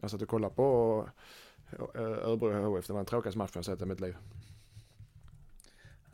Jag 0.00 0.10
satt 0.10 0.22
och 0.22 0.28
kollade 0.28 0.54
på 0.54 1.08
eh, 1.94 2.02
Örebro 2.02 2.76
HF, 2.76 2.86
det 2.86 2.92
var 2.92 3.00
den 3.00 3.06
tråkigaste 3.06 3.38
matchen 3.38 3.52
jag 3.54 3.64
sett 3.64 3.82
i 3.82 3.86
mitt 3.86 4.00
liv. 4.00 4.16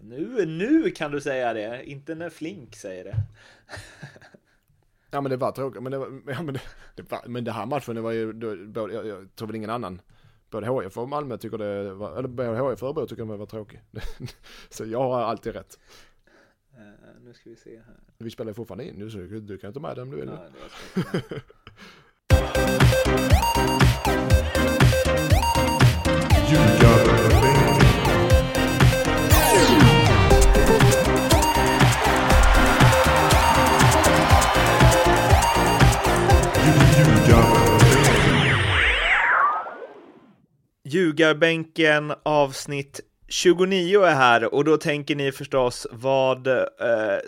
Nu, 0.00 0.46
nu 0.46 0.90
kan 0.90 1.10
du 1.10 1.20
säga 1.20 1.54
det, 1.54 1.90
inte 1.90 2.14
när 2.14 2.30
Flink 2.30 2.76
säger 2.76 3.04
det. 3.04 3.16
Ja 5.10 5.20
men 5.20 5.30
det 5.30 5.36
var 5.36 5.52
tråkigt, 5.52 5.82
men 5.82 5.92
det, 5.92 5.98
var, 5.98 6.22
ja, 6.26 6.42
men 6.42 6.54
det, 6.54 6.60
det 6.94 7.10
var, 7.10 7.20
men 7.26 7.44
det 7.44 7.52
här 7.52 7.66
matchen 7.66 7.94
det 7.94 8.00
var 8.00 8.12
ju, 8.12 8.32
både, 8.66 8.94
jag, 8.94 9.06
jag 9.06 9.34
tror 9.34 9.48
väl 9.48 9.56
ingen 9.56 9.70
annan, 9.70 10.00
både 10.50 10.66
HF 10.66 10.98
och 10.98 11.08
Malmö 11.08 11.38
tycker 11.38 11.58
det 11.58 11.94
var, 11.94 12.18
eller 12.18 12.28
både 12.28 12.48
HF 12.48 12.82
och 12.82 12.88
Örebro 12.88 13.06
tycker 13.06 13.24
det 13.24 13.36
var 13.36 13.46
tråkigt. 13.46 13.80
så 14.68 14.84
jag 14.84 15.02
har 15.02 15.20
alltid 15.20 15.52
rätt. 15.52 15.78
Uh, 16.74 17.22
nu 17.24 17.34
ska 17.34 17.50
vi 17.50 17.56
se 17.56 17.76
här. 17.76 17.96
Vi 18.18 18.30
spelar 18.30 18.52
fortfarande 18.52 18.88
in 18.88 18.94
nu 18.94 19.10
så 19.10 19.18
du, 19.18 19.58
kan 19.58 19.72
ta 19.72 19.80
med 19.80 19.96
det 19.96 20.02
om 20.02 20.10
du 20.10 20.16
vill. 20.16 20.28
Ja, 20.28 20.50
Ljugarbänken 41.16 42.12
avsnitt 42.22 43.00
29 43.28 44.02
är 44.02 44.14
här 44.14 44.54
och 44.54 44.64
då 44.64 44.76
tänker 44.76 45.16
ni 45.16 45.32
förstås 45.32 45.86
vad 45.90 46.46
eh, 46.46 46.56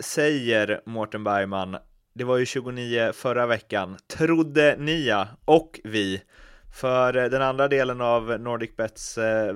säger 0.01 0.81
Mårten 0.85 1.23
Bergman? 1.23 1.77
Det 2.13 2.23
var 2.23 2.37
ju 2.37 2.45
29 2.45 3.11
förra 3.13 3.45
veckan, 3.45 3.97
trodde 4.07 4.75
ni 4.79 5.07
ja, 5.07 5.27
och 5.45 5.79
vi. 5.83 6.21
För 6.73 7.17
eh, 7.17 7.25
den 7.25 7.41
andra 7.41 7.67
delen 7.67 8.01
av 8.01 8.39
NordicBets 8.39 9.17
eh, 9.17 9.55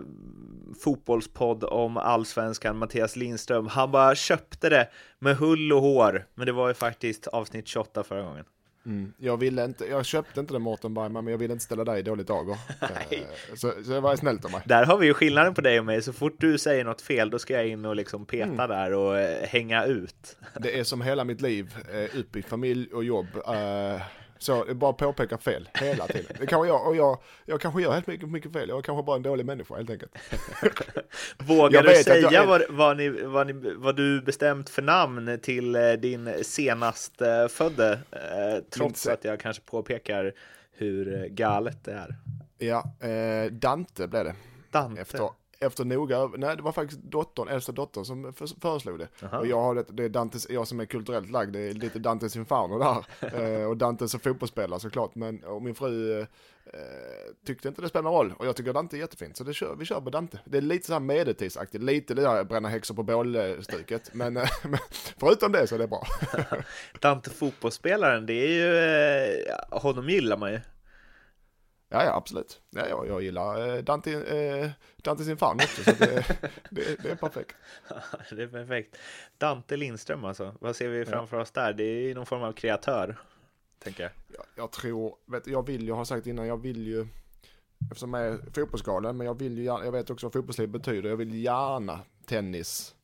fotbollspodd 0.83 1.63
om 1.63 1.97
allsvenskan, 1.97 2.77
Mattias 2.77 3.15
Lindström, 3.15 3.67
han 3.67 3.91
bara 3.91 4.15
köpte 4.15 4.69
det 4.69 4.89
med 5.19 5.37
hull 5.37 5.73
och 5.73 5.81
hår. 5.81 6.25
Men 6.35 6.45
det 6.45 6.51
var 6.51 6.67
ju 6.67 6.73
faktiskt 6.73 7.27
avsnitt 7.27 7.67
28 7.67 8.03
förra 8.03 8.21
gången. 8.21 8.45
Mm. 8.85 9.13
Jag 9.17 9.37
ville 9.37 9.65
inte, 9.65 9.85
jag 9.85 10.05
köpte 10.05 10.39
inte 10.39 10.53
den 10.53 10.61
Mårten 10.61 10.93
Bergman, 10.93 11.23
men 11.23 11.31
jag 11.31 11.37
ville 11.37 11.53
inte 11.53 11.65
ställa 11.65 11.83
dig 11.83 11.99
i 11.99 12.03
dåligt 12.03 12.27
dager. 12.27 12.57
Eh, 13.09 13.19
så, 13.55 13.71
så 13.85 13.91
det 13.91 13.99
var 13.99 14.15
snällt 14.15 14.45
av 14.45 14.51
mig. 14.51 14.61
Där 14.65 14.85
har 14.85 14.97
vi 14.97 15.05
ju 15.05 15.13
skillnaden 15.13 15.53
på 15.53 15.61
dig 15.61 15.79
och 15.79 15.85
mig. 15.85 16.01
Så 16.01 16.13
fort 16.13 16.35
du 16.37 16.57
säger 16.57 16.83
något 16.83 17.01
fel, 17.01 17.29
då 17.29 17.39
ska 17.39 17.53
jag 17.53 17.67
in 17.67 17.85
och 17.85 17.95
liksom 17.95 18.25
peta 18.25 18.45
mm. 18.45 18.69
där 18.69 18.93
och 18.93 19.19
eh, 19.19 19.47
hänga 19.47 19.85
ut. 19.85 20.37
Det 20.59 20.79
är 20.79 20.83
som 20.83 21.01
hela 21.01 21.23
mitt 21.23 21.41
liv, 21.41 21.75
eh, 21.93 22.19
uppbyggt 22.19 22.49
familj 22.49 22.89
och 22.93 23.03
jobb. 23.03 23.27
Eh, 24.49 24.65
så 24.65 24.73
bara 24.73 24.93
påpeka 24.93 25.37
fel 25.37 25.69
hela 25.73 26.07
tiden. 26.07 26.35
Det 26.39 26.47
kanske 26.47 26.67
jag, 26.67 26.87
och 26.87 26.95
jag, 26.95 27.19
jag 27.45 27.61
kanske 27.61 27.81
gör 27.81 27.91
helt 27.91 28.07
mycket, 28.07 28.29
mycket 28.29 28.53
fel. 28.53 28.69
Jag 28.69 28.77
är 28.77 28.81
kanske 28.81 29.03
bara 29.03 29.15
en 29.15 29.23
dålig 29.23 29.45
människa 29.45 29.75
helt 29.75 29.89
enkelt. 29.89 30.15
Vågar 31.37 31.83
du 31.83 31.95
säga 31.95 32.41
är... 32.41 32.47
vad, 32.47 32.61
vad, 32.69 32.97
ni, 32.97 33.09
vad, 33.09 33.47
ni, 33.47 33.53
vad, 33.75 33.95
du 33.95 34.21
bestämt 34.21 34.69
för 34.69 34.81
namn 34.81 35.39
till 35.41 35.75
eh, 35.75 35.91
din 35.91 36.33
senast 36.43 37.21
födde? 37.49 37.99
Eh, 38.11 38.63
trots 38.69 39.07
att 39.07 39.23
jag 39.23 39.39
kanske 39.39 39.63
påpekar 39.63 40.33
hur 40.71 41.23
eh, 41.23 41.25
galet 41.25 41.83
det 41.83 41.91
är. 41.91 42.15
Ja, 42.57 43.07
eh, 43.07 43.51
Dante 43.51 44.07
blev 44.07 44.23
det. 44.23 44.35
Dante? 44.71 45.01
Efter, 45.01 45.29
efter 45.65 45.85
noga, 45.85 46.27
nej 46.37 46.55
det 46.55 46.61
var 46.63 46.71
faktiskt 46.71 47.01
dottern, 47.01 47.47
äldsta 47.47 47.71
dottern 47.71 48.05
som 48.05 48.33
föreslog 48.61 48.99
det. 48.99 49.07
Aha. 49.23 49.39
Och 49.39 49.47
jag 49.47 49.61
har 49.61 49.75
det, 49.75 49.85
det 49.89 50.03
är 50.03 50.09
Dantes, 50.09 50.49
jag 50.49 50.67
som 50.67 50.79
är 50.79 50.85
kulturellt 50.85 51.29
lagd, 51.29 51.53
det 51.53 51.59
är 51.59 51.73
lite 51.73 51.99
Dantes 51.99 52.35
inferno 52.35 52.79
där. 52.79 53.61
eh, 53.61 53.65
och 53.65 53.77
Dante 53.77 54.07
som 54.07 54.19
fotbollsspelare 54.19 54.79
såklart, 54.79 55.15
men 55.15 55.43
och 55.43 55.61
min 55.61 55.75
fru 55.75 56.19
eh, 56.19 56.25
tyckte 57.45 57.67
inte 57.67 57.81
det 57.81 57.89
spelade 57.89 58.09
någon 58.09 58.17
roll. 58.17 58.33
Och 58.37 58.45
jag 58.45 58.55
tycker 58.55 58.73
Dante 58.73 58.97
är 58.97 58.99
jättefint, 58.99 59.37
så 59.37 59.43
det 59.43 59.53
kör, 59.53 59.75
vi 59.75 59.85
kör 59.85 60.01
på 60.01 60.09
Dante. 60.09 60.39
Det 60.45 60.57
är 60.57 60.61
lite 60.61 60.87
så 60.87 60.93
här 60.93 60.99
medeltidsaktigt, 60.99 61.83
lite 61.83 62.13
det 62.13 62.21
där 62.21 62.43
bränna 62.43 62.69
häxor 62.69 62.95
på 62.95 63.03
bål-stuket. 63.03 64.09
Men, 64.13 64.37
eh, 64.37 64.49
men 64.63 64.79
förutom 65.17 65.51
det 65.51 65.67
så 65.67 65.75
är 65.75 65.79
det 65.79 65.87
bra. 65.87 66.03
Dante 66.99 67.29
fotbollsspelaren, 67.29 68.25
det 68.25 68.33
är 68.33 68.47
ju, 68.47 68.77
eh, 68.77 69.79
honom 69.81 70.09
gillar 70.09 70.37
man 70.37 70.51
ju. 70.51 70.59
Ja, 71.93 72.03
ja 72.03 72.15
absolut. 72.15 72.61
Ja, 72.69 72.87
ja, 72.89 73.05
jag 73.05 73.23
gillar 73.23 73.75
eh, 73.75 73.83
Dante, 73.83 74.11
eh, 74.11 74.71
Dante 74.95 75.23
sin 75.23 75.37
fan 75.37 75.55
också, 75.55 75.83
så 75.83 75.91
det, 75.91 76.05
det, 76.69 77.03
det, 77.03 77.11
är 77.11 77.15
perfekt. 77.15 77.55
det 78.31 78.43
är 78.43 78.47
perfekt. 78.47 78.97
Dante 79.37 79.77
Lindström 79.77 80.25
alltså, 80.25 80.55
vad 80.59 80.75
ser 80.75 80.89
vi 80.89 81.05
framför 81.05 81.37
ja. 81.37 81.43
oss 81.43 81.51
där? 81.51 81.73
Det 81.73 81.83
är 81.83 82.15
någon 82.15 82.25
form 82.25 82.43
av 82.43 82.53
kreatör, 82.53 83.17
tänker 83.79 84.03
jag. 84.03 84.11
jag. 84.27 84.45
Jag 84.55 84.71
tror, 84.71 85.15
vet, 85.25 85.47
jag 85.47 85.67
vill 85.67 85.83
ju, 85.83 85.91
ha 85.91 86.05
sagt 86.05 86.27
innan, 86.27 86.47
jag 86.47 86.61
vill 86.61 86.87
ju, 86.87 87.07
eftersom 87.91 88.13
jag 88.13 88.27
är 88.27 88.37
fotbollsgalen, 88.53 89.17
men 89.17 89.27
jag 89.27 89.39
vill 89.39 89.57
ju, 89.57 89.63
jag 89.63 89.91
vet 89.91 90.09
också 90.09 90.25
vad 90.25 90.33
fotbollsliv 90.33 90.69
betyder, 90.69 91.09
jag 91.09 91.17
vill 91.17 91.43
gärna 91.43 91.99
tennis, 92.25 92.95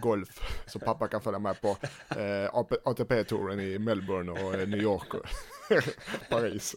golf, 0.00 0.62
så 0.66 0.78
pappa 0.78 1.08
kan 1.08 1.20
följa 1.20 1.38
med 1.38 1.60
på 1.60 1.76
eh, 2.20 2.54
ATP-touren 2.84 3.60
i 3.60 3.78
Melbourne 3.78 4.32
och 4.32 4.54
eh, 4.54 4.68
New 4.68 4.82
York. 4.82 5.26
Paris. 6.28 6.76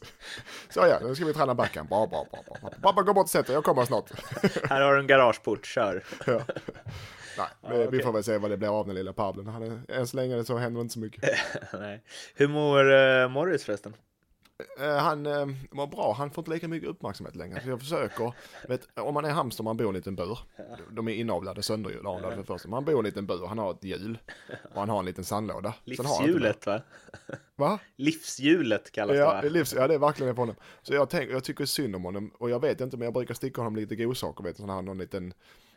Så 0.70 0.80
ja, 0.80 1.00
nu 1.02 1.16
ska 1.16 1.26
vi 1.26 1.34
träna 1.34 1.56
backen. 1.56 1.88
Bra, 1.88 2.08
bra, 2.08 2.26
bra, 2.32 2.42
bra. 2.62 2.70
Pappa 2.82 3.02
går 3.02 3.14
bort 3.14 3.24
och 3.24 3.30
sätter 3.30 3.54
jag 3.54 3.64
kommer 3.64 3.86
snart. 3.86 4.12
Här 4.70 4.82
har 4.82 4.94
du 4.94 5.00
en 5.00 5.08
garageport, 5.08 5.66
kör. 5.66 6.04
Ja. 6.26 6.42
Nej, 7.38 7.48
ja, 7.62 7.70
vi 7.70 7.88
okay. 7.88 8.02
får 8.02 8.14
väl 8.14 8.24
se 8.24 8.38
vad 8.38 8.52
det 8.52 8.58
blir 8.58 8.80
av 8.80 8.86
den 8.88 8.96
lilla 8.96 9.14
Pablen. 9.14 9.84
än 9.90 10.08
så 10.08 10.18
länge 10.18 10.44
så 10.44 10.58
händer 10.58 10.80
det 10.80 10.82
inte 10.82 10.94
så 10.94 11.00
mycket. 11.00 11.24
Nej. 11.74 12.04
Hur 12.36 12.48
mår 12.48 12.92
uh, 12.92 13.30
Morris 13.30 13.64
förresten? 13.64 13.94
Uh, 14.80 14.86
han 14.86 15.26
uh, 15.26 15.48
mår 15.72 15.88
bra, 15.88 16.14
han 16.18 16.32
får 16.32 16.42
inte 16.42 16.52
lika 16.52 16.68
mycket 16.68 16.90
uppmärksamhet 16.90 17.36
längre. 17.36 17.62
Så 17.64 17.70
jag 17.70 17.80
försöker, 17.80 18.34
vet, 18.68 19.00
om 19.00 19.14
man 19.14 19.26
är 19.26 19.30
hamster 19.30 19.64
man 19.64 19.78
bor 19.78 19.86
i 19.86 19.90
en 19.90 19.96
liten 19.96 20.16
bur. 20.16 20.40
De 20.92 21.08
är 21.08 21.14
inavlade, 21.14 21.64
sönderavlade 21.64 22.36
för 22.36 22.44
första. 22.44 22.70
Man 22.70 22.86
bor 22.86 22.96
i 22.96 22.98
en 22.98 23.06
liten 23.06 23.26
bur, 23.26 23.48
han 23.48 23.58
har 23.58 23.72
ett 23.72 23.84
hjul. 23.84 24.18
Och 24.74 24.80
han 24.80 24.90
har 24.90 25.00
en 25.00 25.06
liten 25.06 25.24
sandlåda. 25.24 25.74
Livshjulet 25.84 26.66
va? 26.66 26.82
Va? 27.56 27.80
Livshjulet 27.96 28.92
kallas 28.92 29.18
ja, 29.18 29.42
det 29.42 29.50
va? 29.50 29.54
Livs, 29.54 29.74
ja, 29.74 29.88
det 29.88 29.94
är 29.94 30.00
verkligen 30.00 30.28
det 30.28 30.36
för 30.36 30.42
honom. 30.42 30.56
Så 30.82 30.94
jag, 30.94 31.10
tänk, 31.10 31.32
jag 31.32 31.44
tycker 31.44 31.66
synd 31.66 31.96
om 31.96 32.04
honom. 32.04 32.32
Och 32.38 32.50
jag 32.50 32.62
vet 32.62 32.82
inte, 32.82 32.98
men 32.98 33.06
jag 33.06 33.14
brukar 33.14 33.34
sticka 33.34 33.62
honom 33.62 33.76
lite 33.76 33.96
godsaker, 33.96 34.44
vet 34.44 34.56
du, 34.56 34.62
sån 34.62 34.70
här 34.70 34.82
någon 34.82 34.98
liten 34.98 35.34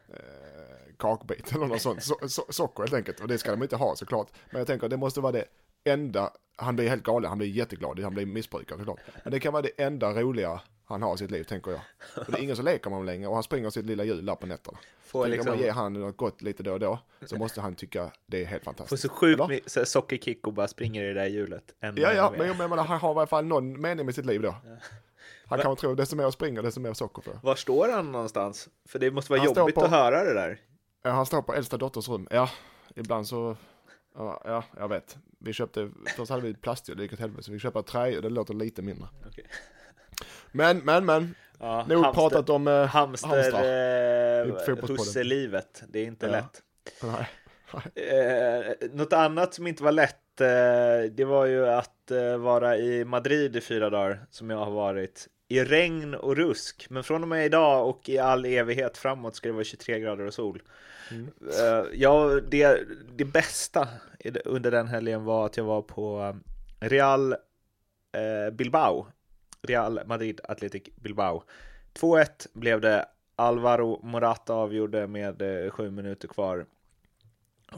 eh, 0.09 0.97
kakbit 0.98 1.53
eller 1.53 1.66
något 1.66 1.82
sånt. 1.82 2.03
So, 2.03 2.28
so, 2.28 2.42
socker 2.48 2.82
helt 2.82 2.94
enkelt. 2.94 3.21
Och 3.21 3.28
det 3.28 3.38
ska 3.38 3.50
de 3.50 3.62
inte 3.62 3.76
ha 3.76 3.97
såklart. 3.97 4.28
Men 4.50 4.59
jag 4.59 4.66
tänker, 4.66 4.88
det 4.88 4.97
måste 4.97 5.21
vara 5.21 5.32
det 5.32 5.44
enda, 5.84 6.31
han 6.56 6.76
blir 6.76 6.88
helt 6.88 7.03
galen, 7.03 7.28
han 7.28 7.38
blir 7.38 7.48
jätteglad, 7.48 8.00
han 8.00 8.15
blir 8.15 8.26
missbrukare 8.26 8.78
såklart. 8.78 9.00
Men 9.25 9.31
det 9.31 9.41
kan 9.41 9.53
vara 9.53 9.62
det 9.62 9.82
enda 9.82 10.12
roliga 10.12 10.60
han 10.84 11.03
har 11.03 11.15
i 11.15 11.19
sitt 11.19 11.31
liv, 11.31 11.44
tänker 11.44 11.70
jag. 11.70 11.81
För 12.25 12.32
det 12.32 12.38
är 12.38 12.43
ingen 12.43 12.56
som 12.56 12.65
leker 12.65 12.91
med 12.91 12.94
honom 12.97 13.06
längre 13.06 13.28
och 13.28 13.34
han 13.34 13.43
springer 13.43 13.70
sitt 13.70 13.87
lilla 13.87 14.04
hjul 14.04 14.26
där 14.26 14.34
på 14.34 14.47
nätterna. 14.47 14.78
Får 15.03 15.26
liksom... 15.26 15.50
man 15.50 15.59
ge 15.59 15.71
han 15.71 15.92
något 15.92 16.16
gott 16.16 16.42
lite 16.42 16.62
då 16.62 16.72
och 16.72 16.81
då, 16.81 16.98
så 17.26 17.37
måste 17.37 17.60
han 17.60 17.75
tycka 17.75 18.10
det 18.26 18.42
är 18.42 18.47
helt 18.47 18.65
fantastiskt. 18.65 19.03
Får 19.03 19.09
så 19.09 19.15
sjukt 19.15 19.48
med 19.48 19.88
sockerkick 19.88 20.47
och 20.47 20.53
bara 20.53 20.69
springer 20.69 21.04
i 21.04 21.06
det 21.06 21.15
där 21.15 21.26
hjulet. 21.26 21.75
ja, 21.81 22.12
ja, 22.12 22.34
men 22.38 22.47
jag 22.47 22.56
menar, 22.56 22.84
han 22.84 23.00
har 23.00 23.15
i 23.15 23.16
alla 23.16 23.26
fall 23.26 23.44
någon 23.44 23.81
mening 23.81 24.06
med 24.06 24.15
sitt 24.15 24.26
liv 24.26 24.42
då. 24.42 24.54
Ja. 24.65 24.76
Han 25.47 25.59
kan 25.59 25.76
tro, 25.76 25.94
desto 25.94 26.16
mer 26.16 26.25
jag 26.25 26.32
springer, 26.32 26.62
desto 26.62 26.81
mer 26.81 26.92
socker 26.92 27.22
för. 27.22 27.38
Var 27.42 27.54
står 27.54 27.88
han 27.88 28.12
någonstans? 28.12 28.69
För 28.88 28.98
det 28.98 29.10
måste 29.10 29.32
vara 29.32 29.41
han 29.41 29.54
jobbigt 29.54 29.75
på... 29.75 29.84
att 29.84 29.91
höra 29.91 30.25
det 30.25 30.34
där. 30.34 30.60
Ja, 31.03 31.10
han 31.10 31.26
står 31.26 31.42
på 31.42 31.54
äldsta 31.54 31.76
dotters 31.76 32.09
rum. 32.09 32.28
Ja, 32.31 32.50
ibland 32.94 33.26
så 33.26 33.56
Ja, 34.15 34.43
ja, 34.45 34.65
jag 34.77 34.89
vet. 34.89 35.19
Vi 35.39 35.53
köpte, 35.53 35.91
först 36.17 36.31
hade 36.31 36.43
vi 36.43 36.55
plastdjur, 36.55 36.95
det 36.95 37.03
gick 37.03 37.12
åt 37.12 37.19
helvete, 37.19 37.43
så 37.43 37.53
vi 37.53 37.59
köpte 37.59 37.83
trä 37.83 38.17
och 38.17 38.23
det 38.23 38.28
låter 38.28 38.55
lite 38.55 38.83
mindre. 38.83 39.09
Okay. 39.28 39.45
Men, 40.53 40.78
men, 40.78 41.06
men. 41.06 41.34
Ja, 41.59 41.87
Nog 41.89 42.05
hamster, 42.05 42.21
pratat 42.21 42.51
om 42.51 42.69
eh, 42.69 42.84
hamster, 42.84 43.49
eh, 44.41 44.87
husselivet. 44.89 45.83
Det 45.89 45.99
är 45.99 46.05
inte 46.05 46.27
ja. 46.27 46.33
lätt. 46.33 46.62
Nej. 47.03 47.28
Nej. 47.75 48.09
Eh, 48.09 48.89
något 48.93 49.12
annat 49.12 49.55
som 49.55 49.67
inte 49.67 49.83
var 49.84 49.93
lätt, 49.93 50.41
eh, 50.41 51.11
det 51.11 51.25
var 51.25 51.47
ju 51.47 51.69
att 51.69 52.11
eh, 52.11 52.37
vara 52.37 52.77
i 52.77 53.05
Madrid 53.05 53.56
i 53.56 53.61
fyra 53.61 53.91
dagar, 53.91 54.27
som 54.31 54.51
jag 54.51 54.59
har 54.59 54.71
varit. 54.71 55.28
I 55.49 55.65
regn 55.65 56.15
och 56.15 56.37
rusk, 56.37 56.86
men 56.91 57.04
från 57.04 57.22
och 57.22 57.28
med 57.28 57.47
idag 57.47 57.89
och 57.89 58.09
i 58.09 58.19
all 58.19 58.45
evighet 58.45 58.98
framåt 58.98 59.34
ska 59.34 59.48
det 59.48 59.53
vara 59.53 59.65
23 59.65 60.01
grader 60.01 60.25
och 60.25 60.34
sol. 60.34 60.63
Mm. 61.12 61.30
Uh, 61.42 61.86
ja, 61.94 62.41
det, 62.48 62.80
det 63.16 63.24
bästa 63.24 63.88
under 64.44 64.70
den 64.70 64.86
helgen 64.86 65.24
var 65.24 65.47
att 65.47 65.56
jag 65.56 65.64
var 65.64 65.82
på 65.82 66.36
Real 66.80 67.32
uh, 67.32 68.50
Bilbao 68.53 69.06
Real 69.62 70.00
Madrid 70.06 70.41
Athletic 70.44 70.82
Bilbao. 70.97 71.44
2-1 71.94 72.47
blev 72.53 72.80
det. 72.80 73.09
Alvaro 73.36 74.00
Morata 74.03 74.54
avgjorde 74.54 75.06
med 75.06 75.42
eh, 75.42 75.70
sju 75.70 75.91
minuter 75.91 76.28
kvar. 76.28 76.66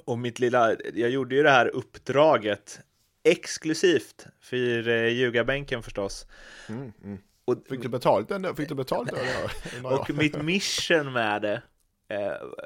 Och 0.04 0.18
mitt 0.18 0.38
lilla, 0.38 0.76
jag 0.94 1.10
gjorde 1.10 1.34
ju 1.34 1.42
det 1.42 1.50
här 1.50 1.68
uppdraget 1.68 2.80
exklusivt 3.22 4.26
för 4.40 4.88
eh, 4.88 5.08
ljugarbänken 5.08 5.82
förstås. 5.82 6.26
Mm, 6.68 6.92
mm. 7.04 7.18
Och, 7.44 7.56
fick 7.68 7.82
du 7.82 7.88
betalt 7.88 8.28
den 8.28 8.56
Fick 8.56 8.68
du 8.68 8.74
betalt 8.74 9.10
då? 9.10 9.88
och 9.88 10.10
mitt 10.10 10.42
mission 10.42 11.12
med 11.12 11.42
det 11.42 11.52
eh, 11.52 11.60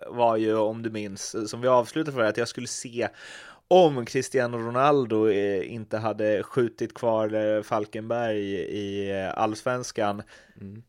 var 0.06 0.36
ju, 0.36 0.56
om 0.56 0.82
du 0.82 0.90
minns, 0.90 1.50
som 1.50 1.60
vi 1.60 1.68
avslutade 1.68 2.14
för 2.14 2.24
att 2.24 2.36
jag 2.36 2.48
skulle 2.48 2.66
se 2.66 3.08
om 3.68 4.06
Cristiano 4.06 4.58
Ronaldo 4.58 5.28
eh, 5.28 5.72
inte 5.72 5.98
hade 5.98 6.42
skjutit 6.42 6.94
kvar 6.94 7.34
eh, 7.34 7.62
Falkenberg 7.62 8.40
i 8.54 9.10
eh, 9.10 9.38
allsvenskan. 9.38 10.22
Mm. 10.60 10.82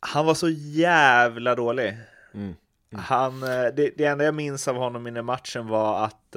Han 0.00 0.26
var 0.26 0.34
så 0.34 0.48
jävla 0.48 1.54
dålig. 1.54 1.96
Mm. 2.34 2.54
Mm. 2.92 3.04
Han, 3.04 3.40
det, 3.40 3.90
det 3.96 4.04
enda 4.04 4.24
jag 4.24 4.34
minns 4.34 4.68
av 4.68 4.76
honom 4.76 5.06
i 5.06 5.10
den 5.10 5.24
matchen 5.24 5.68
var 5.68 6.04
att 6.04 6.36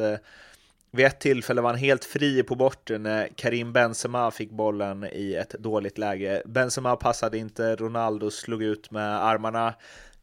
vid 0.92 1.06
ett 1.06 1.20
tillfälle 1.20 1.62
var 1.62 1.70
han 1.70 1.80
helt 1.80 2.06
fri 2.06 2.44
på 2.44 2.56
borten 2.56 3.04
när 3.04 3.28
Karim 3.36 3.74
Benzema 3.74 4.32
fick 4.32 4.52
bollen 4.52 5.08
i 5.12 5.34
ett 5.34 5.50
dåligt 5.50 5.98
läge. 5.98 6.42
Benzema 6.46 6.96
passade 6.96 7.38
inte, 7.38 7.76
Ronaldo 7.76 8.32
slog 8.32 8.64
ut 8.64 8.92
med 8.92 9.26
armarna. 9.26 9.74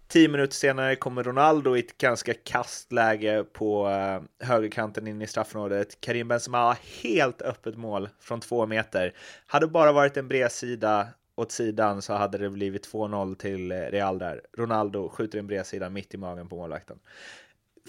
Tio 0.09 0.29
minuter 0.29 0.55
senare 0.55 0.97
kommer 0.97 1.23
Ronaldo 1.23 1.77
i 1.77 1.81
ett 1.81 1.99
ganska 1.99 2.35
kastläge 2.35 3.45
på 3.53 3.89
uh, 3.89 4.47
högerkanten 4.47 5.07
in 5.07 5.23
i 5.23 5.27
straffområdet. 5.27 6.01
Karim 6.01 6.29
Benzema 6.29 6.59
har 6.59 6.79
helt 7.03 7.43
öppet 7.43 7.77
mål 7.77 8.09
från 8.21 8.41
två 8.41 8.67
meter. 8.67 9.15
Hade 9.47 9.67
bara 9.67 9.93
varit 9.93 10.17
en 10.17 10.29
bredsida 10.29 11.09
åt 11.35 11.53
sidan 11.53 12.03
så 12.03 12.13
hade 12.13 12.39
det 12.39 12.51
blivit 12.51 12.93
2-0 12.93 13.35
till 13.35 13.73
Real 13.73 14.19
där. 14.19 14.41
Ronaldo 14.57 15.09
skjuter 15.09 15.39
en 15.39 15.47
bredsida 15.47 15.91
mitt 15.91 16.15
i 16.15 16.17
magen 16.17 16.49
på 16.49 16.57
målvakten. 16.57 16.99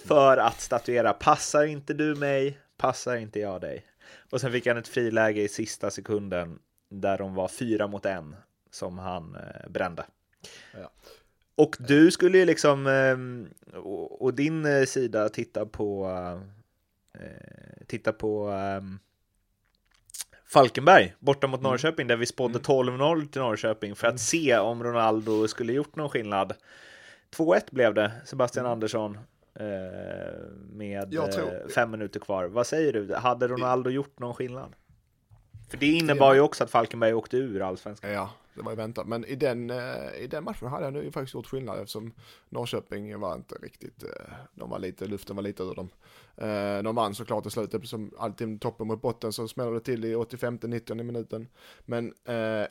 För 0.05 0.37
att 0.37 0.61
statuera, 0.61 1.13
passar 1.13 1.65
inte 1.65 1.93
du 1.93 2.15
mig, 2.15 2.59
passar 2.77 3.15
inte 3.15 3.39
jag 3.39 3.61
dig. 3.61 3.85
Och 4.31 4.41
sen 4.41 4.51
fick 4.51 4.67
han 4.67 4.77
ett 4.77 4.87
friläge 4.87 5.41
i 5.41 5.47
sista 5.47 5.91
sekunden 5.91 6.59
där 6.89 7.17
de 7.17 7.35
var 7.35 7.47
fyra 7.47 7.87
mot 7.87 8.05
en 8.05 8.35
som 8.71 8.97
han 8.97 9.35
eh, 9.35 9.69
brände. 9.69 10.05
Ja. 10.73 10.91
Och 11.57 11.75
du 11.79 12.11
skulle 12.11 12.37
ju 12.37 12.45
liksom, 12.45 12.87
ehm, 12.87 13.49
och 14.09 14.33
din 14.33 14.65
eh, 14.65 14.85
sida 14.85 15.29
titta 15.29 15.65
på, 15.65 16.09
eh, 17.13 17.85
titta 17.87 18.13
på 18.13 18.47
ehm, 18.47 18.99
Falkenberg 20.45 21.15
borta 21.19 21.47
mot 21.47 21.59
mm. 21.59 21.71
Norrköping 21.71 22.07
där 22.07 22.15
vi 22.15 22.25
spådde 22.25 22.59
12-0 22.59 23.13
mm. 23.13 23.27
till 23.27 23.41
Norrköping 23.41 23.95
för 23.95 24.07
att 24.07 24.11
mm. 24.11 24.17
se 24.17 24.57
om 24.57 24.83
Ronaldo 24.83 25.47
skulle 25.47 25.73
gjort 25.73 25.95
någon 25.95 26.09
skillnad. 26.09 26.53
2-1 27.35 27.61
blev 27.71 27.93
det, 27.93 28.11
Sebastian 28.25 28.65
Andersson 28.65 29.17
eh, 29.59 29.65
med 30.71 31.11
tror... 31.11 31.69
fem 31.69 31.91
minuter 31.91 32.19
kvar. 32.19 32.45
Vad 32.45 32.67
säger 32.67 32.93
du? 32.93 33.13
Hade 33.13 33.47
Ronaldo 33.47 33.89
gjort 33.89 34.19
någon 34.19 34.33
skillnad? 34.33 34.75
För 35.69 35.77
det 35.77 35.87
innebar 35.87 36.33
ju 36.33 36.39
också 36.39 36.63
att 36.63 36.71
Falkenberg 36.71 37.13
åkte 37.13 37.37
ur 37.37 37.61
allsvenskan. 37.61 38.11
Ja, 38.11 38.29
det 38.57 38.63
var 38.63 38.71
ju 38.71 38.75
väntat. 38.75 39.07
Men 39.07 39.25
i 39.25 39.35
den, 39.35 39.69
eh, 39.69 40.15
i 40.19 40.27
den 40.27 40.43
matchen 40.43 40.67
hade 40.67 40.83
jag 40.83 40.93
nu 40.93 41.11
faktiskt 41.11 41.33
gjort 41.33 41.47
skillnad 41.47 41.79
eftersom 41.79 42.13
Norrköping 42.49 43.19
var 43.19 43.35
inte 43.35 43.55
riktigt, 43.55 44.03
eh, 44.03 44.09
de 44.53 44.69
var 44.69 44.79
lite, 44.79 45.05
luften 45.07 45.35
var 45.35 45.43
lite 45.43 45.63
ur 45.63 45.75
dem. 45.75 45.89
Eh, 46.37 46.83
de 46.83 46.95
vann 46.95 47.15
såklart 47.15 47.45
i 47.45 47.49
slutet, 47.49 47.87
som 47.87 48.11
alltid 48.17 48.61
toppen 48.61 48.87
mot 48.87 49.01
botten 49.01 49.33
så 49.33 49.47
smällde 49.47 49.73
det 49.73 49.79
till 49.79 50.05
i 50.05 50.15
85-90 50.15 51.03
minuten. 51.03 51.47
Men 51.85 52.13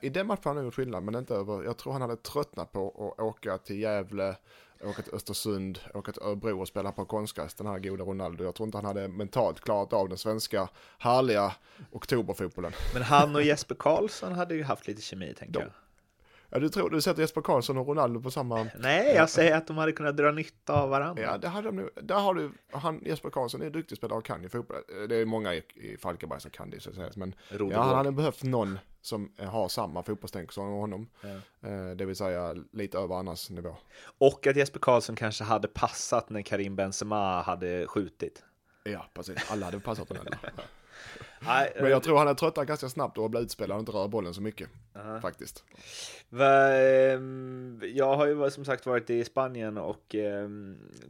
i 0.00 0.08
den 0.08 0.26
matchen 0.26 0.42
hade 0.44 0.58
han 0.58 0.64
gjort 0.64 0.74
skillnad, 0.74 1.02
men 1.02 1.14
inte 1.14 1.34
över, 1.34 1.64
jag 1.64 1.76
tror 1.76 1.92
han 1.92 2.02
hade 2.02 2.16
tröttnat 2.16 2.72
på 2.72 3.14
att 3.18 3.24
åka 3.24 3.58
till 3.58 3.80
Gävle, 3.80 4.36
åka 4.82 5.02
till 5.02 5.14
Östersund, 5.14 5.78
åka 5.94 6.12
till 6.12 6.22
Örebro 6.22 6.60
och 6.60 6.68
spela 6.68 6.92
på 6.92 7.04
konstgräs, 7.04 7.54
den 7.54 7.66
här 7.66 7.78
goda 7.78 8.04
Ronaldo. 8.04 8.44
Jag 8.44 8.54
tror 8.54 8.66
inte 8.66 8.78
han 8.78 8.84
hade 8.84 9.08
mentalt 9.08 9.60
klarat 9.60 9.92
av 9.92 10.08
den 10.08 10.18
svenska 10.18 10.68
härliga 10.98 11.52
oktoberfotbollen. 11.90 12.72
Men 12.94 13.02
han 13.02 13.36
och 13.36 13.42
Jesper 13.42 13.74
Karlsson 13.74 14.32
hade 14.32 14.54
ju 14.54 14.62
haft 14.62 14.86
lite 14.86 15.02
kemi, 15.02 15.34
tänker 15.38 15.60
jag. 15.60 15.70
Ja, 16.56 16.60
du 16.60 16.68
tror, 16.68 16.90
du 16.90 17.00
sätter 17.00 17.20
Jesper 17.20 17.40
Karlsson 17.40 17.78
och 17.78 17.88
Ronaldo 17.88 18.20
på 18.20 18.30
samma... 18.30 18.66
Nej, 18.78 19.14
jag 19.14 19.30
säger 19.30 19.56
att 19.56 19.66
de 19.66 19.78
hade 19.78 19.92
kunnat 19.92 20.16
dra 20.16 20.30
nytta 20.30 20.82
av 20.82 20.88
varandra. 20.90 21.22
Ja, 21.22 21.38
det 21.38 21.48
hade 21.48 21.68
de 21.68 21.76
nu. 21.76 21.90
Där 21.94 22.14
har 22.14 22.34
du, 22.34 22.50
han, 22.72 23.02
Jesper 23.04 23.30
Karlsson 23.30 23.62
är 23.62 23.70
duktig 23.70 23.98
spelare 23.98 24.18
och 24.18 24.24
kan 24.24 24.42
ju 24.42 24.48
fotboll. 24.48 24.76
Det 25.08 25.16
är 25.16 25.24
många 25.24 25.54
i, 25.54 25.62
i 25.74 25.96
Falkenberg 25.96 26.40
som 26.40 26.50
kan 26.50 26.70
det, 26.70 26.80
så 26.80 26.90
att 26.90 26.96
säga. 26.96 27.10
Men 27.16 27.34
ja, 27.70 27.82
han 27.82 27.96
hade 27.96 28.12
behövt 28.12 28.42
någon 28.42 28.78
som 29.00 29.32
har 29.38 29.68
samma 29.68 30.02
fotbollstänk 30.02 30.52
som 30.52 30.68
honom. 30.68 31.08
Ja. 31.20 31.68
Eh, 31.68 31.90
det 31.96 32.04
vill 32.04 32.16
säga 32.16 32.54
lite 32.72 32.98
över 32.98 33.14
annars 33.14 33.50
nivå. 33.50 33.76
Och 34.18 34.46
att 34.46 34.56
Jesper 34.56 34.80
Karlsson 34.80 35.16
kanske 35.16 35.44
hade 35.44 35.68
passat 35.68 36.30
när 36.30 36.42
Karim 36.42 36.76
Benzema 36.76 37.42
hade 37.42 37.86
skjutit. 37.86 38.42
Ja, 38.84 39.06
precis. 39.14 39.50
Alla 39.50 39.66
hade 39.66 39.80
passat 39.80 40.08
honom. 40.08 40.26
Men 41.46 41.90
jag 41.90 41.92
eh, 41.92 42.00
tror 42.00 42.18
han 42.18 42.28
är 42.28 42.34
tröttnat 42.34 42.66
ganska 42.66 42.88
snabbt 42.88 43.18
och 43.18 43.30
blir 43.30 43.40
utspelad 43.40 43.74
och 43.74 43.80
inte 43.80 43.92
rör 43.92 44.08
bollen 44.08 44.34
så 44.34 44.42
mycket. 44.42 44.68
Uh-huh. 44.94 45.20
Faktiskt. 45.20 45.64
Ehm, 46.32 47.82
jag 47.94 48.16
har 48.16 48.26
ju 48.26 48.50
som 48.50 48.64
sagt 48.64 48.86
varit 48.86 49.10
i 49.10 49.24
Spanien 49.24 49.78
och 49.78 50.14
eh, 50.14 50.48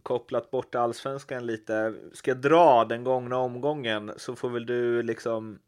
kopplat 0.02 0.50
bort 0.50 0.74
allsvenskan 0.74 1.46
lite. 1.46 1.94
Ska 2.12 2.30
jag 2.30 2.38
dra 2.38 2.84
den 2.84 3.04
gångna 3.04 3.36
omgången 3.36 4.12
så 4.16 4.36
får 4.36 4.50
väl 4.50 4.66
du 4.66 5.02
liksom 5.02 5.58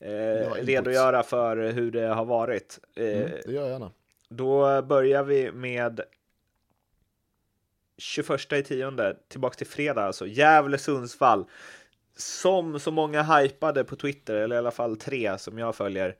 eh, 0.00 0.52
redogöra 0.52 1.22
för 1.22 1.56
hur 1.56 1.90
det 1.90 2.06
har 2.06 2.24
varit. 2.24 2.78
Eh, 2.96 3.04
mm, 3.04 3.30
det 3.46 3.52
gör 3.52 3.62
jag 3.62 3.70
gärna. 3.70 3.90
Då 4.28 4.82
börjar 4.82 5.24
vi 5.24 5.52
med 5.52 6.00
21 7.98 8.52
i 8.52 8.62
tionde, 8.62 9.16
tillbaks 9.28 9.56
till 9.56 9.66
fredag 9.66 10.02
alltså. 10.02 10.26
Gävle-Sundsvall 10.26 11.44
som 12.16 12.80
så 12.80 12.90
många 12.90 13.22
hypade 13.22 13.84
på 13.84 13.96
Twitter, 13.96 14.34
eller 14.34 14.56
i 14.56 14.58
alla 14.58 14.70
fall 14.70 14.96
tre 14.96 15.38
som 15.38 15.58
jag 15.58 15.76
följer, 15.76 16.16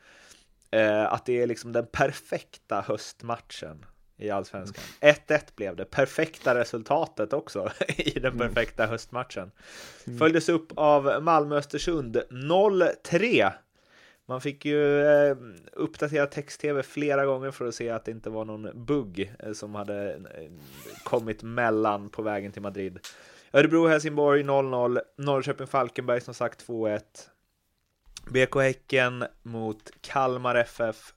eh, 0.70 1.12
att 1.12 1.26
det 1.26 1.42
är 1.42 1.46
liksom 1.46 1.72
den 1.72 1.86
perfekta 1.86 2.80
höstmatchen 2.80 3.84
i 4.16 4.30
allsvenskan. 4.30 4.84
1-1 5.00 5.14
mm. 5.28 5.40
blev 5.56 5.76
det, 5.76 5.84
perfekta 5.84 6.54
resultatet 6.54 7.32
också 7.32 7.70
i 7.96 8.20
den 8.20 8.32
mm. 8.32 8.38
perfekta 8.38 8.82
mm. 8.82 8.90
höstmatchen. 8.90 9.50
Följdes 10.18 10.48
upp 10.48 10.72
av 10.74 11.22
Malmö-Östersund 11.22 12.16
0-3. 12.30 13.52
Man 14.26 14.40
fick 14.40 14.64
ju 14.64 15.06
eh, 15.06 15.36
uppdatera 15.72 16.26
text-tv 16.26 16.82
flera 16.82 17.26
gånger 17.26 17.50
för 17.50 17.68
att 17.68 17.74
se 17.74 17.90
att 17.90 18.04
det 18.04 18.10
inte 18.10 18.30
var 18.30 18.44
någon 18.44 18.86
bugg 18.86 19.34
eh, 19.38 19.52
som 19.52 19.74
hade 19.74 20.14
eh, 20.14 20.50
kommit 21.04 21.42
mellan 21.42 22.08
på 22.08 22.22
vägen 22.22 22.52
till 22.52 22.62
Madrid. 22.62 22.98
Örebro-Helsingborg 23.56 24.42
0-0. 24.42 25.00
Norrköping-Falkenberg 25.16 26.20
som 26.20 26.34
sagt 26.34 26.66
2-1. 26.66 27.00
BK 28.30 28.54
Häcken 28.54 29.24
mot 29.42 29.90
Kalmar 30.00 30.54
FF 30.54 31.14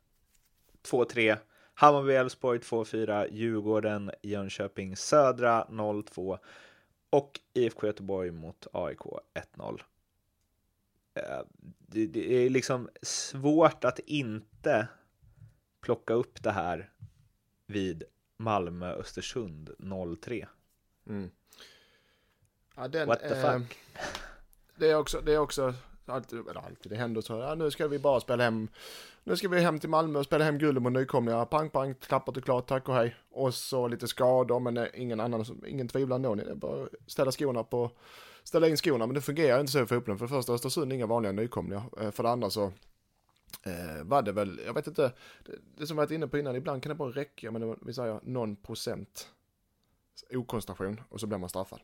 2-3. 0.83 1.37
Hammarby-Elfsborg 1.73 2.59
2-4. 2.59 3.27
Djurgården 3.31 4.11
Jönköping 4.21 4.95
Södra 4.95 5.65
0-2. 5.69 6.39
Och 7.09 7.39
IFK 7.53 7.87
Göteborg 7.87 8.31
mot 8.31 8.67
AIK 8.73 9.01
1-0. 9.57 9.81
Eh, 11.13 11.23
det, 11.87 12.07
det 12.07 12.33
är 12.33 12.49
liksom 12.49 12.89
svårt 13.01 13.83
att 13.83 13.99
inte 13.99 14.87
plocka 15.81 16.13
upp 16.13 16.43
det 16.43 16.51
här 16.51 16.91
vid 17.67 18.03
Malmö-Östersund 18.37 19.69
0-3. 19.79 20.47
Mm. 21.07 21.29
Ja, 22.79 22.87
den, 22.87 23.07
What 23.07 23.19
the 23.19 23.35
eh, 23.35 23.59
fuck? 23.59 23.77
Det 24.75 24.91
är 24.91 24.95
också, 24.95 25.21
det 25.21 25.33
är 25.33 25.37
också 25.37 25.73
alltid, 26.05 26.39
eller 26.39 26.65
alltid, 26.65 26.91
det 26.91 26.95
händer 26.95 27.21
så, 27.21 27.33
ja, 27.33 27.55
nu 27.55 27.71
ska 27.71 27.87
vi 27.87 27.99
bara 27.99 28.19
spela 28.19 28.43
hem, 28.43 28.67
nu 29.23 29.35
ska 29.35 29.47
vi 29.47 29.59
hem 29.59 29.79
till 29.79 29.89
Malmö 29.89 30.19
och 30.19 30.25
spela 30.25 30.43
hem 30.45 30.57
guldet 30.57 30.83
mot 30.83 30.91
nykomlingar, 30.91 31.45
pang 31.45 31.69
pang, 31.69 31.93
klappat 31.93 32.37
och 32.37 32.43
klart, 32.43 32.67
tack 32.67 32.89
och 32.89 32.95
hej. 32.95 33.15
Och 33.29 33.53
så 33.53 33.87
lite 33.87 34.07
skador, 34.07 34.59
men 34.59 34.87
ingen 34.93 35.19
annan, 35.19 35.45
ingen 35.67 35.87
tvivlar 35.87 36.15
ändå, 36.15 36.35
det 36.35 36.51
är 36.51 36.55
bara 36.55 36.87
ställa 37.07 37.31
skorna 37.31 37.63
på, 37.63 37.91
ställa 38.43 38.67
in 38.67 38.77
skorna, 38.77 39.05
men 39.05 39.15
det 39.15 39.21
fungerar 39.21 39.59
inte 39.59 39.71
så 39.71 39.83
i 39.83 39.85
fotbollen. 39.85 40.17
För 40.17 40.25
det 40.25 40.33
första, 40.33 40.53
Östersund 40.53 40.93
inga 40.93 41.05
vanliga 41.05 41.31
nykomlingar, 41.31 41.83
eh, 42.01 42.11
för 42.11 42.23
det 42.23 42.29
andra 42.29 42.49
så 42.49 42.63
eh, 43.63 44.03
var 44.03 44.21
det 44.21 44.31
väl, 44.31 44.61
jag 44.65 44.73
vet 44.73 44.87
inte, 44.87 45.11
det, 45.45 45.55
det 45.77 45.87
som 45.87 45.97
jag 45.97 46.05
varit 46.05 46.11
inne 46.11 46.27
på 46.27 46.37
innan, 46.37 46.55
ibland 46.55 46.83
kan 46.83 46.89
det 46.89 46.95
bara 46.95 47.11
räcka 47.11 47.51
med, 47.51 47.75
vi 47.81 47.93
säger, 47.93 48.19
någon 48.23 48.55
procent 48.55 49.29
okoncentration 50.33 51.01
och 51.09 51.19
så 51.19 51.27
blir 51.27 51.37
man 51.37 51.49
straffad. 51.49 51.79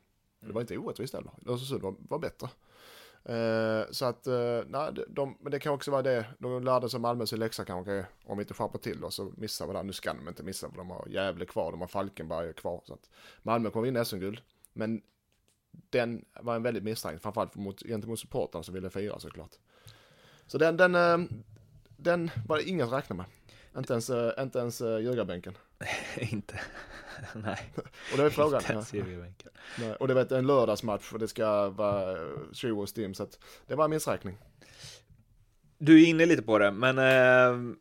Det 0.47 0.53
var 0.53 0.61
inte 0.61 0.77
orättvist 0.77 1.13
heller. 1.13 1.31
Östersund 1.47 1.81
var, 1.81 1.95
var 2.09 2.19
bättre. 2.19 2.49
Eh, 3.25 3.91
så 3.91 4.05
att, 4.05 4.27
eh, 4.27 4.61
nej, 4.67 4.93
de, 5.07 5.37
men 5.41 5.51
det 5.51 5.59
kan 5.59 5.73
också 5.73 5.91
vara 5.91 6.01
det, 6.01 6.25
de 6.39 6.63
lärde 6.63 6.89
sig 6.89 6.99
Malmö 6.99 7.25
sin 7.25 7.39
läxa 7.39 7.65
kanske, 7.65 8.05
om 8.25 8.37
vi 8.37 8.41
inte 8.41 8.53
skärper 8.53 8.79
till 8.79 9.03
oss 9.03 9.15
så 9.15 9.31
missar 9.37 9.67
vi 9.67 9.73
det. 9.73 9.83
Nu 9.83 9.93
ska 9.93 10.13
de 10.13 10.27
inte 10.27 10.43
missa, 10.43 10.69
för 10.69 10.77
de 10.77 10.89
har 10.89 11.07
Gävle 11.07 11.45
kvar, 11.45 11.71
de 11.71 11.81
har 11.81 11.87
Falkenberg 11.87 12.53
kvar. 12.53 12.81
Så 12.85 12.93
att 12.93 13.09
Malmö 13.43 13.69
kommer 13.69 13.85
vinna 13.85 14.05
SM-guld, 14.05 14.41
men 14.73 15.01
den 15.89 16.25
var 16.41 16.55
en 16.55 16.63
väldigt 16.63 16.83
misstänkt, 16.83 17.21
framförallt 17.21 17.55
mot, 17.55 17.83
gentemot 17.83 18.19
supportrarna 18.19 18.63
som 18.63 18.73
ville 18.73 18.89
fira 18.89 19.19
såklart. 19.19 19.51
Så 20.47 20.57
den, 20.57 20.77
den, 20.77 20.91
den, 20.91 21.43
den 21.97 22.31
var 22.47 22.57
det 22.57 22.63
ingen 22.63 22.87
att 22.87 22.93
räkna 22.93 23.15
med. 23.15 23.25
Inte 23.77 23.93
ens, 23.93 24.09
eh, 24.09 24.43
inte 24.43 24.59
ens 24.59 24.81
eh, 24.81 24.99
ljugarbänken. 24.99 25.57
inte. 26.17 26.59
Nej. 27.35 27.73
och 28.11 28.17
det 28.17 28.23
är 28.23 28.29
frågan. 28.29 28.61
Ja. 29.79 29.95
Och 29.95 30.07
det 30.07 30.13
var 30.13 30.33
en 30.33 30.47
lördagsmatch 30.47 31.13
och 31.13 31.19
det 31.19 31.27
ska 31.27 31.69
vara 31.69 32.17
show 32.53 32.79
och 32.79 32.89
stim 32.89 33.13
så 33.13 33.23
att 33.23 33.39
det 33.67 33.75
var 33.75 33.83
en 33.83 33.89
missräkning. 33.89 34.37
Du 35.77 36.03
är 36.03 36.05
inne 36.05 36.25
lite 36.25 36.41
på 36.41 36.59
det, 36.59 36.71
men 36.71 36.97
eh, 36.97 37.75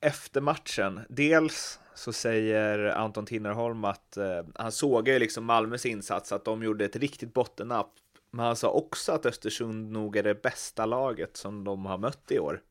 efter 0.00 0.40
matchen, 0.40 1.00
dels 1.08 1.80
så 1.94 2.12
säger 2.12 2.78
Anton 2.78 3.26
Tinnerholm 3.26 3.84
att 3.84 4.16
eh, 4.16 4.42
han 4.54 4.72
såg 4.72 5.08
ju 5.08 5.18
liksom 5.18 5.44
Malmös 5.44 5.86
insats, 5.86 6.32
att 6.32 6.44
de 6.44 6.62
gjorde 6.62 6.84
ett 6.84 6.96
riktigt 6.96 7.34
bottennapp 7.34 7.92
Men 8.30 8.46
han 8.46 8.56
sa 8.56 8.70
också 8.70 9.12
att 9.12 9.26
Östersund 9.26 9.90
nog 9.90 10.16
är 10.16 10.22
det 10.22 10.42
bästa 10.42 10.86
laget 10.86 11.36
som 11.36 11.64
de 11.64 11.86
har 11.86 11.98
mött 11.98 12.30
i 12.30 12.38
år. 12.38 12.62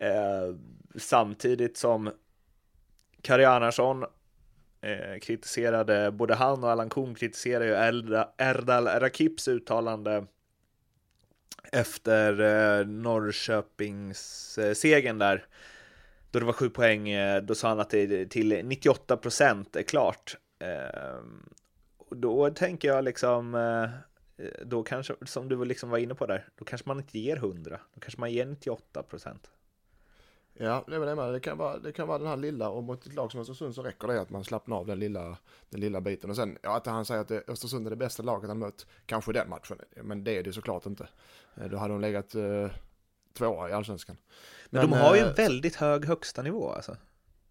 Eh, 0.00 0.54
samtidigt 0.96 1.76
som 1.76 2.10
Kari 3.22 3.44
Arnarsson 3.44 4.04
eh, 4.80 5.18
kritiserade, 5.18 6.10
både 6.10 6.34
han 6.34 6.64
och 6.64 6.70
Allan 6.70 6.90
Kuhn 6.90 7.14
kritiserade 7.14 7.66
ju 7.66 8.24
Erdal 8.38 8.86
Rakips 8.86 9.48
uttalande 9.48 10.26
efter 11.72 12.40
eh, 12.40 12.86
Norrköpings 12.86 14.58
eh, 14.58 14.74
segern 14.74 15.18
där. 15.18 15.46
Då 16.30 16.38
det 16.38 16.44
var 16.44 16.52
sju 16.52 16.70
poäng, 16.70 17.08
eh, 17.08 17.42
då 17.42 17.54
sa 17.54 17.68
han 17.68 17.80
att 17.80 17.90
det 17.90 18.26
till 18.26 18.60
98 18.64 19.16
procent 19.16 19.76
är 19.76 19.82
klart. 19.82 20.36
Eh, 20.58 21.20
då 22.10 22.50
tänker 22.50 22.88
jag 22.88 23.04
liksom, 23.04 23.54
eh, 23.54 24.46
då 24.64 24.82
kanske, 24.82 25.14
som 25.26 25.48
du 25.48 25.64
liksom 25.64 25.90
var 25.90 25.98
inne 25.98 26.14
på 26.14 26.26
där, 26.26 26.48
då 26.56 26.64
kanske 26.64 26.88
man 26.88 26.98
inte 26.98 27.18
ger 27.18 27.36
100, 27.36 27.80
då 27.94 28.00
kanske 28.00 28.20
man 28.20 28.32
ger 28.32 28.46
98 28.46 29.02
procent. 29.02 29.50
Ja, 30.62 30.84
det, 30.86 30.94
är 30.94 31.00
det, 31.00 31.32
det, 31.32 31.40
kan 31.40 31.58
vara, 31.58 31.78
det 31.78 31.92
kan 31.92 32.08
vara 32.08 32.18
den 32.18 32.26
här 32.26 32.36
lilla, 32.36 32.68
och 32.68 32.84
mot 32.84 33.06
ett 33.06 33.14
lag 33.14 33.32
som 33.32 33.40
Östersund 33.40 33.74
så 33.74 33.82
räcker 33.82 34.08
det 34.08 34.20
att 34.20 34.30
man 34.30 34.44
slappnar 34.44 34.76
av 34.76 34.86
den 34.86 34.98
lilla, 34.98 35.36
den 35.70 35.80
lilla 35.80 36.00
biten. 36.00 36.30
Och 36.30 36.36
sen, 36.36 36.58
ja, 36.62 36.76
att 36.76 36.86
han 36.86 37.04
säger 37.04 37.20
att 37.20 37.28
det, 37.28 37.42
Östersund 37.48 37.86
är 37.86 37.90
det 37.90 37.96
bästa 37.96 38.22
laget 38.22 38.48
han 38.48 38.58
mött, 38.58 38.86
kanske 39.06 39.32
den 39.32 39.48
matchen, 39.48 39.78
men 40.02 40.24
det 40.24 40.38
är 40.38 40.42
det 40.42 40.52
såklart 40.52 40.86
inte. 40.86 41.08
Eh, 41.54 41.68
då 41.68 41.76
hade 41.76 41.94
de 41.94 42.00
legat 42.00 42.34
eh, 42.34 42.70
tvåa 43.38 43.70
i 43.70 43.72
allsvenskan. 43.72 44.16
Men, 44.70 44.80
men 44.80 44.90
de 44.90 44.96
har 44.96 45.14
ju 45.14 45.20
en 45.20 45.28
eh, 45.28 45.34
väldigt 45.34 45.76
hög 45.76 46.04
högsta 46.04 46.42
nivå 46.42 46.70
alltså. 46.70 46.96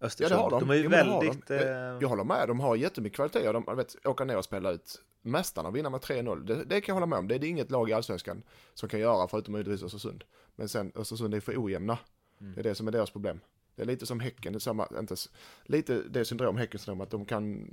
Östersund. 0.00 0.32
Ja, 0.32 0.36
det 0.36 0.42
har 0.42 0.50
de. 0.50 0.60
De 0.60 0.70
är 0.70 0.74
ju 0.74 0.82
jo, 0.82 0.90
väldigt... 0.90 1.46
De. 1.46 1.54
Jag, 1.54 2.02
jag 2.02 2.08
håller 2.08 2.24
med, 2.24 2.48
de 2.48 2.60
har 2.60 2.76
jättemycket 2.76 3.16
kvalitet. 3.16 3.52
De 3.52 3.76
vet, 3.76 4.06
åka 4.06 4.24
ner 4.24 4.36
och 4.36 4.44
spela 4.44 4.70
ut 4.70 5.02
mästarna 5.22 5.68
och 5.68 5.76
vinna 5.76 5.90
med 5.90 6.00
3-0. 6.00 6.44
Det, 6.44 6.64
det, 6.64 6.80
kan 6.80 6.92
jag 6.92 6.94
hålla 6.94 7.06
med 7.06 7.18
om. 7.18 7.28
Det 7.28 7.34
är 7.34 7.38
det 7.38 7.46
inget 7.46 7.70
lag 7.70 7.90
i 7.90 7.92
allsvenskan 7.92 8.42
som 8.74 8.88
kan 8.88 9.00
göra 9.00 9.28
förutom 9.28 9.52
möjligtvis 9.52 9.82
Östersund. 9.82 10.24
Men 10.56 10.68
sen 10.68 10.92
Östersund 10.94 11.34
är 11.34 11.40
för 11.40 11.64
ojämna. 11.64 11.98
Mm. 12.40 12.54
Det 12.54 12.60
är 12.60 12.64
det 12.64 12.74
som 12.74 12.88
är 12.88 12.92
deras 12.92 13.10
problem. 13.10 13.40
Det 13.74 13.82
är 13.82 13.86
lite 13.86 14.06
som 14.06 14.20
Häcken, 14.20 14.52
det 14.52 14.56
är 14.56 14.60
samma, 14.60 14.88
inte, 14.98 15.16
lite 15.64 16.02
det 16.02 16.24
syndrom, 16.24 16.56
Häcken 16.56 16.80
syndrom, 16.80 17.00
att 17.00 17.10
de 17.10 17.24
kan 17.24 17.70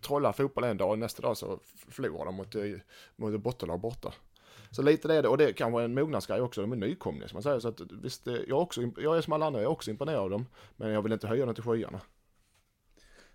trolla 0.00 0.32
fotboll 0.32 0.64
en 0.64 0.76
dag 0.76 0.90
och 0.90 0.98
nästa 0.98 1.22
dag 1.22 1.36
så 1.36 1.60
förlorar 1.88 2.24
de 2.24 2.34
mot, 2.34 2.54
eh, 2.54 2.62
mot 3.16 3.40
bottenlag 3.40 3.80
borta. 3.80 4.14
Så 4.70 4.82
lite 4.82 5.08
det 5.08 5.14
är 5.14 5.22
det, 5.22 5.28
och 5.28 5.38
det 5.38 5.52
kan 5.52 5.72
vara 5.72 5.84
en 5.84 5.94
mognadsgrej 5.94 6.40
också, 6.40 6.60
de 6.60 6.72
är 6.72 6.76
nykomlingar 6.76 7.28
som 7.28 7.36
man 7.36 7.42
säger. 7.42 7.60
Så 7.60 7.68
att 7.68 7.80
visst, 8.02 8.26
eh, 8.26 8.36
jag, 8.48 8.62
också, 8.62 8.82
jag 8.96 9.16
är 9.16 9.20
som 9.20 9.32
alla 9.32 9.46
andra, 9.46 9.60
jag 9.60 9.68
är 9.68 9.72
också 9.72 9.90
imponerad 9.90 10.20
av 10.20 10.30
dem, 10.30 10.46
men 10.76 10.90
jag 10.90 11.02
vill 11.02 11.12
inte 11.12 11.26
höja 11.26 11.46
dem 11.46 11.54
till 11.54 11.64
skyarna. 11.64 12.00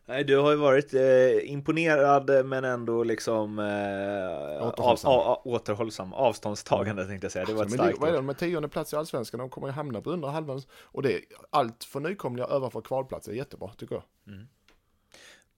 Nej, 0.10 0.24
du 0.24 0.38
har 0.38 0.52
ju 0.52 0.58
varit 0.58 0.94
eh, 0.94 1.52
imponerad 1.52 2.46
men 2.46 2.64
ändå 2.64 3.04
liksom 3.04 3.60
eh, 3.60 4.68
återhållsam. 4.68 5.12
Av, 5.12 5.20
av, 5.20 5.42
återhållsam. 5.44 6.14
Avståndstagande 6.14 7.06
tänkte 7.06 7.26
jag 7.26 7.32
säga. 7.32 7.46
Det 7.46 7.54
var 7.54 7.66
ett 7.66 7.72
starkt 7.72 8.02
det, 8.02 8.22
med 8.22 8.38
tionde 8.38 8.70
plats 8.70 8.94
i 8.94 8.96
allsvenskan, 8.96 9.40
de 9.40 9.50
kommer 9.50 9.68
ju 9.68 9.74
hamna 9.74 10.02
på 10.02 10.12
undre 10.12 10.32
halvan. 10.32 10.62
Och 10.82 11.02
det 11.02 11.14
är 11.14 11.22
allt 11.50 11.84
för 11.84 12.00
nykomlingar 12.00 12.50
över 12.50 12.70
för 12.70 12.82
kvalplats 12.82 13.28
är 13.28 13.34
jättebra 13.34 13.70
tycker 13.78 13.96
jag. 13.96 14.04
Mm. 14.28 14.48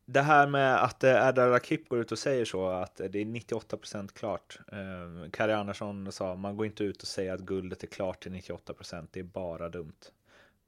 Det 0.06 0.22
här 0.22 0.48
med 0.48 0.84
att 0.84 1.04
eh, 1.04 1.28
Erdal 1.28 1.50
Rakip 1.50 1.90
går 1.90 2.00
ut 2.00 2.12
och 2.12 2.20
säger 2.20 2.46
så, 2.46 2.68
att 2.68 2.96
det 2.96 3.22
är 3.22 3.26
98% 3.26 4.10
klart. 4.14 4.60
Eh, 4.72 5.32
Kari 5.32 5.54
Andersson 5.54 6.12
sa, 6.12 6.36
man 6.36 6.58
går 6.58 6.66
inte 6.66 6.84
ut 6.84 7.02
och 7.02 7.08
säger 7.08 7.34
att 7.34 7.42
guldet 7.42 7.84
är 7.84 7.88
klart 7.88 8.24
till 8.24 8.32
98%, 8.32 9.08
det 9.12 9.20
är 9.20 9.24
bara 9.24 9.70
dumt. 9.70 10.00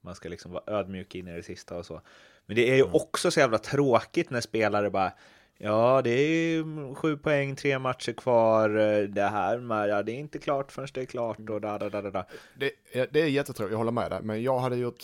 Man 0.04 0.16
ska 0.16 0.30
liksom 0.30 0.52
vara 0.52 0.64
ödmjuk 0.68 1.16
in 1.16 1.28
i 1.28 1.36
det 1.36 1.44
sista 1.44 1.78
och 1.78 1.86
så. 1.86 2.02
Men 2.46 2.56
det 2.56 2.70
är 2.70 2.76
ju 2.76 2.82
mm. 2.82 2.96
också 2.96 3.32
så 3.32 3.40
jävla 3.40 3.58
tråkigt 3.58 4.30
när 4.30 4.42
spelare 4.42 4.90
bara 4.90 5.12
Ja, 5.58 6.02
det 6.02 6.10
är 6.10 6.96
sju 6.96 7.18
poäng, 7.18 7.56
tre 7.56 7.80
matcher 7.80 8.14
kvar. 8.14 8.70
Det 9.08 9.24
här 9.24 9.58
med, 9.58 9.90
ja, 9.90 10.04
det 10.04 10.12
är 10.12 10.16
inte 10.16 10.40
klart 10.40 10.72
förrän 10.72 10.88
det 10.94 11.02
är 11.02 11.06
klart 11.06 11.38
och 11.50 11.62
da, 11.62 11.78
da, 11.78 11.90
da, 11.90 12.02
da. 12.02 12.26
Det, 12.58 12.72
det 13.12 13.22
är 13.22 13.28
jättetråkigt, 13.28 13.72
jag 13.72 13.78
håller 13.78 13.92
med 13.92 14.12
dig, 14.12 14.20
men 14.24 14.44
jag 14.44 14.60
hade 14.60 14.76
gjort 14.76 15.04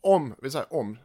om, 0.00 0.34
vi 0.42 0.50
säger 0.50 0.72
om, 0.72 0.98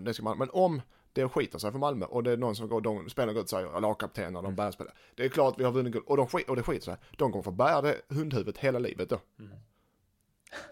det 0.00 0.14
ska 0.14 0.22
man, 0.22 0.38
men 0.38 0.50
om 0.52 0.82
det 1.12 1.28
skiter 1.28 1.58
sig 1.58 1.72
för 1.72 1.78
Malmö 1.78 2.06
och 2.06 2.22
det 2.22 2.32
är 2.32 2.36
någon 2.36 2.56
som 2.56 2.68
går, 2.68 2.80
de 2.80 3.10
spelar 3.10 3.38
och 3.38 3.48
säger 3.48 3.80
lagkapten 3.80 4.36
och 4.36 4.42
de 4.42 4.54
bär 4.54 4.70
spelare. 4.70 4.94
Det 5.14 5.24
är 5.24 5.28
klart 5.28 5.54
vi 5.58 5.64
har 5.64 5.72
vunnit 5.72 5.92
guld 5.92 6.04
och, 6.06 6.16
de 6.16 6.26
skit, 6.26 6.48
och 6.48 6.56
det 6.56 6.62
skiter 6.62 6.84
sig. 6.84 6.96
De 7.16 7.32
kommer 7.32 7.42
få 7.42 7.50
bära 7.50 7.82
det 7.82 8.00
hundhuvudet 8.08 8.58
hela 8.58 8.78
livet 8.78 9.08
då. 9.08 9.20
Mm. 9.38 9.52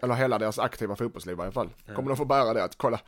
Eller 0.01 0.13
hela 0.13 0.37
deras 0.37 0.59
aktiva 0.59 0.95
fotbollsliv 0.95 1.37
i 1.37 1.41
alla 1.41 1.51
fall. 1.51 1.69
Kommer 1.95 2.09
de 2.09 2.17
få 2.17 2.25
bära 2.25 2.53
det 2.53 2.63
att 2.63 2.75
kolla. 2.77 2.99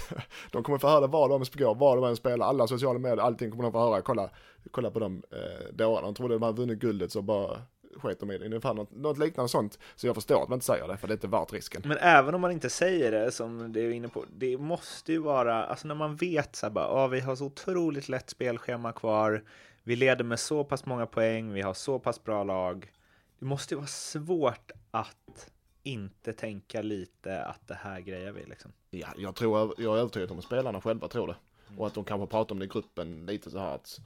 de 0.52 0.62
kommer 0.62 0.78
få 0.78 0.88
höra 0.88 1.06
vad 1.06 1.30
de 1.30 1.44
begår, 1.52 1.74
vad 1.74 1.98
de 1.98 2.04
än 2.04 2.16
spelar, 2.16 2.46
alla 2.46 2.66
sociala 2.66 2.98
medier, 2.98 3.24
allting 3.24 3.50
kommer 3.50 3.62
de 3.62 3.72
få 3.72 3.78
höra. 3.78 4.02
Kolla, 4.02 4.30
kolla 4.70 4.90
på 4.90 4.98
de 4.98 5.22
eh, 5.30 5.74
dårarna. 5.74 6.06
De 6.06 6.14
trodde 6.14 6.34
de 6.34 6.42
hade 6.42 6.56
vunnit 6.56 6.78
guldet 6.78 7.12
så 7.12 7.22
bara 7.22 7.62
sket 7.96 8.20
de 8.20 8.30
i 8.30 8.38
det. 8.38 8.46
Ungefär 8.46 8.74
något, 8.74 8.90
något 8.90 9.18
liknande 9.18 9.48
sånt. 9.48 9.78
Så 9.96 10.06
jag 10.06 10.14
förstår 10.14 10.42
att 10.42 10.48
man 10.48 10.56
inte 10.56 10.66
säger 10.66 10.88
det, 10.88 10.96
för 10.96 11.08
det 11.08 11.12
är 11.12 11.16
inte 11.16 11.26
värt 11.26 11.52
risken. 11.52 11.82
Men 11.84 11.98
även 11.98 12.34
om 12.34 12.40
man 12.40 12.50
inte 12.50 12.70
säger 12.70 13.12
det, 13.12 13.32
som 13.32 13.72
du 13.72 13.86
är 13.86 13.90
inne 13.90 14.08
på, 14.08 14.24
det 14.36 14.58
måste 14.58 15.12
ju 15.12 15.18
vara, 15.18 15.64
alltså 15.64 15.88
när 15.88 15.94
man 15.94 16.16
vet 16.16 16.56
så 16.56 16.66
här 16.66 16.70
bara, 16.70 16.84
ja, 16.84 17.06
vi 17.06 17.20
har 17.20 17.36
så 17.36 17.44
otroligt 17.44 18.08
lätt 18.08 18.30
spelschema 18.30 18.92
kvar, 18.92 19.44
vi 19.82 19.96
leder 19.96 20.24
med 20.24 20.40
så 20.40 20.64
pass 20.64 20.86
många 20.86 21.06
poäng, 21.06 21.52
vi 21.52 21.60
har 21.60 21.74
så 21.74 21.98
pass 21.98 22.24
bra 22.24 22.44
lag. 22.44 22.92
Det 23.38 23.46
måste 23.46 23.74
ju 23.74 23.78
vara 23.78 23.86
svårt 23.86 24.70
att 24.90 25.50
inte 25.88 26.32
tänka 26.32 26.82
lite 26.82 27.42
att 27.42 27.68
det 27.68 27.74
här 27.74 28.00
grejer 28.00 28.32
vi 28.32 28.44
liksom. 28.44 28.72
Ja, 28.90 29.08
jag 29.16 29.34
tror, 29.34 29.74
jag 29.78 29.96
är 29.96 30.00
övertygad 30.00 30.30
om 30.30 30.38
att 30.38 30.44
spelarna 30.44 30.80
själva 30.80 31.08
tror 31.08 31.26
det. 31.26 31.36
Och 31.76 31.86
att 31.86 31.94
de 31.94 32.04
kanske 32.04 32.26
pratar 32.26 32.54
om 32.54 32.58
det 32.58 32.64
i 32.64 32.68
gruppen 32.68 33.26
lite 33.26 33.50
så 33.50 33.58
här 33.58 33.74
att 33.74 34.00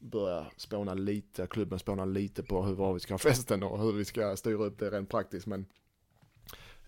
börja 0.00 0.46
spåna 0.56 0.94
lite, 0.94 1.46
klubben 1.46 1.78
spåna 1.78 2.04
lite 2.04 2.42
på 2.42 2.62
hur 2.62 2.74
var 2.74 2.94
vi 2.94 3.00
ska 3.00 3.14
ha 3.14 3.18
festen 3.18 3.62
och 3.62 3.80
hur 3.80 3.92
vi 3.92 4.04
ska 4.04 4.36
styra 4.36 4.64
upp 4.64 4.78
det 4.78 4.90
rent 4.90 5.10
praktiskt. 5.10 5.46
Men 5.46 5.66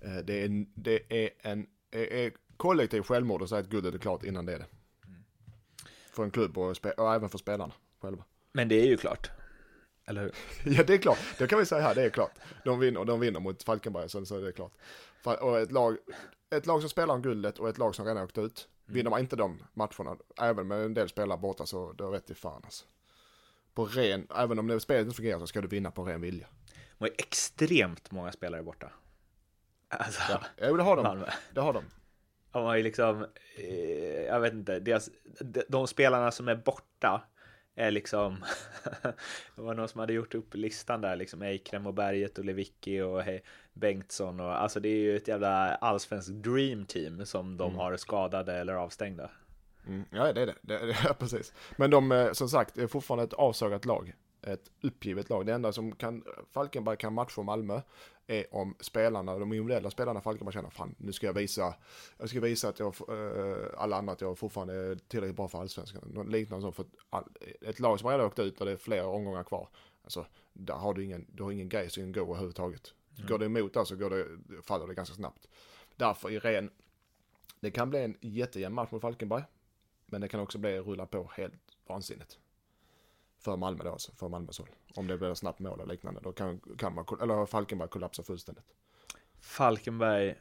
eh, 0.02 0.16
det, 0.24 0.44
är, 0.44 0.66
det 0.74 1.24
är 1.24 1.30
en 1.42 1.66
är, 1.90 2.12
är 2.12 2.32
kollektiv 2.56 3.02
självmord 3.02 3.42
att 3.42 3.48
säga 3.48 3.60
att 3.60 3.68
guldet 3.68 3.94
är 3.94 3.98
klart 3.98 4.24
innan 4.24 4.46
det 4.46 4.54
är 4.54 4.58
det. 4.58 4.66
Mm. 5.06 5.22
För 6.12 6.24
en 6.24 6.30
klubb 6.30 6.58
och, 6.58 6.76
och 6.96 7.14
även 7.14 7.28
för 7.28 7.38
spelarna 7.38 7.72
själva. 8.00 8.24
Men 8.52 8.68
det 8.68 8.80
är 8.80 8.86
ju 8.86 8.96
klart. 8.96 9.30
Eller 10.06 10.32
ja, 10.64 10.84
det 10.84 10.94
är 10.94 10.98
klart. 10.98 11.18
Det 11.38 11.46
kan 11.46 11.58
vi 11.58 11.66
säga 11.66 11.82
här, 11.82 11.94
det 11.94 12.02
är 12.02 12.10
klart. 12.10 12.32
De 12.64 12.78
vinner, 12.78 13.04
de 13.04 13.20
vinner 13.20 13.40
mot 13.40 13.62
Falkenberg, 13.62 14.08
så, 14.08 14.26
så 14.26 14.36
är 14.36 14.42
det 14.42 14.52
klart. 14.52 14.72
Och 15.24 15.58
ett 15.58 15.72
lag, 15.72 15.96
ett 16.50 16.66
lag 16.66 16.80
som 16.80 16.90
spelar 16.90 17.14
om 17.14 17.22
guldet 17.22 17.58
och 17.58 17.68
ett 17.68 17.78
lag 17.78 17.94
som 17.94 18.06
redan 18.06 18.24
åkt 18.24 18.38
ut, 18.38 18.68
mm. 18.86 18.94
vinner 18.94 19.10
man 19.10 19.20
inte 19.20 19.36
de 19.36 19.62
matcherna, 19.72 20.16
även 20.40 20.68
med 20.68 20.84
en 20.84 20.94
del 20.94 21.08
spelare 21.08 21.38
borta, 21.38 21.66
så 21.66 21.92
då 21.92 22.10
vet 22.10 22.28
jag 22.28 22.38
fan 22.38 22.62
alltså. 22.64 22.84
På 23.74 23.84
ren, 23.84 24.26
även 24.36 24.58
om 24.58 24.66
det 24.66 24.80
spelet 24.80 25.04
inte 25.04 25.16
fungerar 25.16 25.38
så 25.38 25.46
ska 25.46 25.60
du 25.60 25.68
vinna 25.68 25.90
på 25.90 26.04
ren 26.04 26.20
vilja. 26.20 26.46
Det 26.98 27.06
är 27.06 27.12
extremt 27.18 28.10
många 28.10 28.32
spelare 28.32 28.62
borta. 28.62 28.92
Alltså, 29.88 30.20
ja, 30.28 30.40
jo, 30.68 30.76
det 30.76 30.82
har 30.82 30.96
de. 30.96 31.24
Det 31.54 31.60
har 31.60 31.72
de. 31.72 31.84
De 32.52 32.64
har 32.64 32.76
ju 32.76 32.82
liksom, 32.82 33.26
eh, 33.56 34.22
jag 34.22 34.40
vet 34.40 34.52
inte, 34.52 34.80
deras, 34.80 35.10
de, 35.40 35.62
de 35.68 35.86
spelarna 35.86 36.30
som 36.30 36.48
är 36.48 36.56
borta 36.56 37.22
är 37.80 37.90
liksom, 37.90 38.44
det 39.56 39.62
var 39.62 39.74
någon 39.74 39.88
som 39.88 40.00
hade 40.00 40.12
gjort 40.12 40.34
upp 40.34 40.54
listan 40.54 41.00
där, 41.00 41.16
liksom 41.16 41.42
Eikrem 41.42 41.86
och 41.86 41.94
Berget 41.94 42.38
och 42.38 42.44
Lewicki 42.44 43.00
och 43.00 43.22
Bengtsson 43.72 44.40
och 44.40 44.62
alltså 44.62 44.80
det 44.80 44.88
är 44.88 45.00
ju 45.00 45.16
ett 45.16 45.28
jävla 45.28 45.74
allsvensk 45.74 46.30
dream 46.30 46.86
team 46.86 47.26
som 47.26 47.56
de 47.56 47.68
mm. 47.68 47.78
har 47.78 47.96
skadade 47.96 48.54
eller 48.54 48.74
avstängda. 48.74 49.30
Mm, 49.86 50.04
ja, 50.10 50.32
det 50.32 50.42
är 50.42 50.46
det. 50.46 50.54
det, 50.62 50.86
det 50.86 50.96
ja, 51.04 51.14
precis. 51.14 51.52
Men 51.76 51.90
de, 51.90 52.12
eh, 52.12 52.32
som 52.32 52.48
sagt, 52.48 52.78
är 52.78 52.86
fortfarande 52.86 53.24
ett 53.24 53.32
avsågat 53.32 53.84
lag. 53.84 54.14
Ett 54.42 54.70
uppgivet 54.80 55.30
lag. 55.30 55.46
Det 55.46 55.52
enda 55.52 55.72
som 55.72 55.92
kan, 55.92 56.24
Falkenberg 56.50 56.96
kan 56.96 57.14
matcha 57.14 57.42
Malmö 57.42 57.80
är 58.26 58.54
om 58.54 58.76
spelarna, 58.80 59.38
de 59.38 59.52
individuella 59.52 59.90
spelarna 59.90 60.20
Falkenberg 60.20 60.52
känner, 60.52 60.70
fan 60.70 60.94
nu 60.98 61.12
ska 61.12 61.26
jag 61.26 61.34
visa, 61.34 61.74
jag 62.18 62.28
ska 62.28 62.40
visa 62.40 62.68
att 62.68 62.78
jag, 62.78 62.94
äh, 63.08 63.66
alla 63.76 63.96
andra 63.96 64.12
att 64.12 64.20
jag 64.20 64.38
fortfarande 64.38 64.74
är 64.74 64.94
tillräckligt 64.94 65.36
bra 65.36 65.48
för 65.48 65.60
allsvenskan. 65.60 66.02
Något 66.14 66.28
liknande 66.28 66.62
som 66.62 66.72
för 66.72 66.84
ett 67.60 67.80
lag 67.80 68.00
som 68.00 68.10
redan 68.10 68.26
åkt 68.26 68.38
ut 68.38 68.60
och 68.60 68.66
det 68.66 68.72
är 68.72 68.76
flera 68.76 69.06
omgångar 69.06 69.44
kvar. 69.44 69.68
Alltså, 70.02 70.26
där 70.52 70.74
har 70.74 70.94
du 70.94 71.04
ingen, 71.04 71.26
du 71.32 71.42
har 71.42 71.52
ingen 71.52 71.68
grej 71.68 71.90
som 71.90 72.12
går 72.12 72.22
överhuvudtaget. 72.22 72.94
Mm. 73.16 73.28
Går 73.28 73.38
det 73.38 73.46
emot 73.46 73.74
där 73.74 73.84
så 73.84 73.96
går 73.96 74.10
det, 74.10 74.26
faller 74.62 74.86
det 74.86 74.94
ganska 74.94 75.14
snabbt. 75.14 75.48
Därför 75.96 76.30
i 76.30 76.38
ren, 76.38 76.70
det 77.60 77.70
kan 77.70 77.90
bli 77.90 78.04
en 78.04 78.16
jättejämn 78.20 78.74
match 78.74 78.90
mot 78.90 79.02
Falkenberg. 79.02 79.42
Men 80.06 80.20
det 80.20 80.28
kan 80.28 80.40
också 80.40 80.58
bli 80.58 80.78
rulla 80.78 81.06
på 81.06 81.30
helt 81.36 81.54
vansinnigt. 81.86 82.38
För 83.40 83.56
Malmö 83.56 83.84
då 83.84 83.92
alltså, 83.92 84.12
för 84.12 84.28
Malmös 84.28 84.58
håll. 84.58 84.68
Om 84.94 85.06
det 85.06 85.18
blir 85.18 85.34
snabbt 85.34 85.58
mål 85.58 85.80
eller 85.80 85.92
liknande, 85.92 86.20
då 86.22 86.32
kan, 86.32 86.60
kan 86.78 86.94
man, 86.94 87.04
eller 87.20 87.46
Falkenberg 87.46 87.88
kollapsa 87.88 88.22
fullständigt. 88.22 88.64
Falkenberg, 89.40 90.34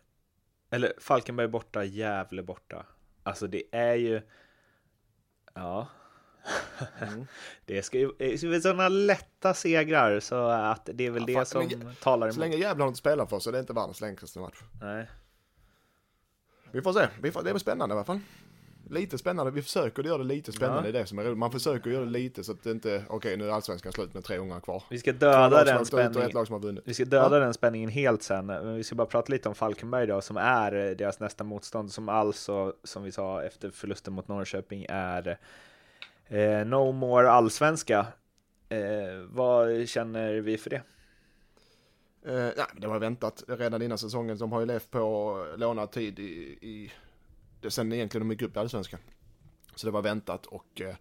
eller 0.70 0.94
Falkenberg 0.98 1.48
borta, 1.48 1.84
Gävle 1.84 2.44
borta. 2.44 2.86
Alltså 3.24 3.48
det 3.48 3.63
är 3.72 3.96
ju, 3.96 4.22
ja. 5.53 5.88
Mm. 7.00 7.25
det 7.65 7.84
ska 7.84 7.98
ju 7.98 8.08
vara 8.50 8.62
sådana 8.62 8.89
lätta 8.89 9.53
segrar 9.53 10.20
så 10.20 10.48
att 10.48 10.89
det 10.94 11.06
är 11.06 11.12
väl 11.12 11.25
ja, 11.27 11.39
det 11.39 11.46
som 11.46 11.62
länge, 11.62 11.94
talar 12.01 12.27
emot. 12.27 12.36
Så 12.36 12.39
länge 12.39 12.58
Gävle 12.58 12.84
har 12.84 12.88
inte 12.88 13.00
spelat 13.00 13.29
för 13.29 13.39
så 13.39 13.51
det 13.51 13.58
är 13.58 13.60
inte 13.60 13.74
världens 13.74 14.01
längsta 14.01 14.39
match. 14.39 14.62
Nej. 14.82 15.10
Vi 16.72 16.82
får 16.82 16.94
se, 16.94 17.08
vi 17.22 17.32
får, 17.32 17.44
det 17.44 17.53
blir 17.53 17.60
spännande 17.60 17.96
i 17.96 17.98
alla 17.98 18.06
fall. 18.06 18.20
Lite 18.89 19.17
spännande. 19.17 19.51
Vi 19.51 19.62
försöker 19.62 20.03
göra 20.03 20.17
det 20.17 20.24
lite 20.24 20.51
spännande, 20.51 20.89
ja. 20.89 21.00
det 21.00 21.05
som 21.05 21.19
är 21.19 21.24
roligt. 21.24 21.38
Man 21.38 21.51
försöker 21.51 21.89
göra 21.89 22.05
det 22.05 22.12
lite 22.12 22.43
så 22.43 22.51
att 22.51 22.63
det 22.63 22.72
inte, 22.72 23.03
okej 23.08 23.17
okay, 23.17 23.36
nu 23.36 23.48
är 23.48 23.51
allsvenskan 23.51 23.91
slut 23.91 24.13
med 24.13 24.24
tre 24.24 24.38
gånger 24.38 24.60
kvar. 24.60 24.84
Vi 24.89 25.00
ska 25.00 25.12
döda 25.12 25.63
den 25.63 25.86
spänningen. 25.86 26.81
Vi 26.86 26.93
ska 26.93 27.05
döda 27.05 27.36
ja. 27.36 27.43
den 27.43 27.53
spänningen 27.53 27.89
helt 27.89 28.24
sen. 28.24 28.46
Men 28.46 28.75
vi 28.75 28.84
ska 28.84 28.96
bara 28.96 29.08
prata 29.08 29.31
lite 29.31 29.50
om 29.50 29.55
Falkenberg 29.55 30.08
då, 30.08 30.22
som 30.22 30.38
är 30.38 30.72
deras 30.96 31.19
nästa 31.19 31.43
motstånd, 31.43 31.91
som 31.91 32.10
alltså, 32.10 32.74
som 32.84 33.03
vi 33.03 33.12
sa 33.12 33.43
efter 33.43 33.69
förlusten 33.69 34.13
mot 34.13 34.27
Norrköping, 34.27 34.86
är 34.89 35.38
eh, 36.27 36.65
no 36.65 36.91
more 36.91 37.29
allsvenska. 37.29 38.08
Eh, 38.69 38.79
vad 39.29 39.88
känner 39.88 40.34
vi 40.34 40.58
för 40.58 40.69
det? 40.69 40.81
Eh, 42.25 42.34
nej, 42.34 42.65
det 42.77 42.88
var 42.88 43.00
väntat 43.00 43.43
redan 43.48 43.81
innan 43.81 43.98
säsongen. 43.98 44.38
De 44.38 44.51
har 44.51 44.60
ju 44.60 44.65
levt 44.65 44.91
på 44.91 45.46
lånad 45.58 45.91
tid 45.91 46.19
i, 46.19 46.58
i 46.62 46.91
det, 47.62 47.72
sen 47.72 47.94
egentligen 47.94 48.28
de 48.28 48.34
gick 48.34 48.42
upp 48.42 48.56
i 48.56 48.60
allsvenskan. 48.60 49.00
Så 49.75 49.88
det 49.88 49.92
var 49.92 50.01
väntat 50.01 50.46
och 50.46 50.82
eh, 50.82 50.96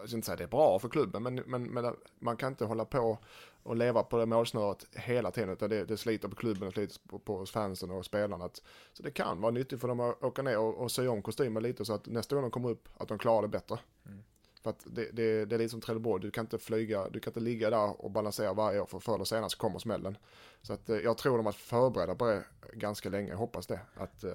jag 0.00 0.08
ska 0.08 0.16
inte 0.16 0.26
säga 0.26 0.32
att 0.32 0.38
det 0.38 0.44
är 0.44 0.48
bra 0.48 0.78
för 0.78 0.88
klubben 0.88 1.22
men, 1.22 1.34
men, 1.34 1.64
men, 1.64 1.96
man 2.18 2.36
kan 2.36 2.52
inte 2.52 2.64
hålla 2.64 2.84
på 2.84 3.18
och 3.62 3.76
leva 3.76 4.02
på 4.02 4.18
det 4.18 4.26
målsnöret 4.26 4.86
hela 4.92 5.30
tiden 5.30 5.50
utan 5.50 5.70
det, 5.70 5.84
det 5.84 5.96
sliter 5.96 6.28
på 6.28 6.36
klubben 6.36 6.68
och 6.68 6.74
sliter 6.74 7.00
på, 7.08 7.18
på 7.18 7.46
fansen 7.46 7.90
och 7.90 8.04
spelarna. 8.04 8.48
Så 8.92 9.02
det 9.02 9.10
kan 9.10 9.40
vara 9.40 9.52
nyttigt 9.52 9.80
för 9.80 9.88
dem 9.88 10.00
att 10.00 10.22
åka 10.22 10.42
ner 10.42 10.58
och, 10.58 10.74
och 10.74 10.92
sy 10.92 11.06
om 11.06 11.22
kostymen 11.22 11.62
lite 11.62 11.84
så 11.84 11.94
att 11.94 12.06
nästa 12.06 12.34
gång 12.34 12.42
de 12.42 12.50
kommer 12.50 12.70
upp 12.70 12.88
att 12.96 13.08
de 13.08 13.18
klarar 13.18 13.42
det 13.42 13.48
bättre. 13.48 13.78
Mm. 14.06 14.22
För 14.62 14.70
att 14.70 14.86
det, 14.90 15.10
det, 15.12 15.44
det 15.44 15.56
är 15.56 15.58
lite 15.58 15.68
som 15.68 15.80
Trelleborg, 15.80 16.22
du 16.22 16.30
kan 16.30 16.44
inte 16.44 16.58
flyga, 16.58 17.08
du 17.08 17.20
kan 17.20 17.30
inte 17.30 17.40
ligga 17.40 17.70
där 17.70 18.02
och 18.04 18.10
balansera 18.10 18.52
varje 18.52 18.80
år 18.80 18.86
för 18.86 18.98
förr 18.98 19.14
eller 19.14 19.24
senare 19.24 19.50
så 19.50 19.58
kommer 19.58 19.78
smällen. 19.78 20.18
Så 20.62 20.72
att 20.72 20.90
eh, 20.90 20.96
jag 20.96 21.18
tror 21.18 21.36
de 21.36 21.46
har 21.46 21.52
förberedda 21.52 22.14
på 22.14 22.24
det 22.24 22.44
ganska 22.72 23.08
länge, 23.08 23.30
jag 23.30 23.36
hoppas 23.36 23.66
det. 23.66 23.80
Att 23.94 24.24
eh, 24.24 24.32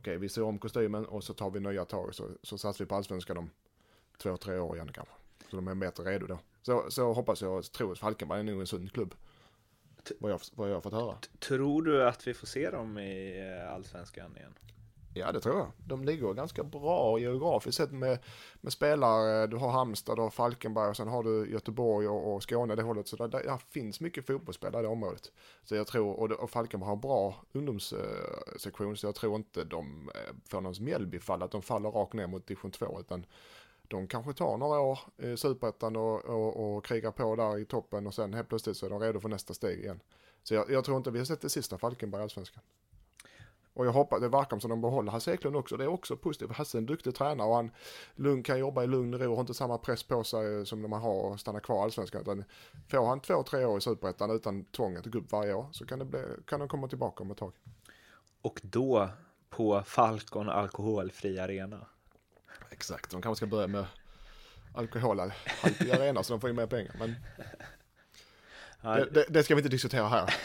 okej, 0.00 0.18
vi 0.18 0.28
ser 0.28 0.42
om 0.42 0.58
kostymen 0.58 1.06
och 1.06 1.24
så 1.24 1.34
tar 1.34 1.50
vi 1.50 1.60
nya 1.60 1.84
tag 1.84 2.14
så, 2.14 2.28
så 2.42 2.58
satsar 2.58 2.84
vi 2.84 2.88
på 2.88 2.94
allsvenskan 2.94 3.36
om 3.36 3.50
två, 4.18 4.36
tre 4.36 4.58
år 4.58 4.76
igen 4.76 4.92
kanske. 4.92 5.14
Så 5.50 5.56
de 5.56 5.68
är 5.68 5.74
bättre 5.74 6.04
redo 6.04 6.26
då. 6.26 6.38
Så, 6.62 6.90
så 6.90 7.12
hoppas 7.12 7.42
jag 7.42 7.58
och 7.58 7.72
tror 7.72 7.92
att 7.92 7.98
Falkenberg 7.98 8.40
är 8.40 8.44
nog 8.44 8.60
en 8.60 8.66
sund 8.66 8.92
klubb. 8.92 9.14
Vad 10.18 10.32
jag, 10.32 10.40
vad 10.54 10.70
jag 10.70 10.74
har 10.74 10.80
fått 10.80 10.92
höra. 10.92 11.18
Tror 11.38 11.82
du 11.82 12.08
att 12.08 12.26
vi 12.26 12.34
får 12.34 12.46
se 12.46 12.70
dem 12.70 12.98
i 12.98 13.40
eh, 13.40 13.72
allsvenskan 13.74 14.36
igen? 14.36 14.54
Ja, 15.14 15.32
det 15.32 15.40
tror 15.40 15.56
jag. 15.56 15.72
De 15.86 16.04
ligger 16.04 16.34
ganska 16.34 16.64
bra 16.64 17.18
geografiskt 17.18 17.76
sett 17.76 17.92
med, 17.92 18.18
med 18.60 18.72
spelare. 18.72 19.46
Du 19.46 19.56
har 19.56 19.70
Halmstad, 19.70 20.16
du 20.16 20.22
har 20.22 20.30
Falkenberg 20.30 20.88
och 20.88 20.96
sen 20.96 21.08
har 21.08 21.22
du 21.22 21.50
Göteborg 21.50 22.08
och, 22.08 22.34
och 22.34 22.42
Skåne 22.42 22.74
det 22.74 22.82
hållet. 22.82 23.08
Så 23.08 23.16
där, 23.16 23.28
där 23.28 23.58
finns 23.70 24.00
mycket 24.00 24.26
fotbollsspelare 24.26 24.82
i 24.82 24.82
det 24.82 24.88
området. 24.88 25.32
Så 25.64 25.74
jag 25.74 25.86
tror, 25.86 26.20
och, 26.20 26.30
och 26.30 26.50
Falkenberg 26.50 26.86
har 26.86 26.94
en 26.94 27.00
bra 27.00 27.44
ungdomssektion 27.52 28.96
så 28.96 29.06
jag 29.06 29.14
tror 29.14 29.36
inte 29.36 29.64
de 29.64 30.10
eh, 30.14 30.34
får 30.48 30.60
någon 30.60 30.74
Mjällbyfall, 30.80 31.42
att 31.42 31.50
de 31.50 31.62
faller 31.62 31.90
rakt 31.90 32.12
ner 32.12 32.26
mot 32.26 32.46
division 32.46 32.70
2 32.70 33.00
utan 33.00 33.26
de 33.88 34.06
kanske 34.06 34.32
tar 34.32 34.56
några 34.56 34.80
år 34.80 34.98
i 35.16 35.36
superettan 35.36 35.96
och, 35.96 36.24
och, 36.24 36.76
och 36.76 36.84
krigar 36.84 37.10
på 37.10 37.36
där 37.36 37.58
i 37.58 37.64
toppen 37.64 38.06
och 38.06 38.14
sen 38.14 38.34
helt 38.34 38.48
plötsligt 38.48 38.76
så 38.76 38.86
är 38.86 38.90
de 38.90 39.00
redo 39.00 39.20
för 39.20 39.28
nästa 39.28 39.54
steg 39.54 39.78
igen. 39.80 40.00
Så 40.42 40.54
jag, 40.54 40.70
jag 40.70 40.84
tror 40.84 40.96
inte 40.96 41.10
vi 41.10 41.18
har 41.18 41.26
sett 41.26 41.40
det 41.40 41.48
sista 41.48 41.78
Falkenberg 41.78 42.20
i 42.20 42.22
Allsvenskan. 42.22 42.62
Och 43.80 43.86
jag 43.86 43.92
hoppas, 43.92 44.20
det 44.20 44.28
verkar 44.28 44.58
som 44.58 44.70
de 44.70 44.80
behåller 44.80 45.12
Hasse 45.12 45.32
Eklund 45.32 45.56
också, 45.56 45.76
det 45.76 45.84
är 45.84 45.88
också 45.88 46.16
positivt. 46.16 46.52
Hasse 46.52 46.78
är 46.78 46.80
en 46.80 46.86
duktig 46.86 47.14
tränare 47.14 47.48
och 47.48 47.54
han 47.54 47.70
lugn, 48.14 48.42
kan 48.42 48.58
jobba 48.58 48.84
i 48.84 48.86
lugn 48.86 49.14
och 49.14 49.20
ro, 49.20 49.34
har 49.34 49.40
inte 49.40 49.54
samma 49.54 49.78
press 49.78 50.02
på 50.02 50.24
sig 50.24 50.66
som 50.66 50.82
när 50.82 50.88
man 50.88 51.00
har 51.00 51.12
och 51.12 51.40
stanna 51.40 51.60
kvar 51.60 51.78
i 51.78 51.82
allsvenskan. 51.82 52.20
Utan 52.20 52.44
får 52.88 53.06
han 53.06 53.20
två, 53.20 53.42
tre 53.42 53.64
år 53.64 53.78
i 53.78 53.80
superettan 53.80 54.30
utan 54.30 54.64
tvång 54.64 54.96
att 54.96 55.06
gå 55.06 55.18
upp 55.18 55.32
varje 55.32 55.54
år 55.54 55.66
så 55.72 55.86
kan, 55.86 55.98
det 55.98 56.04
bli, 56.04 56.24
kan 56.46 56.60
de 56.60 56.68
komma 56.68 56.88
tillbaka 56.88 57.22
om 57.22 57.30
ett 57.30 57.38
tag. 57.38 57.52
Och 58.42 58.60
då 58.62 59.08
på 59.50 59.82
Falcon 59.82 60.48
alkoholfri 60.48 61.38
arena. 61.38 61.86
Exakt, 62.70 63.10
de 63.10 63.22
kanske 63.22 63.46
ska 63.46 63.50
börja 63.50 63.66
med 63.66 63.86
alkoholhaltig 64.74 65.90
arena 65.90 66.22
så 66.22 66.32
de 66.32 66.40
får 66.40 66.50
in 66.50 66.56
mer 66.56 66.66
pengar. 66.66 66.96
Men 66.98 67.14
det, 68.82 69.08
det, 69.10 69.24
det, 69.28 69.42
ska 69.42 69.54
vi 69.54 69.58
inte 69.58 69.68
diskutera 69.68 70.08
här. 70.08 70.34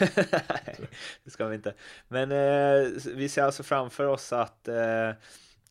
Nej, 0.66 0.88
det 1.24 1.30
ska 1.30 1.46
vi 1.46 1.54
inte. 1.54 1.74
Men 2.08 2.32
eh, 2.32 2.90
vi 3.14 3.28
ser 3.28 3.42
alltså 3.42 3.62
framför 3.62 4.06
oss 4.06 4.32
att 4.32 4.68
eh, 4.68 5.10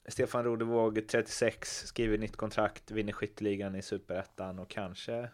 Stefan 0.07 0.43
Rodevåg, 0.43 1.07
36, 1.07 1.87
skriver 1.87 2.17
nytt 2.17 2.35
kontrakt, 2.35 2.91
vinner 2.91 3.13
skytteligan 3.13 3.75
i 3.75 3.81
superettan 3.81 4.59
och 4.59 4.69
kanske 4.69 5.29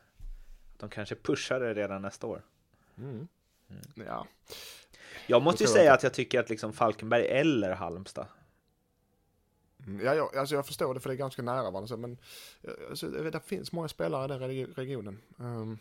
de 0.78 0.90
kanske 0.90 1.16
pushar 1.16 1.60
det 1.60 1.74
redan 1.74 2.02
nästa 2.02 2.28
år. 2.28 2.42
Mm. 2.98 3.28
Mm. 3.70 4.08
Ja. 4.08 4.28
Jag 5.28 5.42
måste 5.42 5.64
ju 5.64 5.68
säga 5.68 5.94
att 5.94 6.04
jag 6.04 6.14
tycker 6.14 6.40
att 6.40 6.50
liksom 6.50 6.74
Falkenberg 6.74 7.26
eller 7.26 7.72
Halmstad. 7.72 8.28
Mm, 9.88 10.06
ja, 10.06 10.16
jag, 10.16 10.38
alltså 10.38 10.56
jag 10.56 10.68
förstår 10.68 10.94
det 10.94 11.00
för 11.00 11.10
det 11.10 11.16
är 11.16 11.18
ganska 11.18 11.42
nära 11.42 11.72
varandra, 11.72 11.98
men 11.98 12.18
eh, 12.62 12.72
alltså, 12.90 13.08
det 13.08 13.40
finns 13.40 13.72
många 13.72 13.88
spelare 13.88 14.54
i 14.54 14.64
den 14.64 14.74
regionen. 14.76 15.22
Um, 15.38 15.80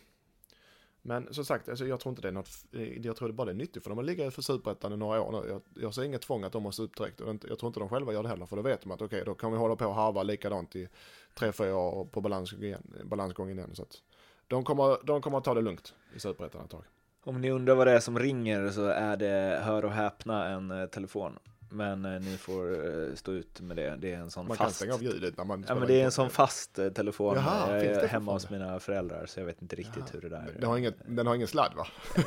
men 1.03 1.35
som 1.35 1.45
sagt, 1.45 1.69
alltså 1.69 1.87
jag 1.87 2.01
tror 2.01 2.11
inte 2.11 2.23
det 2.23 2.29
är 2.29 2.33
något, 2.33 2.49
eh, 2.73 3.07
jag 3.07 3.17
tror 3.17 3.29
det 3.29 3.35
bara 3.35 3.51
är 3.51 3.55
nyttigt 3.55 3.83
för 3.83 3.91
dem 3.91 3.99
att 3.99 4.05
ligga 4.05 4.31
för 4.31 4.43
superettan 4.43 4.93
i 4.93 4.97
några 4.97 5.23
år 5.23 5.33
nu. 5.33 5.49
Jag, 5.49 5.63
jag 5.75 5.95
ser 5.95 6.03
inget 6.03 6.23
tvång 6.23 6.45
att 6.45 6.53
de 6.53 6.63
måste 6.63 6.83
upp 6.83 6.97
direkt 6.97 7.21
och 7.21 7.35
jag 7.49 7.59
tror 7.59 7.67
inte 7.67 7.81
de 7.81 7.89
själva 7.89 8.13
gör 8.13 8.23
det 8.23 8.29
heller 8.29 8.47
för 8.47 8.57
då 8.57 8.63
vet 8.63 8.83
de 8.83 8.91
att 8.91 9.03
okej, 9.03 9.07
okay, 9.07 9.25
då 9.25 9.35
kan 9.35 9.53
vi 9.53 9.59
hålla 9.59 9.77
på 9.77 9.87
och 9.87 9.95
harva 9.95 10.23
likadant 10.23 10.77
i 10.77 10.89
tre, 11.35 11.53
fyra 11.53 11.77
år 11.77 12.05
på 12.05 12.21
balansgången 12.21 12.65
igen. 12.65 13.59
Igen 13.59 13.75
så 13.75 13.83
att 13.83 14.03
de 14.49 14.65
kommer, 14.65 15.07
de 15.07 15.23
kommer 15.23 15.39
att 15.39 15.45
ta 15.45 15.55
det 15.55 15.61
lugnt 15.61 15.95
i 16.17 16.21
superettan 16.21 16.65
ett 16.65 16.71
tag. 16.71 16.85
Om 17.25 17.41
ni 17.41 17.51
undrar 17.51 17.75
vad 17.75 17.87
det 17.87 17.93
är 17.93 18.01
som 18.01 18.19
ringer 18.19 18.71
så 18.71 18.85
är 18.85 19.17
det, 19.17 19.61
hör 19.65 19.85
och 19.85 19.93
häpna, 19.93 20.49
en 20.49 20.71
eh, 20.71 20.87
telefon. 20.87 21.39
Men 21.73 22.05
eh, 22.05 22.21
ni 22.21 22.37
får 22.37 22.87
eh, 23.09 23.15
stå 23.15 23.33
ut 23.33 23.61
med 23.61 23.77
det. 23.77 23.97
Det 23.97 24.13
är 24.13 24.19
en 24.19 24.31
sån 24.31 24.49
man 24.49 24.57
fast... 24.57 24.67
kan 24.67 24.75
stänga 24.75 24.95
av 24.95 25.03
ljudet 25.03 25.37
när 25.37 25.45
man 25.45 25.65
Ja 25.69 25.75
men 25.75 25.89
det 25.89 26.01
är 26.01 26.05
en 26.05 26.13
sån 26.13 26.31
fast 26.31 26.79
eh, 26.79 26.89
telefon. 26.89 27.37
Jaha, 27.37 27.77
jag 27.77 27.85
är 27.85 28.09
hemma 28.09 28.33
hos 28.33 28.51
mina 28.51 28.81
föräldrar 28.81 29.27
så 29.27 29.41
jag 29.41 29.47
vet 29.47 29.63
inte 29.63 29.77
riktigt 29.77 29.97
Jaha. 29.97 30.09
hur 30.13 30.21
det 30.21 30.29
där 30.29 30.55
den 30.59 30.69
har, 30.69 30.79
inget, 30.79 30.95
den 31.07 31.27
har 31.27 31.35
ingen 31.35 31.49
sladd 31.49 31.73
va? 31.77 31.87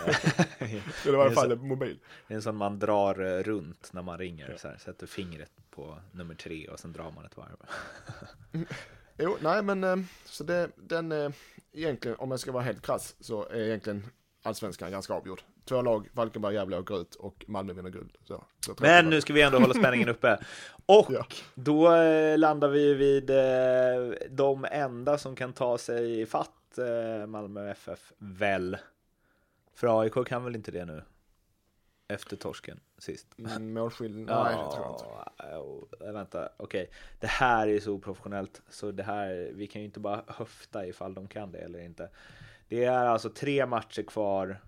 det 1.03 1.11
var 1.11 1.17
i 1.17 1.21
alla 1.21 1.31
fall 1.31 1.51
en 1.51 1.67
mobil. 1.67 1.99
Det 2.27 2.33
är 2.33 2.35
en 2.35 2.41
sån 2.41 2.55
man 2.55 2.79
drar 2.79 3.43
runt 3.43 3.93
när 3.93 4.01
man 4.01 4.17
ringer. 4.17 4.49
Ja. 4.49 4.57
Så 4.57 4.67
här, 4.67 4.77
sätter 4.77 5.07
fingret 5.07 5.51
på 5.69 5.99
nummer 6.11 6.35
tre 6.35 6.67
och 6.67 6.79
sen 6.79 6.93
drar 6.93 7.11
man 7.11 7.25
ett 7.25 7.37
varv. 7.37 7.57
jo, 9.17 9.37
nej 9.41 9.63
men 9.63 10.07
så 10.25 10.43
det, 10.43 10.69
den 10.75 11.33
egentligen 11.71 12.17
om 12.17 12.31
jag 12.31 12.39
ska 12.39 12.51
vara 12.51 12.63
helt 12.63 12.81
krass 12.81 13.15
så 13.19 13.47
är 13.47 13.59
egentligen 13.59 14.03
allsvenskan 14.43 14.91
ganska 14.91 15.13
avgjord. 15.13 15.41
Två 15.65 15.81
lag, 15.81 16.09
Falkenberg, 16.15 16.55
Gävle 16.55 16.77
åker 16.77 17.01
ut 17.01 17.15
och 17.15 17.45
Malmö 17.47 17.73
vinner 17.73 17.89
guld. 17.89 18.17
Så, 18.23 18.43
så 18.65 18.75
Men 18.79 19.09
nu 19.09 19.21
ska 19.21 19.33
vi 19.33 19.41
ändå 19.41 19.59
hålla 19.59 19.73
spänningen 19.73 20.09
uppe. 20.09 20.39
Och 20.85 21.07
ja. 21.09 21.25
då 21.55 21.95
eh, 21.95 22.37
landar 22.37 22.67
vi 22.67 22.93
vid 22.93 23.29
eh, 23.29 24.27
de 24.29 24.65
enda 24.71 25.17
som 25.17 25.35
kan 25.35 25.53
ta 25.53 25.77
sig 25.77 26.21
i 26.21 26.25
fatt 26.25 26.77
eh, 26.77 27.27
Malmö 27.27 27.71
FF, 27.71 28.13
väl? 28.17 28.77
För 29.75 30.01
AIK 30.01 30.27
kan 30.27 30.43
väl 30.43 30.55
inte 30.55 30.71
det 30.71 30.85
nu? 30.85 31.03
Efter 32.07 32.35
torsken 32.35 32.79
sist. 32.97 33.27
Mm, 33.37 33.73
Målskillnad? 33.73 34.45
Nej, 34.45 34.57
det 34.57 34.71
tror 34.71 34.85
jag 34.85 34.93
inte. 34.93 36.11
Vänta, 36.11 36.49
okej. 36.57 36.83
Okay. 36.83 36.95
Det 37.19 37.27
här 37.27 37.67
är 37.67 37.79
så 37.79 37.99
professionellt 37.99 38.61
så 38.69 38.91
det 38.91 39.03
här, 39.03 39.51
vi 39.53 39.67
kan 39.67 39.81
ju 39.81 39.85
inte 39.85 39.99
bara 39.99 40.23
höfta 40.27 40.87
ifall 40.87 41.13
de 41.13 41.27
kan 41.27 41.51
det 41.51 41.59
eller 41.59 41.79
inte. 41.79 42.09
Det 42.67 42.83
är 42.83 43.05
alltså 43.05 43.29
tre 43.29 43.65
matcher 43.65 44.03
kvar 44.03 44.61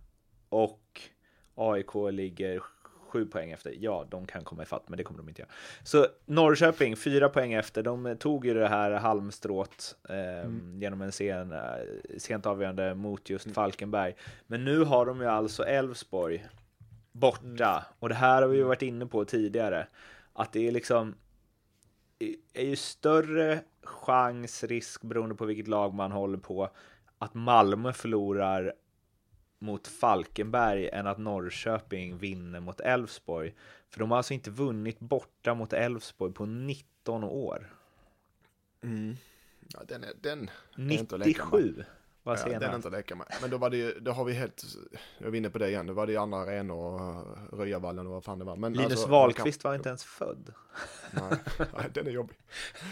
och 0.55 1.01
AIK 1.55 1.95
ligger 2.11 2.59
sju 3.07 3.25
poäng 3.25 3.51
efter. 3.51 3.75
Ja, 3.79 4.05
de 4.09 4.25
kan 4.25 4.43
komma 4.43 4.63
ifatt, 4.63 4.89
men 4.89 4.97
det 4.97 5.03
kommer 5.03 5.17
de 5.17 5.29
inte 5.29 5.41
göra. 5.41 5.51
Så 5.83 6.07
Norrköping, 6.25 6.95
fyra 6.95 7.29
poäng 7.29 7.53
efter. 7.53 7.83
De 7.83 8.15
tog 8.19 8.45
ju 8.45 8.53
det 8.53 8.67
här 8.67 8.91
halmstrået 8.91 9.95
eh, 10.09 10.39
mm. 10.39 10.81
genom 10.81 11.01
en 11.01 11.11
sen, 11.11 11.51
eh, 11.51 11.59
sent 12.17 12.45
avgörande 12.45 12.95
mot 12.95 13.29
just 13.29 13.45
mm. 13.45 13.53
Falkenberg. 13.53 14.15
Men 14.47 14.65
nu 14.65 14.83
har 14.83 15.05
de 15.05 15.21
ju 15.21 15.27
alltså 15.27 15.63
Elfsborg 15.63 16.45
borta. 17.11 17.71
Mm. 17.71 17.83
Och 17.99 18.09
det 18.09 18.15
här 18.15 18.41
har 18.41 18.49
vi 18.49 18.57
ju 18.57 18.63
varit 18.63 18.81
inne 18.81 19.05
på 19.05 19.25
tidigare. 19.25 19.87
Att 20.33 20.53
det 20.53 20.67
är 20.67 20.71
liksom 20.71 21.15
är 22.53 22.65
ju 22.65 22.75
större 22.75 23.59
chans, 23.83 24.63
risk 24.63 25.01
beroende 25.01 25.35
på 25.35 25.45
vilket 25.45 25.67
lag 25.67 25.93
man 25.93 26.11
håller 26.11 26.37
på 26.37 26.69
att 27.17 27.33
Malmö 27.33 27.93
förlorar 27.93 28.73
mot 29.65 29.87
Falkenberg 29.87 30.89
än 30.89 31.07
att 31.07 31.17
Norrköping 31.17 32.17
vinner 32.17 32.59
mot 32.59 32.79
Elfsborg. 32.79 33.53
För 33.89 33.99
de 33.99 34.11
har 34.11 34.17
alltså 34.17 34.33
inte 34.33 34.51
vunnit 34.51 34.99
borta 34.99 35.53
mot 35.53 35.73
Elfsborg 35.73 36.33
på 36.33 36.45
19 36.45 37.23
år. 37.23 37.73
Mm. 38.83 39.15
Ja, 39.73 39.79
den 39.87 40.03
är, 40.03 40.13
den 40.21 40.49
97. 40.75 41.83
Vad 42.23 42.39
ja, 42.39 42.59
den 42.59 42.63
är 42.63 42.75
inte 42.75 42.87
att 42.87 42.93
leka 42.93 43.15
med. 43.15 43.27
Men 43.41 43.49
då 43.49 43.57
var 43.57 43.69
det 43.69 43.77
ju, 43.77 43.99
då 43.99 44.11
har 44.11 44.25
vi 44.25 44.33
helt, 44.33 44.63
jag 45.17 45.29
var 45.29 45.37
inne 45.37 45.49
på 45.49 45.57
det 45.57 45.69
igen, 45.69 45.87
då 45.87 45.93
var 45.93 46.05
det 46.05 46.11
ju 46.11 46.17
andra 46.17 46.37
arenor 46.37 46.75
och 46.75 47.57
Röjavallen 47.57 48.07
och 48.07 48.13
vad 48.13 48.23
fan 48.23 48.39
det 48.39 48.45
var. 48.45 48.55
Men 48.55 48.73
Linus 48.73 48.91
alltså, 48.91 49.07
Wahlqvist 49.07 49.61
kan... 49.61 49.69
var 49.69 49.75
inte 49.75 49.89
ens 49.89 50.03
född. 50.03 50.53
Nej, 51.11 51.37
nej, 51.57 51.89
den 51.93 52.07
är 52.07 52.11
jobbig. 52.11 52.37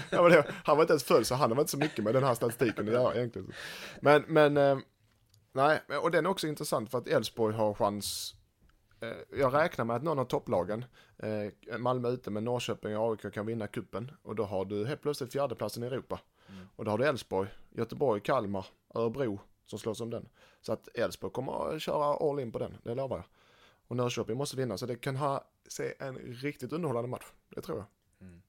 Ja, 0.10 0.30
det, 0.30 0.46
han 0.64 0.78
var 0.78 0.84
inte 0.84 0.94
ens 0.94 1.04
född 1.04 1.28
så 1.28 1.36
han 1.36 1.52
har 1.52 1.60
inte 1.60 1.72
så 1.72 1.78
mycket 1.78 2.04
med 2.04 2.14
den 2.14 2.24
här 2.24 2.34
statistiken 2.34 2.88
att 2.88 2.94
göra 2.94 3.16
egentligen. 3.16 3.54
Men, 4.02 4.24
men, 4.28 4.58
eh, 4.58 4.78
nej, 5.54 5.82
och 6.02 6.12
den 6.12 6.26
är 6.26 6.30
också 6.30 6.48
intressant 6.48 6.92
för 6.92 6.98
att 6.98 7.08
Elfsborg 7.08 7.56
har 7.56 7.74
chans 7.74 8.36
eh, 9.00 9.38
jag 9.40 9.54
räknar 9.54 9.86
med 9.86 9.96
att 9.96 10.04
någon 10.04 10.20
av 10.20 10.26
topplagen, 10.26 10.86
eh, 11.18 11.78
Malmö 11.78 12.10
ute 12.10 12.32
med 12.32 12.44
Norrköping 12.44 12.98
och 12.98 13.12
AIK 13.12 13.34
kan 13.34 13.46
vinna 13.46 13.68
kuppen 13.68 14.12
och 14.22 14.36
då 14.36 14.44
har 14.44 14.66
du 14.66 14.86
helt 14.86 15.02
plötsligt 15.02 15.32
fjärdeplatsen 15.32 15.84
i 15.84 15.86
Europa. 15.86 16.20
Mm. 16.50 16.68
Och 16.76 16.86
då 16.86 16.92
har 16.92 16.98
du 16.98 17.06
Elfsborg, 17.06 17.50
Göteborg, 17.70 18.22
Kalmar, 18.22 18.66
Örebro 18.94 19.40
som 19.66 19.80
slåss 19.80 20.02
om 20.02 20.10
den. 20.10 20.30
Så 20.62 20.74
att 20.74 20.88
Elfsborg 20.94 21.34
kommer 21.34 21.76
att 21.76 21.82
köra 21.82 22.30
all 22.30 22.40
in 22.40 22.52
på 22.52 22.60
den, 22.60 22.78
det 22.84 22.96
lovar 22.96 23.18
jag. 23.18 23.26
Och 23.88 23.96
Norrköping 23.96 24.38
måste 24.38 24.58
vinna, 24.58 24.78
så 24.78 24.86
det 24.86 24.96
kan 24.96 25.16
ha, 25.16 25.48
se 25.68 25.94
en 26.00 26.16
riktigt 26.16 26.74
underhållande 26.74 27.10
match. 27.10 27.26
Det 27.50 27.62
tror 27.62 27.78
jag. 27.78 27.86
Mm. 28.28 28.42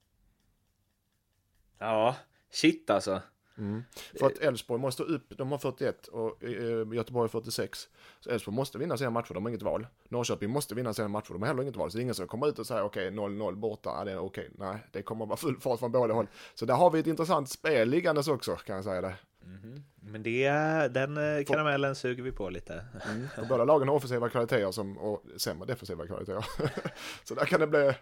Ja, 1.78 2.16
shit 2.50 2.90
alltså. 2.90 3.20
Mm. 3.58 3.84
För 4.18 4.26
att 4.26 4.38
Elfsborg 4.38 4.80
måste 4.80 5.02
upp, 5.02 5.32
de 5.38 5.50
har 5.52 5.58
41 5.58 6.06
och 6.06 6.42
uh, 6.42 6.94
Göteborg 6.94 7.28
46. 7.28 7.88
Så 8.20 8.30
Elfsborg 8.30 8.56
måste 8.56 8.78
vinna 8.78 8.96
sina 8.96 9.10
matcher, 9.10 9.34
de 9.34 9.44
har 9.44 9.50
inget 9.50 9.62
val. 9.62 9.86
Norrköping 10.08 10.50
måste 10.50 10.74
vinna 10.74 10.94
sina 10.94 11.08
matcher, 11.08 11.32
de 11.32 11.42
har 11.42 11.46
heller 11.46 11.62
inget 11.62 11.76
val. 11.76 11.90
Så 11.90 11.96
det 11.96 12.00
är 12.00 12.02
ingen 12.02 12.14
som 12.14 12.26
kommer 12.26 12.48
ut 12.48 12.58
och 12.58 12.66
säger 12.66 12.82
okej, 12.82 13.08
okay, 13.08 13.18
0-0 13.18 13.56
borta, 13.56 13.90
ja, 13.98 14.04
det 14.04 14.12
är 14.12 14.18
okej. 14.18 14.50
Okay. 14.54 14.66
Nej, 14.66 14.78
det 14.92 15.02
kommer 15.02 15.26
vara 15.26 15.36
full 15.36 15.60
fart 15.60 15.80
från 15.80 15.92
båda 15.92 16.14
håll. 16.14 16.26
Så 16.54 16.66
där 16.66 16.74
har 16.74 16.90
vi 16.90 17.00
ett 17.00 17.06
intressant 17.06 17.50
spel 17.50 17.88
liggandes 17.88 18.28
också, 18.28 18.56
kan 18.56 18.76
jag 18.76 18.84
säga 18.84 19.00
det. 19.00 19.14
Mm. 19.44 19.82
Men 20.00 20.22
det, 20.22 20.48
den 20.88 21.16
eh, 21.16 21.44
karamellen 21.44 21.94
suger 21.94 22.22
vi 22.22 22.32
på 22.32 22.50
lite. 22.50 22.84
Mm. 23.10 23.28
För 23.34 23.44
båda 23.44 23.64
lagen 23.64 23.88
har 23.88 23.94
offensiva 23.94 24.28
kvaliteter 24.28 24.70
som, 24.70 24.98
och 24.98 25.22
sämre 25.36 25.66
defensiva 25.66 26.06
kvaliteter. 26.06 26.46
så 27.24 27.34
där 27.34 27.44
kan 27.44 27.60
det 27.60 27.66
bli... 27.66 27.92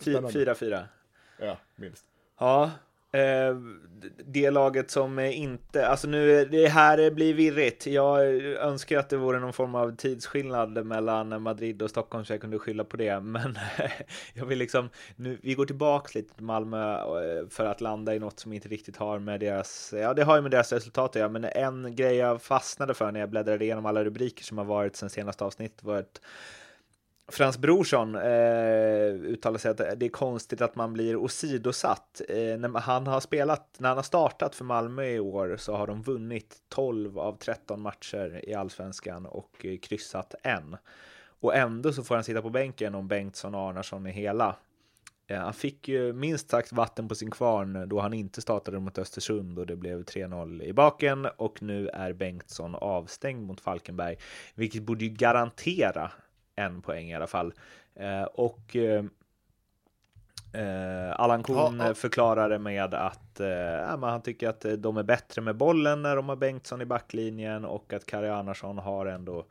4-4. 0.00 0.84
Ja, 1.38 1.58
minst. 1.76 2.04
Ja, 2.38 2.64
Eh, 2.64 2.70
Eh, 3.16 3.56
det 4.26 4.50
laget 4.50 4.90
som 4.90 5.18
inte, 5.18 5.86
alltså 5.86 6.08
nu, 6.08 6.44
det 6.44 6.68
här 6.68 7.10
blir 7.10 7.34
virrigt. 7.34 7.86
Jag 7.86 8.26
önskar 8.44 8.98
att 8.98 9.08
det 9.08 9.16
vore 9.16 9.38
någon 9.38 9.52
form 9.52 9.74
av 9.74 9.96
tidsskillnad 9.96 10.86
mellan 10.86 11.42
Madrid 11.42 11.82
och 11.82 11.90
Stockholm 11.90 12.24
så 12.24 12.32
jag 12.32 12.40
kunde 12.40 12.58
skylla 12.58 12.84
på 12.84 12.96
det. 12.96 13.20
Men 13.20 13.58
jag 14.34 14.46
vill 14.46 14.58
liksom, 14.58 14.88
nu, 15.16 15.38
vi 15.42 15.54
går 15.54 15.66
tillbaka 15.66 16.10
lite 16.14 16.34
till 16.34 16.44
Malmö 16.44 16.94
eh, 16.94 17.48
för 17.50 17.64
att 17.64 17.80
landa 17.80 18.14
i 18.14 18.18
något 18.18 18.40
som 18.40 18.52
inte 18.52 18.68
riktigt 18.68 18.96
har 18.96 19.18
med 19.18 19.40
deras, 19.40 19.94
ja 19.96 20.14
det 20.14 20.22
har 20.24 20.36
ju 20.36 20.42
med 20.42 20.50
deras 20.50 20.72
resultat 20.72 21.10
att 21.10 21.16
göra, 21.16 21.28
men 21.28 21.44
en 21.44 21.96
grej 21.96 22.16
jag 22.16 22.42
fastnade 22.42 22.94
för 22.94 23.12
när 23.12 23.20
jag 23.20 23.30
bläddrade 23.30 23.64
igenom 23.64 23.86
alla 23.86 24.04
rubriker 24.04 24.44
som 24.44 24.58
har 24.58 24.64
varit 24.64 24.96
sen 24.96 25.10
senaste 25.10 25.44
avsnittet 25.44 25.84
var 25.84 25.98
ett 25.98 26.20
Frans 27.28 27.58
Brorsson 27.58 28.14
eh, 28.14 29.08
uttalar 29.08 29.58
sig 29.58 29.70
att 29.70 29.76
det 29.76 30.06
är 30.06 30.08
konstigt 30.08 30.60
att 30.60 30.76
man 30.76 30.92
blir 30.92 31.16
åsidosatt. 31.16 32.20
Eh, 32.28 32.36
när 32.36 32.80
han 32.80 33.06
har 33.06 33.20
spelat, 33.20 33.76
när 33.78 33.88
han 33.88 33.98
har 33.98 34.02
startat 34.02 34.54
för 34.54 34.64
Malmö 34.64 35.04
i 35.04 35.20
år 35.20 35.56
så 35.58 35.76
har 35.76 35.86
de 35.86 36.02
vunnit 36.02 36.56
12 36.68 37.18
av 37.18 37.36
13 37.38 37.80
matcher 37.80 38.40
i 38.48 38.54
allsvenskan 38.54 39.26
och 39.26 39.66
eh, 39.66 39.78
kryssat 39.78 40.34
en. 40.42 40.76
Och 41.40 41.54
ändå 41.54 41.92
så 41.92 42.02
får 42.02 42.14
han 42.14 42.24
sitta 42.24 42.42
på 42.42 42.50
bänken 42.50 42.94
om 42.94 43.08
Bengtsson 43.08 43.54
och 43.54 43.60
Arnarsson 43.60 44.06
är 44.06 44.10
hela. 44.10 44.56
Eh, 45.26 45.38
han 45.38 45.54
fick 45.54 45.88
ju 45.88 46.12
minst 46.12 46.50
sagt 46.50 46.72
vatten 46.72 47.08
på 47.08 47.14
sin 47.14 47.30
kvarn 47.30 47.88
då 47.88 48.00
han 48.00 48.14
inte 48.14 48.42
startade 48.42 48.78
mot 48.78 48.98
Östersund 48.98 49.58
och 49.58 49.66
det 49.66 49.76
blev 49.76 50.04
3-0 50.04 50.62
i 50.62 50.72
baken 50.72 51.26
och 51.36 51.62
nu 51.62 51.88
är 51.88 52.12
Bengtsson 52.12 52.74
avstängd 52.74 53.46
mot 53.46 53.60
Falkenberg, 53.60 54.16
vilket 54.54 54.82
borde 54.82 55.04
ju 55.04 55.10
garantera 55.10 56.12
en 56.56 56.82
poäng 56.82 57.10
i 57.10 57.14
alla 57.14 57.26
fall. 57.26 57.54
Eh, 57.94 58.22
och 58.22 58.76
eh, 58.76 59.04
eh 60.52 61.20
Allan 61.20 61.42
Kuhn 61.42 61.78
ja, 61.78 61.86
ja. 61.86 61.94
förklarade 61.94 62.58
med 62.58 62.94
att 62.94 63.40
eh, 63.40 63.98
han 64.00 64.22
tycker 64.22 64.48
att 64.48 64.66
de 64.78 64.96
är 64.96 65.02
bättre 65.02 65.42
med 65.42 65.56
bollen 65.56 66.02
när 66.02 66.16
de 66.16 66.28
har 66.28 66.36
Bengtsson 66.36 66.82
i 66.82 66.84
backlinjen 66.84 67.64
och 67.64 67.92
att 67.92 68.06
Kari 68.06 68.28
Arnarsson 68.28 68.78
har 68.78 69.06
ändå 69.06 69.44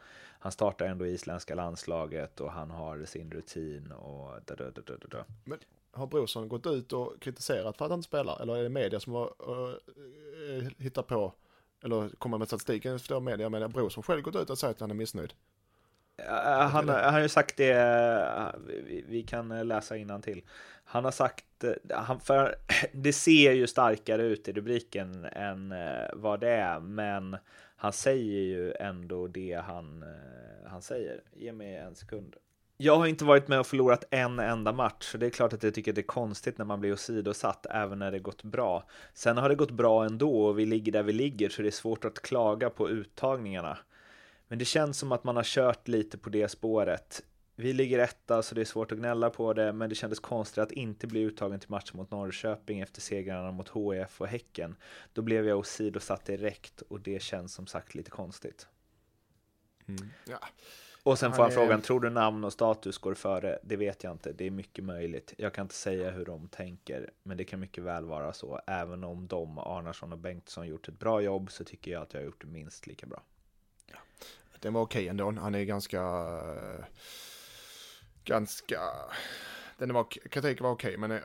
han 0.46 0.52
startar 0.52 0.86
ändå 0.86 1.06
isländska 1.06 1.56
landslaget 1.56 2.42
och 2.42 2.52
han 2.52 2.72
har 2.72 3.06
sin 3.06 3.32
rutin 3.32 3.92
och 3.92 4.32
da, 4.46 4.56
da, 4.56 4.70
da, 4.70 5.08
da, 5.10 5.26
Men 5.44 5.60
har 5.92 6.08
Brorsson 6.08 6.48
gått 6.48 6.66
ut 6.68 6.94
och 6.94 7.14
kritiserat 7.22 7.78
för 7.78 7.86
att 7.86 7.92
han 7.92 8.00
inte 8.00 8.08
spelar? 8.08 8.42
Eller 8.42 8.58
är 8.58 8.64
det 8.64 8.70
media 8.70 9.00
som 9.00 9.14
har 9.14 9.34
uh, 9.50 10.70
hittat 10.78 11.08
på, 11.08 11.34
eller 11.84 12.10
kommer 12.10 12.38
med 12.38 12.48
statistiken 12.48 12.96
efter 12.96 13.20
media, 13.20 13.50
men 13.50 13.72
Brorsson 13.72 14.04
själv 14.04 14.22
gått 14.22 14.36
ut 14.36 14.50
och 14.50 14.58
sagt 14.58 14.72
att 14.72 14.80
han 14.80 14.92
är 14.92 14.96
missnöjd? 14.96 15.34
Han, 16.28 16.90
han 16.90 17.14
har 17.14 17.20
ju 17.20 17.30
sagt 17.30 17.58
det, 17.58 18.54
vi, 18.68 19.06
vi 19.08 19.24
kan 19.24 19.68
läsa 19.68 19.96
till. 20.24 20.44
Han 20.86 21.04
har 21.04 21.12
sagt, 21.12 21.46
han, 21.90 22.20
för 22.20 22.56
det 22.92 23.14
ser 23.14 23.52
ju 23.52 23.68
starkare 23.68 24.24
ut 24.24 24.48
i 24.48 24.54
rubriken 24.54 25.26
än 25.26 25.72
eh, 25.72 26.10
vad 26.14 26.40
det 26.40 26.50
är, 26.50 26.80
men 26.80 27.38
han 27.76 27.94
säger 27.94 28.42
ju 28.42 28.74
ändå 28.80 29.28
det 29.28 29.62
han, 29.66 30.04
eh, 30.04 30.70
han 30.70 30.82
säger. 30.82 31.22
Ge 31.34 31.54
mig 31.54 31.76
en 31.76 31.96
sekund. 31.96 32.36
Jag 32.78 32.98
har 32.98 33.08
inte 33.08 33.26
varit 33.26 33.48
med 33.48 33.60
och 33.60 33.68
förlorat 33.68 34.04
en 34.12 34.40
enda 34.40 34.72
match, 34.72 35.04
så 35.12 35.18
det 35.18 35.26
är 35.26 35.30
klart 35.30 35.54
att 35.54 35.64
jag 35.64 35.74
tycker 35.74 35.92
att 35.92 35.96
det 35.96 36.02
är 36.02 36.04
konstigt 36.04 36.58
när 36.58 36.66
man 36.66 36.80
blir 36.80 36.94
åsidosatt, 36.94 37.66
även 37.70 38.00
när 38.00 38.12
det 38.12 38.20
gått 38.20 38.44
bra. 38.44 38.84
Sen 39.14 39.38
har 39.38 39.50
det 39.50 39.56
gått 39.56 39.72
bra 39.72 40.06
ändå 40.06 40.46
och 40.46 40.60
vi 40.60 40.66
ligger 40.66 40.92
där 40.92 41.04
vi 41.04 41.14
ligger, 41.14 41.50
så 41.50 41.62
det 41.62 41.70
är 41.70 41.72
svårt 41.72 42.06
att 42.06 42.22
klaga 42.22 42.70
på 42.70 42.90
uttagningarna. 42.90 43.78
Men 44.48 44.60
det 44.60 44.66
känns 44.66 44.98
som 44.98 45.12
att 45.12 45.24
man 45.24 45.36
har 45.36 45.44
kört 45.44 45.88
lite 45.88 46.18
på 46.18 46.30
det 46.30 46.48
spåret. 46.48 47.24
Vi 47.56 47.74
ligger 47.74 48.00
etta 48.00 48.44
så 48.44 48.56
det 48.56 48.62
är 48.62 48.66
svårt 48.66 48.92
att 48.92 48.98
gnälla 48.98 49.30
på 49.30 49.54
det, 49.54 49.74
men 49.74 49.90
det 49.90 49.96
kändes 49.96 50.20
konstigt 50.20 50.58
att 50.58 50.72
inte 50.72 51.08
bli 51.08 51.22
uttagen 51.22 51.60
till 51.60 51.70
match 51.70 51.94
mot 51.94 52.12
Norrköping 52.12 52.80
efter 52.80 53.02
segrarna 53.02 53.52
mot 53.52 53.68
HF 53.68 54.22
och 54.22 54.28
Häcken. 54.28 54.76
Då 55.14 55.22
blev 55.22 55.48
jag 55.48 55.60
åsidosatt 55.60 56.26
direkt 56.26 56.82
och 56.82 57.02
det 57.02 57.22
känns 57.22 57.54
som 57.54 57.68
sagt 57.68 57.96
lite 57.96 58.12
konstigt. 58.12 58.68
Mm. 59.88 60.10
Ja. 60.28 60.40
Och 61.04 61.20
sen 61.20 61.34
får 61.34 61.44
han 61.44 61.52
frågan, 61.52 61.82
tror 61.82 62.00
du 62.00 62.10
namn 62.10 62.44
och 62.44 62.54
status 62.54 62.98
går 62.98 63.14
före? 63.14 63.60
Det 63.64 63.76
vet 63.76 64.04
jag 64.04 64.12
inte, 64.14 64.32
det 64.32 64.46
är 64.46 64.52
mycket 64.52 64.84
möjligt. 64.84 65.34
Jag 65.38 65.54
kan 65.54 65.66
inte 65.66 65.76
säga 65.76 66.12
hur 66.12 66.26
de 66.26 66.48
tänker, 66.48 67.10
men 67.24 67.38
det 67.38 67.44
kan 67.44 67.60
mycket 67.60 67.84
väl 67.84 68.06
vara 68.06 68.34
så. 68.34 68.62
Även 68.68 69.04
om 69.04 69.28
de, 69.28 69.58
Arnarsson 69.58 70.12
och 70.12 70.20
Bengtsson, 70.20 70.68
gjort 70.68 70.88
ett 70.88 71.00
bra 71.00 71.22
jobb 71.22 71.52
så 71.52 71.64
tycker 71.64 71.92
jag 71.92 72.02
att 72.02 72.14
jag 72.14 72.22
har 72.22 72.26
gjort 72.26 72.42
det 72.42 72.48
minst 72.48 72.88
lika 72.88 73.06
bra 73.06 73.24
den 74.60 74.74
var 74.74 74.82
okej 74.82 75.08
ändå. 75.08 75.32
Han 75.32 75.56
är 75.56 75.64
ganska, 75.64 76.02
ganska, 78.24 78.80
den 79.78 79.94
var, 79.94 80.04
kritik 80.04 80.62
var 80.62 80.72
okej, 80.72 80.98
men 80.98 81.12
uh, 81.12 81.20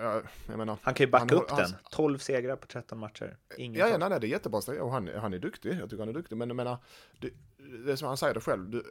jag 0.48 0.58
menar. 0.58 0.76
Han 0.82 0.94
kan 0.94 1.06
ju 1.06 1.10
backa 1.10 1.34
han, 1.34 1.42
upp 1.42 1.50
han, 1.50 1.58
den. 1.58 1.70
12 1.90 2.18
segrar 2.18 2.56
på 2.56 2.66
13 2.66 2.98
matcher. 2.98 3.36
Ingen 3.56 3.80
ja, 3.80 3.88
ja 3.88 3.98
nej, 3.98 4.08
nej, 4.08 4.20
det 4.20 4.26
är 4.26 4.28
jättebra 4.28 4.82
och 4.82 4.92
han, 4.92 5.10
han 5.16 5.34
är 5.34 5.38
duktig. 5.38 5.72
Jag 5.80 5.90
tycker 5.90 5.98
han 5.98 6.08
är 6.08 6.12
duktig, 6.12 6.36
men 6.36 6.48
jag 6.48 6.56
menar, 6.56 6.78
det, 7.20 7.30
det 7.84 7.92
är 7.92 7.96
som 7.96 8.08
han 8.08 8.16
säger 8.16 8.34
det 8.34 8.40
själv, 8.40 8.70
du, 8.70 8.84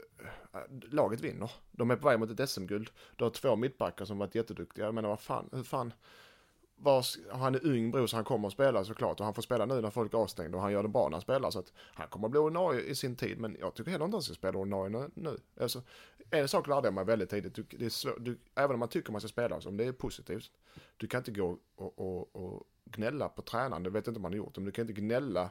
laget 0.92 1.22
vinner. 1.22 1.52
De 1.72 1.92
är 1.92 1.96
på 1.96 2.08
väg 2.08 2.20
mot 2.20 2.40
ett 2.40 2.50
SM-guld. 2.50 2.90
Du 3.16 3.24
har 3.24 3.32
två 3.32 3.56
mittbackar 3.56 4.06
som 4.06 4.18
varit 4.18 4.36
jätteduktiga. 4.36 4.86
Jag 4.86 4.94
menar, 4.94 5.10
vad 5.10 5.20
fan, 5.20 5.50
hur 5.52 5.64
fan, 5.64 5.94
vars, 6.82 7.18
han 7.32 7.56
är 7.56 7.66
ung 7.66 7.92
bror 7.92 8.08
så 8.08 8.16
han 8.16 8.26
kommer 8.26 8.48
att 8.48 8.54
spela 8.54 8.84
såklart 8.84 9.20
och 9.20 9.26
han 9.26 9.34
får 9.34 9.42
spela 9.42 9.66
nu 9.66 9.82
när 9.82 9.90
folk 9.90 10.14
är 10.14 10.18
avstängda 10.18 10.58
och 10.58 10.64
han 10.64 10.72
gör 10.72 10.84
det 10.84 10.90
bra 10.90 11.04
när 11.04 11.12
han 11.12 11.22
spelar 11.22 11.52
så 11.52 11.60
att 11.60 11.74
han 11.76 12.08
kommer 12.08 12.28
att 12.28 12.32
bli 12.32 12.40
ordinarie 12.40 12.82
i 12.82 12.96
sin 12.96 13.16
tid 13.16 13.40
men 13.40 13.58
jag 13.60 13.74
tycker 13.74 13.92
heller 13.92 14.06
inte 14.06 14.16
han 14.16 14.22
ska 14.22 14.34
spela 14.34 14.60
ordinarie 14.60 15.10
nu. 15.14 15.38
Alltså, 15.62 15.82
en 16.30 16.48
sak 16.48 16.68
lärde 16.68 16.88
jag 16.88 16.94
mig 16.94 17.06
väldigt 17.06 17.30
tidigt, 17.30 17.56
du, 17.56 17.66
det 17.70 17.86
är 17.86 17.90
svår, 17.90 18.20
du, 18.20 18.38
även 18.56 18.74
om 18.74 18.80
man 18.80 18.90
tycker 18.90 19.12
man 19.12 19.22
ska 19.22 19.28
spela, 19.28 19.60
om 19.66 19.78
det 19.78 19.86
är 19.86 19.92
positivt, 19.92 20.52
du 20.98 21.08
kan 21.08 21.18
inte 21.18 21.32
gå 21.32 21.58
och, 21.76 22.00
och, 22.00 22.36
och 22.36 22.64
gnälla 22.86 23.30
på 23.30 23.42
tränaren, 23.42 23.84
det 23.84 23.90
vet 23.90 24.06
jag 24.06 24.12
inte 24.12 24.18
om 24.18 24.22
man 24.22 24.32
har 24.32 24.38
gjort, 24.38 24.58
men 24.58 24.66
du 24.66 24.72
kan 24.72 24.90
inte 24.90 25.02
gnälla 25.02 25.50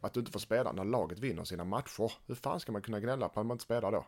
att 0.00 0.12
du 0.12 0.20
inte 0.20 0.32
får 0.32 0.40
spela 0.40 0.72
när 0.72 0.84
laget 0.84 1.18
vinner 1.18 1.44
sina 1.44 1.64
matcher. 1.64 2.12
Hur 2.26 2.34
fan 2.34 2.60
ska 2.60 2.72
man 2.72 2.82
kunna 2.82 3.00
gnälla 3.00 3.28
på 3.28 3.40
att 3.40 3.46
man 3.46 3.54
inte 3.54 3.64
spelar 3.64 3.92
då? 3.92 4.06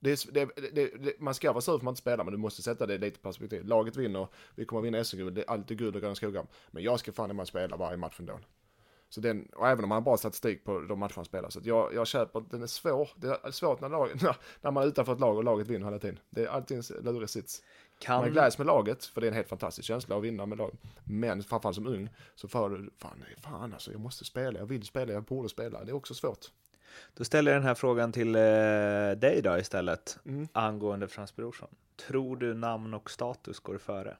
Det 0.00 0.34
det, 0.34 0.48
det, 0.74 1.20
man 1.20 1.34
ska 1.34 1.52
vara 1.52 1.60
sur 1.60 1.72
för 1.72 1.76
att 1.76 1.82
man 1.82 1.92
inte 1.92 2.00
spelar, 2.00 2.24
men 2.24 2.32
du 2.32 2.38
måste 2.38 2.62
sätta 2.62 2.86
det 2.86 2.98
lite 2.98 3.18
i 3.18 3.22
perspektiv. 3.22 3.64
Laget 3.64 3.96
vinner, 3.96 4.28
vi 4.54 4.64
kommer 4.64 4.80
att 4.80 4.86
vinna 4.86 5.04
SM-guld, 5.04 5.34
det 5.34 5.44
är 5.48 5.74
guld 5.74 5.94
och 5.96 6.02
gröna 6.02 6.14
skogar. 6.14 6.46
Men 6.70 6.82
jag 6.82 7.00
ska 7.00 7.12
fan 7.12 7.36
man 7.36 7.46
spela 7.46 7.76
varje 7.76 7.96
match 7.96 8.20
ändå. 8.20 8.38
Så 9.10 9.20
den, 9.20 9.48
och 9.56 9.68
även 9.68 9.84
om 9.84 9.88
man 9.88 9.96
har 9.96 10.02
bra 10.02 10.16
statistik 10.16 10.64
på 10.64 10.80
de 10.80 10.98
matcher 10.98 11.16
man 11.16 11.24
spelar. 11.24 11.50
Så 11.50 11.60
jag, 11.62 11.94
jag 11.94 12.06
köper, 12.06 12.44
den 12.50 12.62
är 12.62 12.66
svår. 12.66 13.10
Det 13.16 13.40
är 13.42 13.50
svårt 13.50 13.80
när, 13.80 13.88
lag, 13.88 14.10
när 14.60 14.70
man 14.70 14.82
är 14.82 14.88
utanför 14.88 15.12
ett 15.12 15.20
lag 15.20 15.36
och 15.36 15.44
laget 15.44 15.66
vinner 15.66 15.84
hela 15.84 15.98
tiden. 15.98 16.18
Det 16.30 16.44
är 16.44 16.48
alltid 16.48 16.76
en 16.76 17.04
lurig 17.04 17.30
sits. 17.30 17.62
Kan... 17.98 18.20
Man 18.20 18.30
gläds 18.30 18.58
med 18.58 18.66
laget, 18.66 19.04
för 19.04 19.20
det 19.20 19.26
är 19.26 19.28
en 19.28 19.34
helt 19.34 19.48
fantastisk 19.48 19.88
känsla 19.88 20.16
att 20.16 20.22
vinna 20.22 20.46
med 20.46 20.58
laget. 20.58 20.80
Men 21.04 21.42
framförallt 21.42 21.76
som 21.76 21.86
ung, 21.86 22.08
så 22.34 22.48
får 22.48 22.70
du, 22.70 22.90
fan, 22.98 23.24
fan 23.40 23.72
alltså, 23.72 23.92
jag 23.92 24.00
måste 24.00 24.24
spela, 24.24 24.58
jag 24.58 24.66
vill 24.66 24.84
spela, 24.84 25.12
jag 25.12 25.24
borde 25.24 25.48
spela. 25.48 25.84
Det 25.84 25.90
är 25.90 25.96
också 25.96 26.14
svårt. 26.14 26.46
Då 27.14 27.24
ställer 27.24 27.52
jag 27.52 27.60
den 27.60 27.66
här 27.66 27.74
frågan 27.74 28.12
till 28.12 28.34
eh, 28.34 28.40
dig 29.16 29.40
då 29.42 29.58
istället, 29.58 30.18
mm. 30.24 30.48
angående 30.52 31.08
Frans 31.08 31.36
Brorsson. 31.36 31.68
Tror 31.96 32.36
du 32.36 32.54
namn 32.54 32.94
och 32.94 33.10
status 33.10 33.60
går 33.60 33.78
före? 33.78 34.16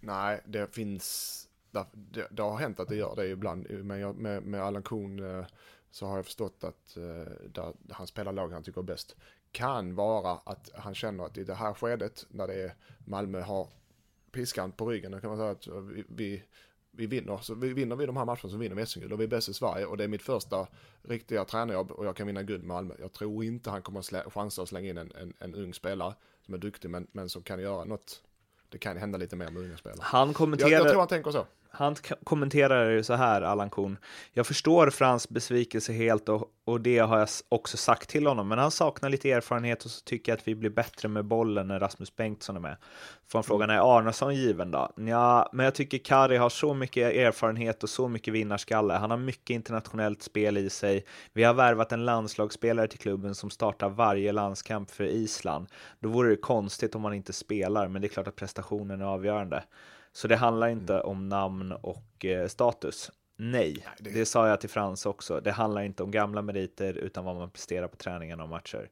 Nej, 0.00 0.40
det 0.44 0.74
finns, 0.74 1.48
det, 1.70 2.26
det, 2.30 2.42
har 2.42 2.56
hänt 2.56 2.80
att 2.80 2.88
det 2.88 2.96
gör 2.96 3.16
det 3.16 3.26
ibland, 3.26 3.66
men 3.70 4.00
jag, 4.00 4.16
med, 4.16 4.42
med 4.42 4.62
Allan 4.62 4.82
Kuhn 4.82 5.38
eh, 5.38 5.46
så 5.90 6.06
har 6.06 6.16
jag 6.16 6.24
förstått 6.24 6.64
att 6.64 6.96
eh, 6.96 7.32
där 7.48 7.72
han 7.90 8.06
spelar 8.06 8.32
lag 8.32 8.52
han 8.52 8.62
tycker 8.62 8.80
är 8.80 8.84
bäst. 8.84 9.16
Kan 9.52 9.94
vara 9.94 10.30
att 10.44 10.70
han 10.74 10.94
känner 10.94 11.24
att 11.24 11.38
i 11.38 11.44
det 11.44 11.54
här 11.54 11.74
skedet, 11.74 12.26
när 12.30 12.46
det 12.46 12.62
är 12.62 12.74
Malmö 12.98 13.40
har 13.40 13.68
piskan 14.32 14.72
på 14.72 14.90
ryggen, 14.90 15.12
då 15.12 15.20
kan 15.20 15.30
man 15.30 15.38
säga 15.38 15.50
att 15.50 15.66
vi, 15.66 16.04
vi 16.08 16.42
vi 16.92 17.06
vinner. 17.06 17.38
Så 17.42 17.54
vi 17.54 17.72
vinner 17.72 17.96
vi 17.96 18.06
de 18.06 18.16
här 18.16 18.24
matcherna 18.24 18.50
så 18.50 18.56
vinner 18.56 18.76
vi 18.76 18.86
SM-guld 18.86 19.12
och 19.12 19.20
vi 19.20 19.24
är 19.24 19.28
bäst 19.28 19.48
i 19.48 19.54
Sverige 19.54 19.86
och 19.86 19.96
det 19.96 20.04
är 20.04 20.08
mitt 20.08 20.22
första 20.22 20.66
riktiga 21.02 21.44
tränarjobb 21.44 21.90
och 21.90 22.06
jag 22.06 22.16
kan 22.16 22.26
vinna 22.26 22.42
guld 22.42 22.60
med 22.60 22.68
Malmö. 22.68 22.94
Jag 22.98 23.12
tror 23.12 23.44
inte 23.44 23.70
han 23.70 23.82
kommer 23.82 24.02
slä, 24.02 24.22
chansa 24.30 24.62
att 24.62 24.68
slänga 24.68 24.90
in 24.90 24.98
en, 24.98 25.12
en, 25.20 25.32
en 25.38 25.54
ung 25.54 25.74
spelare 25.74 26.14
som 26.44 26.54
är 26.54 26.58
duktig 26.58 26.90
men, 26.90 27.06
men 27.12 27.28
som 27.28 27.42
kan 27.42 27.60
göra 27.60 27.84
något. 27.84 28.22
Det 28.68 28.78
kan 28.78 28.96
hända 28.96 29.18
lite 29.18 29.36
mer 29.36 29.50
med 29.50 29.62
unga 29.62 29.76
spelare. 29.76 30.00
Han 30.02 30.34
kommenterar... 30.34 30.70
Jag, 30.70 30.80
jag 30.80 30.88
tror 30.88 30.98
han 30.98 31.08
tänker 31.08 31.30
så 31.30 31.46
han 31.74 31.96
kommenterar 32.24 32.90
ju 32.90 33.02
så 33.02 33.14
här, 33.14 33.42
Allan 33.42 33.70
Kuhn. 33.70 33.98
Jag 34.32 34.46
förstår 34.46 34.90
Frans 34.90 35.28
besvikelse 35.28 35.92
helt 35.92 36.28
och, 36.28 36.50
och 36.64 36.80
det 36.80 36.98
har 36.98 37.18
jag 37.18 37.28
också 37.48 37.76
sagt 37.76 38.08
till 38.08 38.26
honom, 38.26 38.48
men 38.48 38.58
han 38.58 38.70
saknar 38.70 39.10
lite 39.10 39.30
erfarenhet 39.30 39.84
och 39.84 39.90
så 39.90 40.04
tycker 40.04 40.32
jag 40.32 40.38
att 40.38 40.48
vi 40.48 40.54
blir 40.54 40.70
bättre 40.70 41.08
med 41.08 41.24
bollen 41.24 41.68
när 41.68 41.80
Rasmus 41.80 42.16
Bengtsson 42.16 42.56
är 42.56 42.60
med. 42.60 42.76
Får 43.28 43.42
frågan, 43.42 43.70
är 43.70 43.98
Arnason 43.98 44.34
given 44.34 44.70
då? 44.70 44.92
Ja, 44.96 45.50
men 45.52 45.64
jag 45.64 45.74
tycker 45.74 45.98
Kari 45.98 46.36
har 46.36 46.48
så 46.48 46.74
mycket 46.74 47.16
erfarenhet 47.16 47.82
och 47.82 47.90
så 47.90 48.08
mycket 48.08 48.34
vinnarskalle. 48.34 48.94
Han 48.94 49.10
har 49.10 49.18
mycket 49.18 49.54
internationellt 49.54 50.22
spel 50.22 50.58
i 50.58 50.70
sig. 50.70 51.04
Vi 51.32 51.44
har 51.44 51.54
värvat 51.54 51.92
en 51.92 52.04
landslagsspelare 52.04 52.88
till 52.88 52.98
klubben 52.98 53.34
som 53.34 53.50
startar 53.50 53.88
varje 53.88 54.32
landskamp 54.32 54.90
för 54.90 55.04
Island. 55.04 55.66
Då 56.00 56.08
vore 56.08 56.30
det 56.30 56.36
konstigt 56.36 56.94
om 56.94 57.04
han 57.04 57.14
inte 57.14 57.32
spelar, 57.32 57.88
men 57.88 58.02
det 58.02 58.06
är 58.06 58.12
klart 58.12 58.28
att 58.28 58.36
prestationen 58.36 59.00
är 59.00 59.04
avgörande. 59.04 59.62
Så 60.12 60.28
det 60.28 60.36
handlar 60.36 60.68
inte 60.68 60.94
mm. 60.94 61.06
om 61.06 61.28
namn 61.28 61.72
och 61.72 62.24
eh, 62.24 62.48
status. 62.48 63.10
Nej, 63.36 63.86
det... 63.98 64.10
det... 64.10 64.26
sa 64.26 64.48
jag 64.48 64.60
till 64.60 64.70
Frans 64.70 65.06
också. 65.06 65.40
Det 65.40 65.52
handlar 65.52 65.82
inte 65.82 66.02
om 66.02 66.10
gamla 66.10 66.42
meriter 66.42 66.94
utan 66.94 67.24
vad 67.24 67.36
man 67.36 67.50
presterar 67.50 67.88
på 67.88 67.96
träningarna 67.96 68.42
och 68.42 68.48
matcher. 68.48 68.90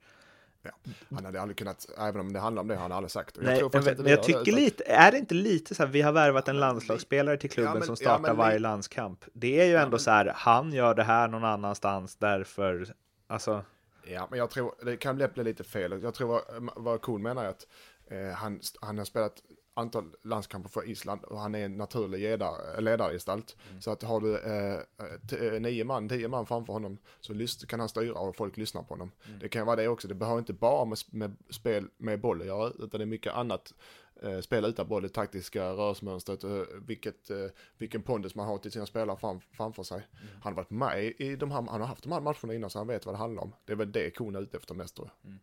Ja, 0.62 0.70
han 1.10 1.24
hade 1.24 1.40
aldrig 1.40 1.56
kunnat, 1.56 1.86
även 1.98 2.20
om 2.20 2.32
det 2.32 2.40
handlar 2.40 2.62
om 2.62 2.68
det, 2.68 2.74
han 2.74 2.82
hade 2.82 2.94
aldrig 2.94 3.10
sagt. 3.10 3.36
Jag 3.36 3.44
Nej, 3.44 3.58
tror 3.58 3.96
men, 4.02 4.06
jag 4.06 4.22
tycker 4.22 4.40
utan... 4.40 4.54
lite, 4.54 4.84
är 4.84 5.12
det 5.12 5.18
inte 5.18 5.34
lite 5.34 5.74
så 5.74 5.82
här, 5.82 5.90
vi 5.90 6.02
har 6.02 6.12
värvat 6.12 6.48
en 6.48 6.60
landslagsspelare 6.60 7.36
till 7.36 7.50
klubben 7.50 7.72
ja, 7.72 7.78
men, 7.78 7.86
som 7.86 7.96
startar 7.96 8.28
ja, 8.28 8.34
varje 8.34 8.58
landskamp. 8.58 9.24
Det 9.32 9.60
är 9.60 9.64
ju 9.64 9.76
ändå 9.76 9.98
så 9.98 10.10
här, 10.10 10.32
han 10.36 10.72
gör 10.72 10.94
det 10.94 11.02
här 11.02 11.28
någon 11.28 11.44
annanstans, 11.44 12.16
därför, 12.16 12.94
alltså. 13.26 13.64
Ja, 14.04 14.26
men 14.30 14.38
jag 14.38 14.50
tror, 14.50 14.74
det 14.84 14.96
kan 14.96 15.16
bli 15.16 15.44
lite 15.44 15.64
fel. 15.64 16.02
Jag 16.02 16.14
tror 16.14 16.28
vad, 16.28 16.42
vad 16.76 17.02
Kuhn 17.02 17.22
menar 17.22 17.44
är 17.44 17.48
att 17.48 17.66
eh, 18.06 18.36
han, 18.36 18.60
han 18.80 18.98
har 18.98 19.04
spelat 19.04 19.42
antal 19.80 20.14
landskamper 20.22 20.68
för 20.68 20.88
Island 20.88 21.24
och 21.24 21.40
han 21.40 21.54
är 21.54 21.64
en 21.64 21.76
naturlig 21.76 22.20
ledare, 22.20 22.80
ledargestalt. 22.80 23.56
Mm. 23.68 23.80
Så 23.80 23.90
att 23.90 24.02
har 24.02 24.20
du 24.20 24.38
eh, 24.38 25.60
nio 25.60 25.84
man, 25.84 26.08
tio 26.08 26.28
man 26.28 26.46
framför 26.46 26.72
honom 26.72 26.98
så 27.20 27.66
kan 27.66 27.80
han 27.80 27.88
styra 27.88 28.18
och 28.18 28.36
folk 28.36 28.56
lyssnar 28.56 28.82
på 28.82 28.94
honom. 28.94 29.10
Mm. 29.26 29.38
Det 29.38 29.48
kan 29.48 29.66
vara 29.66 29.76
det 29.76 29.88
också, 29.88 30.08
det 30.08 30.14
behöver 30.14 30.38
inte 30.38 30.52
bara 30.52 30.84
med, 30.84 30.98
med 31.10 31.36
spel 31.50 31.88
med 31.96 32.20
boll 32.20 32.40
att 32.40 32.46
göra 32.46 32.72
utan 32.78 32.98
det 33.00 33.04
är 33.04 33.06
mycket 33.06 33.34
annat. 33.34 33.74
Eh, 34.22 34.40
spela 34.40 34.68
utan 34.68 34.88
boll, 34.88 35.02
det 35.02 35.08
taktiska 35.08 35.64
rörelsemönstret, 35.64 36.44
eh, 36.44 36.62
vilket, 36.86 37.30
eh, 37.30 37.46
vilken 37.78 38.02
pondus 38.02 38.34
man 38.34 38.46
har 38.46 38.58
till 38.58 38.72
sina 38.72 38.86
spelare 38.86 39.16
fram, 39.16 39.40
framför 39.40 39.82
sig. 39.82 39.96
Mm. 39.96 40.28
Han 40.42 40.52
har 40.52 40.56
varit 40.56 40.70
med 40.70 41.14
i 41.18 41.36
de 41.36 41.50
här, 41.50 41.62
han 41.62 41.80
har 41.80 41.88
haft 41.88 42.02
de 42.02 42.12
här 42.12 42.20
matcherna 42.20 42.54
innan 42.54 42.70
så 42.70 42.78
han 42.78 42.86
vet 42.86 43.06
vad 43.06 43.14
det 43.14 43.18
handlar 43.18 43.42
om. 43.42 43.52
Det 43.64 43.72
är 43.72 43.76
väl 43.76 43.92
det 43.92 44.10
kon 44.10 44.36
är 44.36 44.40
ute 44.40 44.56
efter 44.56 44.74
mest 44.74 44.96
tror 44.96 45.10
jag. 45.22 45.30
Mm. 45.30 45.40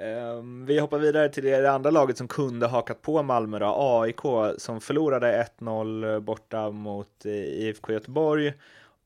Um, 0.00 0.66
vi 0.66 0.78
hoppar 0.78 0.98
vidare 0.98 1.28
till 1.28 1.44
det 1.44 1.70
andra 1.70 1.90
laget 1.90 2.18
som 2.18 2.28
kunde 2.28 2.66
hakat 2.66 3.02
på 3.02 3.22
Malmö 3.22 3.58
då, 3.58 3.74
AIK 3.78 4.20
som 4.58 4.80
förlorade 4.80 5.46
1-0 5.58 6.20
borta 6.20 6.70
mot 6.70 7.26
eh, 7.26 7.32
IFK 7.32 7.92
Göteborg. 7.92 8.52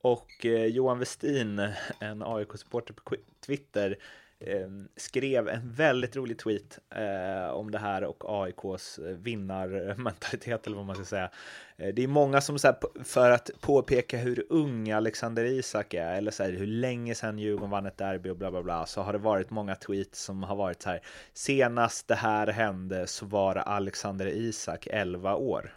Och 0.00 0.46
eh, 0.46 0.66
Johan 0.66 0.98
Westin, 0.98 1.68
en 2.00 2.22
AIK-supporter 2.22 2.94
på 2.94 3.16
Twitter, 3.46 3.98
Ehm, 4.40 4.88
skrev 4.96 5.48
en 5.48 5.72
väldigt 5.72 6.16
rolig 6.16 6.38
tweet 6.38 6.78
eh, 6.90 7.50
om 7.50 7.70
det 7.70 7.78
här 7.78 8.04
och 8.04 8.42
AIKs 8.42 8.98
eh, 8.98 9.04
vinnarmentalitet 9.04 10.66
eller 10.66 10.76
vad 10.76 10.86
man 10.86 10.96
ska 10.96 11.04
säga. 11.04 11.30
Eh, 11.76 11.94
det 11.94 12.02
är 12.02 12.08
många 12.08 12.40
som 12.40 12.58
så 12.58 12.68
här, 12.68 13.04
för 13.04 13.30
att 13.30 13.50
påpeka 13.60 14.18
hur 14.18 14.46
ung 14.48 14.90
Alexander 14.90 15.44
Isak 15.44 15.94
är 15.94 16.14
eller 16.14 16.30
så 16.30 16.42
här, 16.42 16.50
hur 16.50 16.66
länge 16.66 17.14
sedan 17.14 17.38
Djurgården 17.38 17.70
vann 17.70 17.86
ett 17.86 17.96
derby 17.96 18.30
och 18.30 18.36
bla 18.36 18.50
bla 18.50 18.62
bla 18.62 18.86
så 18.86 19.02
har 19.02 19.12
det 19.12 19.18
varit 19.18 19.50
många 19.50 19.74
tweets 19.74 20.22
som 20.22 20.42
har 20.42 20.56
varit 20.56 20.82
så 20.82 20.90
här 20.90 21.00
senast 21.32 22.08
det 22.08 22.14
här 22.14 22.46
hände 22.46 23.06
så 23.06 23.26
var 23.26 23.56
Alexander 23.56 24.26
Isak 24.26 24.86
11 24.90 25.34
år. 25.34 25.72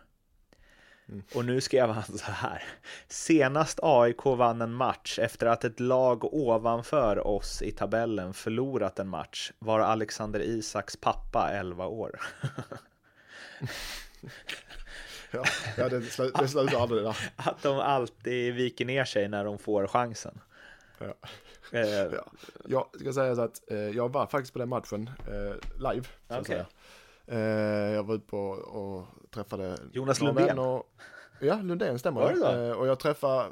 Mm. 1.10 1.24
Och 1.36 1.46
nu 1.46 1.62
skrev 1.62 1.90
han 1.90 2.04
så 2.18 2.32
här. 2.32 2.64
Senast 3.08 3.80
AIK 3.84 4.26
vann 4.26 4.62
en 4.62 4.74
match 4.74 5.20
efter 5.20 5.48
att 5.48 5.64
ett 5.64 5.80
lag 5.80 6.34
ovanför 6.34 7.28
oss 7.28 7.62
i 7.62 7.72
tabellen 7.72 8.34
förlorat 8.34 9.00
en 9.00 9.08
match 9.08 9.52
var 9.60 9.80
Alexander 9.80 10.40
Isaks 10.40 10.98
pappa 10.98 11.52
11 11.52 11.88
år. 11.88 12.20
ja, 15.32 15.44
ja, 15.78 15.90
det, 15.90 16.02
slu 16.02 16.32
det 16.40 16.48
slutar 16.48 16.82
aldrig 16.82 17.04
där. 17.04 17.18
Att 17.36 17.62
de 17.62 17.80
alltid 17.80 18.54
viker 18.54 18.86
ner 18.86 19.06
sig 19.06 19.28
när 19.28 19.46
de 19.46 19.60
får 19.60 19.88
chansen. 19.88 20.40
Ja. 20.98 21.16
Eh, 21.72 21.88
ja. 21.90 22.26
Jag 22.68 22.88
ska 23.00 23.14
säga 23.14 23.36
så 23.36 23.42
att 23.42 23.72
eh, 23.72 23.78
jag 23.78 24.12
var 24.12 24.28
faktiskt 24.28 24.54
på 24.54 24.60
den 24.60 24.70
matchen 24.70 25.10
eh, 25.28 25.56
live. 25.92 26.08
Okay. 26.40 26.64
Eh, 27.28 27.40
jag 27.94 28.04
var 28.04 28.16
ute 28.16 28.28
på 28.28 28.50
och 28.50 29.08
träffade 29.32 29.78
Jonas 29.94 30.22
Lundén. 30.22 30.60
Och, 30.60 30.94
ja, 31.40 31.56
Lundén 31.62 32.00
stämmer. 32.00 32.22
Var 32.22 32.34
det 32.34 32.68
eh, 32.68 32.72
och 32.72 32.88
jag 32.88 33.00
träffade, 33.00 33.46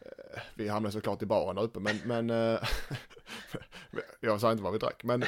eh, 0.00 0.40
vi 0.54 0.68
hamnade 0.68 0.92
såklart 0.92 1.22
i 1.22 1.26
baren 1.26 1.56
där 1.56 1.62
uppe, 1.62 1.80
men, 1.80 1.96
men 2.04 2.30
eh, 2.30 2.60
jag 4.20 4.40
sa 4.40 4.52
inte 4.52 4.64
vad 4.64 4.72
vi 4.72 4.78
drack. 4.78 5.04
Men, 5.04 5.22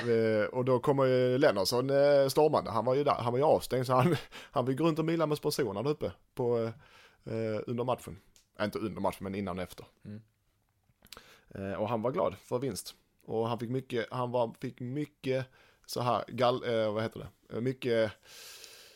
och 0.53 0.65
då 0.65 0.79
kommer 0.79 1.05
ju 1.05 1.39
Lennartsson 1.39 1.89
stormande, 2.31 2.71
han 2.71 2.85
var 2.85 2.95
ju 2.95 3.05
där, 3.05 3.15
han 3.15 3.33
var 3.33 3.39
ju 3.39 3.45
avstängd 3.45 3.87
så 3.87 3.93
han, 3.93 4.17
han 4.51 4.67
fick 4.67 4.79
gå 4.79 4.85
runt 4.85 4.99
och 4.99 5.05
mila 5.05 5.27
med 5.27 5.39
sponsorerna 5.39 5.83
där 5.83 5.91
uppe 5.91 6.13
på, 6.35 6.73
under 7.67 7.85
matchen. 7.85 8.19
inte 8.63 8.79
under 8.79 9.01
matchen, 9.01 9.19
men 9.21 9.35
innan 9.35 9.59
och 9.59 9.63
efter. 9.63 9.87
Mm. 10.05 11.81
och 11.81 11.89
han 11.89 12.03
var 12.03 12.11
glad 12.11 12.37
för 12.39 12.59
vinst. 12.59 12.95
Och 13.25 13.49
han 13.49 13.59
fick 13.59 13.71
mycket, 13.71 14.07
han 14.11 14.31
var, 14.31 14.55
fick 14.61 14.81
mycket 14.81 15.47
så 15.87 16.01
här, 16.01 16.25
gall, 16.29 16.63
vad 16.93 17.03
heter 17.03 17.29
det, 17.49 17.61
mycket 17.61 18.13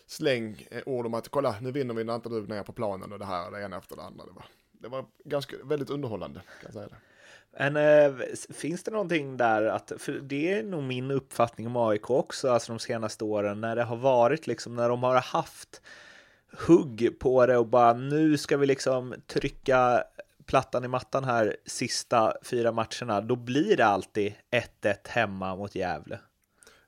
släng 0.07 0.67
eh, 0.71 0.83
ord 0.87 1.07
om 1.07 1.15
att 1.15 1.29
kolla 1.29 1.57
nu 1.61 1.73
vinner 1.73 1.95
vi 1.95 2.05
när 2.05 2.15
inte 2.15 2.29
du 2.29 2.47
ner 2.47 2.63
på 2.63 2.73
planen 2.73 3.13
och 3.13 3.19
det 3.19 3.25
här 3.25 3.51
det 3.51 3.63
ena 3.63 3.77
efter 3.79 3.97
det 3.97 4.03
andra. 4.03 4.25
Det 4.25 4.33
var, 4.33 4.45
det 4.73 4.89
var 4.89 5.07
ganska, 5.25 5.57
väldigt 5.65 5.91
underhållande 5.91 6.41
kan 6.41 6.63
jag 6.63 6.73
säga 6.73 6.89
det. 6.89 6.97
Men 7.59 7.77
äh, 7.77 8.27
finns 8.51 8.83
det 8.83 8.91
någonting 8.91 9.37
där 9.37 9.63
att, 9.63 9.93
för 9.99 10.13
det 10.13 10.53
är 10.53 10.63
nog 10.63 10.83
min 10.83 11.11
uppfattning 11.11 11.67
om 11.67 11.77
AIK 11.77 12.11
också, 12.11 12.51
alltså 12.51 12.73
de 12.73 12.79
senaste 12.79 13.25
åren, 13.25 13.61
när 13.61 13.77
det 13.77 13.83
har 13.83 13.97
varit 13.97 14.47
liksom, 14.47 14.77
när 14.77 14.89
de 14.89 15.03
har 15.03 15.21
haft 15.21 15.83
hugg 16.67 17.17
på 17.19 17.47
det 17.47 17.57
och 17.57 17.67
bara 17.67 17.93
nu 17.93 18.39
ska 18.39 18.57
vi 18.57 18.67
liksom 18.67 19.15
trycka 19.27 20.05
plattan 20.47 20.85
i 20.85 20.89
mattan 20.89 21.25
här 21.25 21.57
sista 21.67 22.35
fyra 22.43 22.73
matcherna, 22.73 23.21
då 23.21 23.37
blir 23.37 23.77
det 23.77 23.87
alltid 23.87 24.35
1-1 24.83 24.97
hemma 25.09 25.57
mot 25.57 25.75
Gävle. 25.75 26.19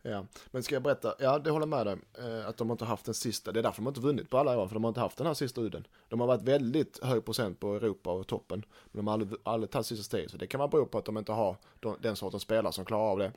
Ja, 0.02 0.26
men 0.50 0.62
ska 0.62 0.74
jag 0.74 0.82
berätta, 0.82 1.14
ja 1.18 1.38
det 1.38 1.50
håller 1.50 1.66
med 1.66 1.86
dig, 1.86 1.96
eh, 2.18 2.48
att 2.48 2.56
de 2.56 2.68
har 2.68 2.74
inte 2.74 2.84
haft 2.84 3.04
den 3.04 3.14
sista, 3.14 3.52
det 3.52 3.60
är 3.60 3.62
därför 3.62 3.82
de 3.82 3.88
inte 3.88 4.00
vunnit 4.00 4.30
på 4.30 4.38
alla 4.38 4.58
år, 4.58 4.66
för 4.66 4.74
de 4.74 4.84
har 4.84 4.88
inte 4.88 5.00
haft 5.00 5.18
den 5.18 5.26
här 5.26 5.34
sista 5.34 5.60
udden. 5.60 5.86
De 6.08 6.20
har 6.20 6.26
varit 6.26 6.42
väldigt 6.42 7.04
hög 7.04 7.24
procent 7.24 7.60
på 7.60 7.74
Europa 7.74 8.12
och 8.12 8.26
toppen, 8.26 8.64
men 8.84 8.96
de 8.98 9.06
har 9.06 9.14
aldrig, 9.14 9.40
aldrig 9.42 9.70
tagit 9.70 9.86
sista 9.86 10.04
steget, 10.04 10.30
så 10.30 10.36
det 10.36 10.46
kan 10.46 10.58
vara 10.58 10.68
bero 10.68 10.86
på 10.86 10.98
att 10.98 11.04
de 11.04 11.18
inte 11.18 11.32
har 11.32 11.56
den 12.00 12.16
sortens 12.16 12.42
spelare 12.42 12.72
som 12.72 12.84
klarar 12.84 13.10
av 13.10 13.18
det. 13.18 13.32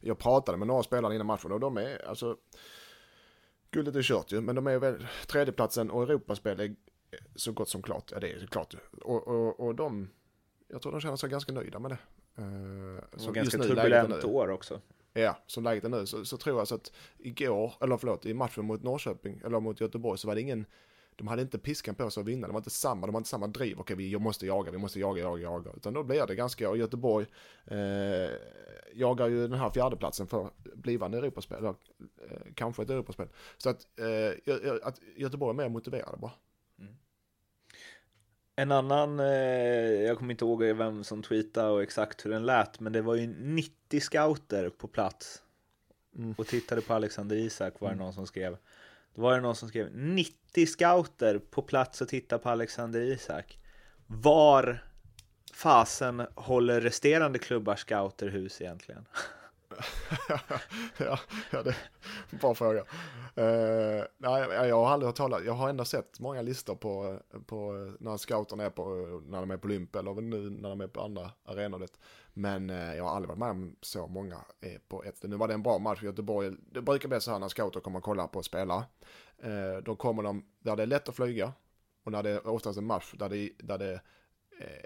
Jag 0.00 0.18
pratade 0.18 0.58
med 0.58 0.66
några 0.66 0.82
spelare 0.82 1.14
innan 1.14 1.26
matchen 1.26 1.52
och 1.52 1.60
de 1.60 1.76
är, 1.76 2.08
alltså, 2.08 2.36
guldet 3.70 3.96
är 3.96 4.02
kört 4.02 4.32
ju, 4.32 4.40
men 4.40 4.54
de 4.54 4.66
är 4.66 4.78
väl 4.78 5.06
tredjeplatsen 5.26 5.90
och 5.90 6.02
Europaspel 6.02 6.60
är 6.60 6.74
så 7.34 7.52
gott 7.52 7.68
som 7.68 7.82
klart, 7.82 8.12
ja 8.12 8.20
det 8.20 8.32
är 8.32 8.46
klart 8.46 8.74
och, 9.02 9.28
och, 9.28 9.60
och 9.60 9.74
de, 9.74 10.08
jag 10.68 10.82
tror 10.82 10.92
de 10.92 11.00
känner 11.00 11.16
sig 11.16 11.30
ganska 11.30 11.52
nöjda 11.52 11.78
med 11.78 11.90
det. 11.90 11.98
Uh, 12.42 13.00
så 13.16 13.32
ganska 13.32 13.58
turbulent 13.58 14.24
år 14.24 14.50
också. 14.50 14.80
Ja, 15.12 15.36
som 15.46 15.64
läget 15.64 15.84
är 15.84 15.88
nu 15.88 16.06
så, 16.06 16.24
så 16.24 16.36
tror 16.36 16.58
jag 16.58 16.68
så 16.68 16.74
att 16.74 16.92
igår, 17.18 17.74
eller 17.80 17.96
förlåt, 17.96 18.26
i 18.26 18.34
matchen 18.34 18.64
mot 18.64 18.82
Norrköping, 18.82 19.40
eller 19.44 19.60
mot 19.60 19.80
Göteborg 19.80 20.18
så 20.18 20.28
var 20.28 20.34
det 20.34 20.40
ingen, 20.40 20.66
de 21.16 21.28
hade 21.28 21.42
inte 21.42 21.58
piskan 21.58 21.94
på 21.94 22.10
sig 22.10 22.20
att 22.20 22.26
vinna, 22.26 22.46
de 22.46 22.52
var 22.52 22.60
inte 22.60 22.70
samma, 22.70 23.06
de 23.06 23.12
var 23.12 23.20
inte 23.20 23.30
samma 23.30 23.46
driv, 23.46 23.80
okej 23.80 23.96
vi 23.96 24.18
måste 24.18 24.46
jaga, 24.46 24.70
vi 24.70 24.78
måste 24.78 25.00
jaga, 25.00 25.22
jaga, 25.22 25.42
jaga, 25.42 25.70
utan 25.76 25.94
då 25.94 26.02
blir 26.02 26.26
det 26.26 26.34
ganska, 26.34 26.70
och 26.70 26.76
Göteborg 26.76 27.26
eh, 27.64 28.30
jagar 28.94 29.28
ju 29.28 29.48
den 29.48 29.58
här 29.58 29.70
fjärdeplatsen 29.70 30.26
för 30.26 30.50
blivande 30.74 31.18
Europaspel, 31.18 31.58
eller 31.58 31.74
eh, 32.30 32.52
kanske 32.54 32.82
ett 32.82 32.90
Europaspel. 32.90 33.28
Så 33.56 33.70
att, 33.70 33.86
eh, 33.98 34.74
att 34.82 35.00
Göteborg 35.16 35.50
är 35.50 35.54
mer 35.54 35.68
motiverade 35.68 36.16
bara. 36.16 36.32
En 38.60 38.72
annan, 38.72 39.20
eh, 39.20 39.26
jag 40.06 40.18
kommer 40.18 40.30
inte 40.30 40.44
ihåg 40.44 40.62
vem 40.62 41.04
som 41.04 41.22
tweetade 41.22 41.70
och 41.70 41.82
exakt 41.82 42.26
hur 42.26 42.30
den 42.30 42.46
lät, 42.46 42.80
men 42.80 42.92
det 42.92 43.02
var 43.02 43.14
ju 43.14 43.26
90 43.26 44.00
scouter 44.00 44.70
på 44.70 44.88
plats 44.88 45.42
mm. 46.16 46.34
och 46.38 46.46
tittade 46.46 46.80
på 46.80 46.94
Alexander 46.94 47.36
Isak 47.36 47.80
var 47.80 47.88
det 47.88 47.94
mm. 47.94 48.04
någon 48.04 48.14
som 48.14 48.26
skrev. 48.26 48.56
Då 49.14 49.22
var 49.22 49.34
det 49.34 49.40
någon 49.40 49.56
som 49.56 49.68
skrev 49.68 49.96
90 49.96 50.66
scouter 50.66 51.38
på 51.38 51.62
plats 51.62 52.00
och 52.00 52.08
tittade 52.08 52.42
på 52.42 52.48
Alexander 52.48 53.00
Isak. 53.00 53.58
Var 54.06 54.84
fasen 55.52 56.26
håller 56.34 56.80
resterande 56.80 57.38
klubbar 57.38 57.76
scouter 57.76 58.28
hus 58.28 58.60
egentligen? 58.60 59.06
ja, 60.98 61.18
ja, 61.50 61.62
det 61.62 61.70
är 61.70 61.76
en 62.30 62.38
bra 62.38 62.54
fråga. 62.54 62.80
Uh, 62.80 64.04
nej, 64.18 64.68
jag 64.68 64.76
har 64.76 64.90
aldrig 64.90 65.06
hört 65.06 65.16
talas, 65.16 65.42
jag 65.44 65.52
har 65.52 65.68
ändå 65.68 65.84
sett 65.84 66.20
många 66.20 66.42
listor 66.42 66.74
på, 66.74 67.18
på 67.46 67.72
när 68.00 68.16
scouterna 68.16 68.64
är 68.64 68.70
på, 68.70 68.84
när 69.26 69.40
de 69.40 69.50
är 69.50 69.56
på 69.56 69.66
Olymp 69.66 69.96
eller 69.96 70.14
nu 70.14 70.50
när 70.50 70.68
de 70.68 70.80
är 70.80 70.86
på 70.86 71.00
andra 71.00 71.30
arenor. 71.44 71.86
Men 72.32 72.70
uh, 72.70 72.96
jag 72.96 73.04
har 73.04 73.10
aldrig 73.10 73.28
varit 73.28 73.38
med 73.38 73.50
om 73.50 73.76
så 73.80 74.06
många 74.06 74.36
är 74.60 74.78
på 74.88 75.04
ett. 75.04 75.22
Nu 75.22 75.36
var 75.36 75.48
det 75.48 75.54
en 75.54 75.62
bra 75.62 75.78
match 75.78 76.02
i 76.02 76.06
Göteborg. 76.06 76.52
Det 76.72 76.82
brukar 76.82 77.08
bli 77.08 77.20
så 77.20 77.30
här 77.30 77.38
när 77.38 77.48
scouter 77.48 77.80
kommer 77.80 77.98
och 77.98 78.04
kollar 78.04 78.26
på 78.26 78.42
spelare. 78.42 78.84
Uh, 79.44 79.82
då 79.84 79.96
kommer 79.96 80.22
de 80.22 80.44
där 80.58 80.76
det 80.76 80.82
är 80.82 80.86
lätt 80.86 81.08
att 81.08 81.16
flyga 81.16 81.52
och 82.04 82.12
när 82.12 82.22
det 82.22 82.30
är 82.30 82.46
oftast 82.46 82.78
en 82.78 82.86
match 82.86 83.14
där 83.18 83.28
det, 83.28 83.50
där 83.58 83.78
det 83.78 84.00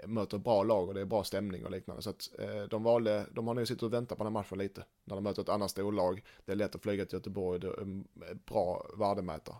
möter 0.07 0.37
bra 0.37 0.63
lag 0.63 0.87
och 0.87 0.93
det 0.93 1.01
är 1.01 1.05
bra 1.05 1.23
stämning 1.23 1.65
och 1.65 1.71
liknande. 1.71 2.01
Så 2.01 2.09
att 2.09 2.29
eh, 2.39 2.63
de 2.63 2.83
valde, 2.83 3.25
de 3.31 3.47
har 3.47 3.53
nu 3.53 3.65
suttit 3.65 3.83
och 3.83 3.93
väntat 3.93 4.17
på 4.17 4.23
den 4.23 4.33
här 4.33 4.41
matchen 4.41 4.57
lite. 4.57 4.83
När 5.03 5.15
de 5.15 5.23
möter 5.23 5.41
ett 5.41 5.49
annat 5.49 5.71
storlag, 5.71 6.23
det 6.45 6.51
är 6.51 6.55
lätt 6.55 6.75
att 6.75 6.81
flyga 6.81 7.05
till 7.05 7.17
Göteborg, 7.17 7.59
det 7.59 7.67
är 7.67 7.81
en 7.81 8.07
bra 8.45 8.85
värdemätare. 8.97 9.55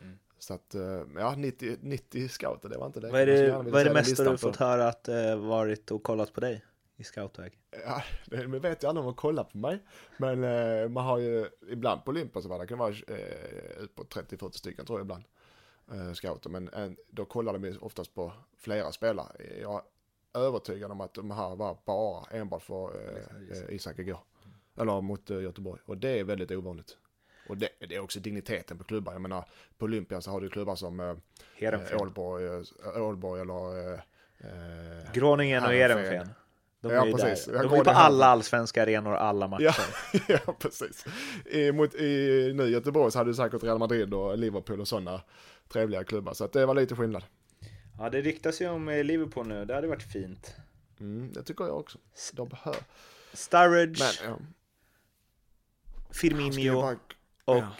Mm. 0.00 0.18
Så 0.38 0.54
att, 0.54 0.74
eh, 0.74 1.02
ja, 1.16 1.34
90, 1.36 1.76
90 1.80 2.28
scouter, 2.28 2.68
det 2.68 2.78
var 2.78 2.86
inte 2.86 3.00
det. 3.00 3.10
Vad 3.10 3.20
är 3.20 3.26
det, 3.26 3.70
vad 3.70 3.80
är 3.80 3.84
det 3.84 3.94
mesta 3.94 4.30
du 4.30 4.38
fått 4.38 4.56
höra 4.56 4.88
att 4.88 5.08
eh, 5.08 5.36
varit 5.36 5.90
och 5.90 6.02
kollat 6.02 6.32
på 6.32 6.40
dig? 6.40 6.64
i 6.96 7.04
scoutväg? 7.04 7.58
Ja, 7.84 8.02
det 8.26 8.46
vet 8.46 8.82
jag 8.82 8.88
aldrig 8.90 9.06
om 9.06 9.12
de 9.12 9.14
kollar 9.14 9.44
på 9.44 9.58
mig. 9.58 9.78
Men 10.16 10.44
eh, 10.44 10.88
man 10.88 11.04
har 11.04 11.18
ju 11.18 11.46
ibland 11.70 12.04
på 12.04 12.42
så 12.42 12.48
var 12.48 12.58
det 12.58 12.66
kan 12.66 12.78
vara 12.78 12.90
eh, 12.90 13.86
på 13.94 14.04
30-40 14.04 14.50
stycken 14.50 14.86
tror 14.86 14.98
jag 14.98 15.04
ibland 15.04 15.24
eh, 15.92 16.12
scouter. 16.12 16.50
Men 16.50 16.68
en, 16.68 16.96
då 17.10 17.24
kollar 17.24 17.58
de 17.58 17.78
oftast 17.80 18.14
på 18.14 18.32
flera 18.56 18.92
spelare. 18.92 19.60
Jag 19.60 19.82
är 20.32 20.40
övertygad 20.40 20.90
om 20.90 21.00
att 21.00 21.14
de 21.14 21.30
här 21.30 21.56
var 21.56 21.76
bara 21.84 22.24
enbart 22.30 22.62
för 22.62 22.90
eh, 22.94 23.58
eh 23.58 23.74
Isak 23.74 23.98
igår. 23.98 24.20
Eller 24.78 25.00
mot 25.00 25.30
eh, 25.30 25.42
Göteborg. 25.42 25.80
Och 25.86 25.98
det 25.98 26.18
är 26.18 26.24
väldigt 26.24 26.50
ovanligt. 26.50 26.96
Och 27.48 27.56
det, 27.56 27.68
det, 27.88 27.94
är 27.94 28.00
också 28.00 28.20
digniteten 28.20 28.78
på 28.78 28.84
klubbar. 28.84 29.12
Jag 29.12 29.22
menar, 29.22 29.44
på 29.78 29.84
Olympia 29.84 30.20
så 30.20 30.30
har 30.30 30.40
du 30.40 30.48
klubbar 30.48 30.76
som 30.76 31.00
eh, 31.00 31.16
eh 31.58 32.02
Ålborg, 32.02 32.44
eh, 32.44 33.02
Ålborg 33.02 33.40
eller... 33.40 33.94
Eh, 34.38 35.12
Groningen 35.12 35.64
och 35.64 35.74
Ehrenfen. 35.74 36.28
De 36.80 36.90
är 36.90 36.94
ja, 36.94 37.16
precis. 37.16 37.44
Där. 37.44 37.62
De 37.62 37.74
är 37.74 37.84
på 37.84 37.90
alla 37.90 38.26
allsvenska 38.26 38.82
arenor, 38.82 39.14
alla 39.14 39.48
matcher. 39.48 39.62
Ja, 39.64 39.74
ja 40.46 40.54
precis. 40.58 41.06
I, 41.46 41.72
mot, 41.72 41.94
I 41.94 42.52
nu 42.54 42.68
Göteborg 42.68 43.12
så 43.12 43.18
hade 43.18 43.30
du 43.30 43.34
säkert 43.34 43.62
Real 43.62 43.78
Madrid 43.78 44.14
och 44.14 44.38
Liverpool 44.38 44.80
och 44.80 44.88
sådana 44.88 45.20
trevliga 45.68 46.04
klubbar. 46.04 46.34
Så 46.34 46.44
att 46.44 46.52
det 46.52 46.66
var 46.66 46.74
lite 46.74 46.96
skillnad. 46.96 47.24
Ja, 47.98 48.10
det 48.10 48.20
riktas 48.20 48.60
ju 48.60 48.68
om 48.68 48.88
eh, 48.88 49.04
Liverpool 49.04 49.46
nu. 49.48 49.64
Det 49.64 49.74
hade 49.74 49.86
varit 49.86 50.12
fint. 50.12 50.56
Mm, 51.00 51.32
det 51.32 51.42
tycker 51.42 51.64
jag 51.64 51.78
också. 51.78 51.98
De 52.32 52.48
behöver. 52.48 52.82
Sturridge. 53.32 54.04
Men, 54.04 54.30
ja. 54.30 54.38
Firmino. 56.10 56.74
Bara... 56.74 56.98
Och 57.44 57.56
ja. 57.56 57.76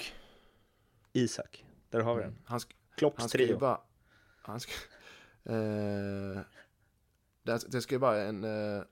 Isak. 1.12 1.64
Där 1.90 2.00
har 2.00 2.14
vi 2.14 2.20
den. 2.20 2.30
Mm. 2.30 2.42
Han 2.44 2.60
sk... 2.60 2.76
Klopps 2.96 3.26
trio. 3.26 3.58
Bara... 3.58 3.80
Han 4.42 4.60
ska... 4.60 4.72
Eh... 5.46 6.40
Det, 7.42 7.70
det 7.72 7.82
ska 7.82 7.94
ju 7.94 7.98
vara 7.98 8.22
en, 8.22 8.44
eh, 8.44 8.82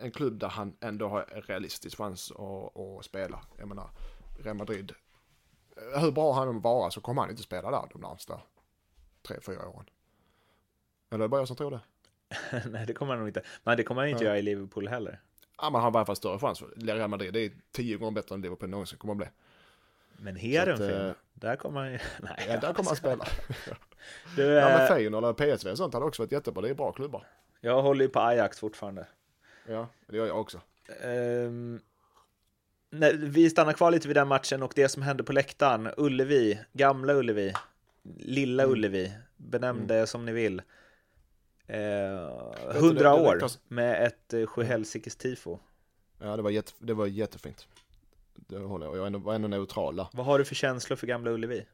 en 0.00 0.10
klubb 0.10 0.38
där 0.38 0.48
han 0.48 0.76
ändå 0.80 1.08
har 1.08 1.26
en 1.32 1.42
realistisk 1.42 1.98
chans 1.98 2.30
att, 2.30 2.76
att 2.76 3.04
spela. 3.04 3.44
Jag 3.58 3.68
menar, 3.68 3.90
Real 4.38 4.56
Madrid 4.56 4.92
hur 5.76 6.10
bra 6.10 6.32
han 6.32 6.48
än 6.48 6.60
vara 6.60 6.90
så 6.90 7.00
kommer 7.00 7.22
han 7.22 7.30
inte 7.30 7.42
spela 7.42 7.70
där 7.70 7.88
de 7.92 8.00
närmsta 8.00 8.40
tre, 9.22 9.36
fyra 9.40 9.68
åren. 9.68 9.86
Eller 11.10 11.18
är 11.18 11.22
det 11.24 11.28
bara 11.28 11.40
jag 11.40 11.48
som 11.48 11.56
tror 11.56 11.70
det? 11.70 11.80
Nej, 12.70 12.86
det 12.86 12.92
kommer 12.92 13.12
han 13.12 13.18
nog 13.18 13.28
inte. 13.28 13.42
Men 13.62 13.76
det 13.76 13.82
kommer 13.82 14.02
han 14.02 14.08
inte 14.08 14.24
ja. 14.24 14.28
göra 14.28 14.38
i 14.38 14.42
Liverpool 14.42 14.88
heller. 14.88 15.20
Ja, 15.58 15.70
men 15.70 15.80
han 15.80 15.82
har 15.82 15.90
i 15.92 15.96
alla 15.98 16.06
fall 16.06 16.16
större 16.16 16.38
chans. 16.38 16.62
Real 16.76 17.10
Madrid, 17.10 17.32
det 17.32 17.40
är 17.40 17.52
tio 17.72 17.96
gånger 17.96 18.12
bättre 18.12 18.34
än 18.34 18.42
Liverpool 18.42 18.68
någonsin 18.68 18.98
kommer 18.98 19.12
att 19.12 19.18
bli. 19.18 19.26
Men 20.16 20.36
Heerenveen, 20.36 21.08
äh, 21.08 21.14
där 21.34 21.56
kommer 21.56 21.80
han 21.80 21.92
ju... 21.92 21.98
Nej, 22.20 22.46
ja, 22.48 22.60
där 22.60 22.72
kommer 22.72 22.88
han 22.88 22.96
spela. 22.96 23.24
du, 24.36 24.42
ja, 24.42 24.68
men 24.68 24.80
eh, 24.80 24.86
Feyenoord 24.86 25.24
eller 25.24 25.56
PSV 25.56 25.70
och 25.70 25.76
sånt 25.76 25.94
hade 25.94 26.06
också 26.06 26.22
varit 26.22 26.32
jättebra. 26.32 26.62
Det 26.62 26.70
är 26.70 26.74
bra 26.74 26.92
klubbar. 26.92 27.26
Jag 27.60 27.82
håller 27.82 28.04
ju 28.04 28.08
på 28.08 28.20
Ajax 28.20 28.60
fortfarande. 28.60 29.06
Ja, 29.66 29.88
det 30.06 30.16
gör 30.16 30.26
jag 30.26 30.40
också. 30.40 30.60
Um, 31.04 31.80
nej, 32.92 33.16
vi 33.16 33.50
stannar 33.50 33.72
kvar 33.72 33.90
lite 33.90 34.08
vid 34.08 34.16
den 34.16 34.28
matchen 34.28 34.62
och 34.62 34.72
det 34.76 34.88
som 34.88 35.02
hände 35.02 35.24
på 35.24 35.32
läktaren. 35.32 35.90
Ullevi, 35.96 36.60
gamla 36.72 37.14
Ullevi, 37.14 37.54
lilla 38.16 38.62
mm. 38.62 38.72
Ullevi, 38.72 39.12
benämn 39.36 39.86
det 39.86 39.94
mm. 39.94 40.06
som 40.06 40.24
ni 40.24 40.32
vill. 40.32 40.62
Eh, 41.66 42.76
100 42.76 43.14
år 43.14 43.42
med 43.68 44.06
ett 44.06 44.34
eh, 44.34 44.46
Sjuhelsikes 44.46 45.16
tifo. 45.16 45.58
Ja, 46.18 46.36
det 46.36 46.42
var, 46.42 46.50
jätte, 46.50 46.72
det 46.78 46.94
var 46.94 47.06
jättefint. 47.06 47.66
Det 48.34 48.58
håller 48.58 48.86
jag. 48.86 48.96
Jag 48.96 49.22
var 49.22 49.34
ändå 49.34 49.48
neutral 49.48 49.96
där. 49.96 50.06
Vad 50.12 50.26
har 50.26 50.38
du 50.38 50.44
för 50.44 50.54
känslor 50.54 50.96
för 50.96 51.06
gamla 51.06 51.30
Ullevi? 51.30 51.66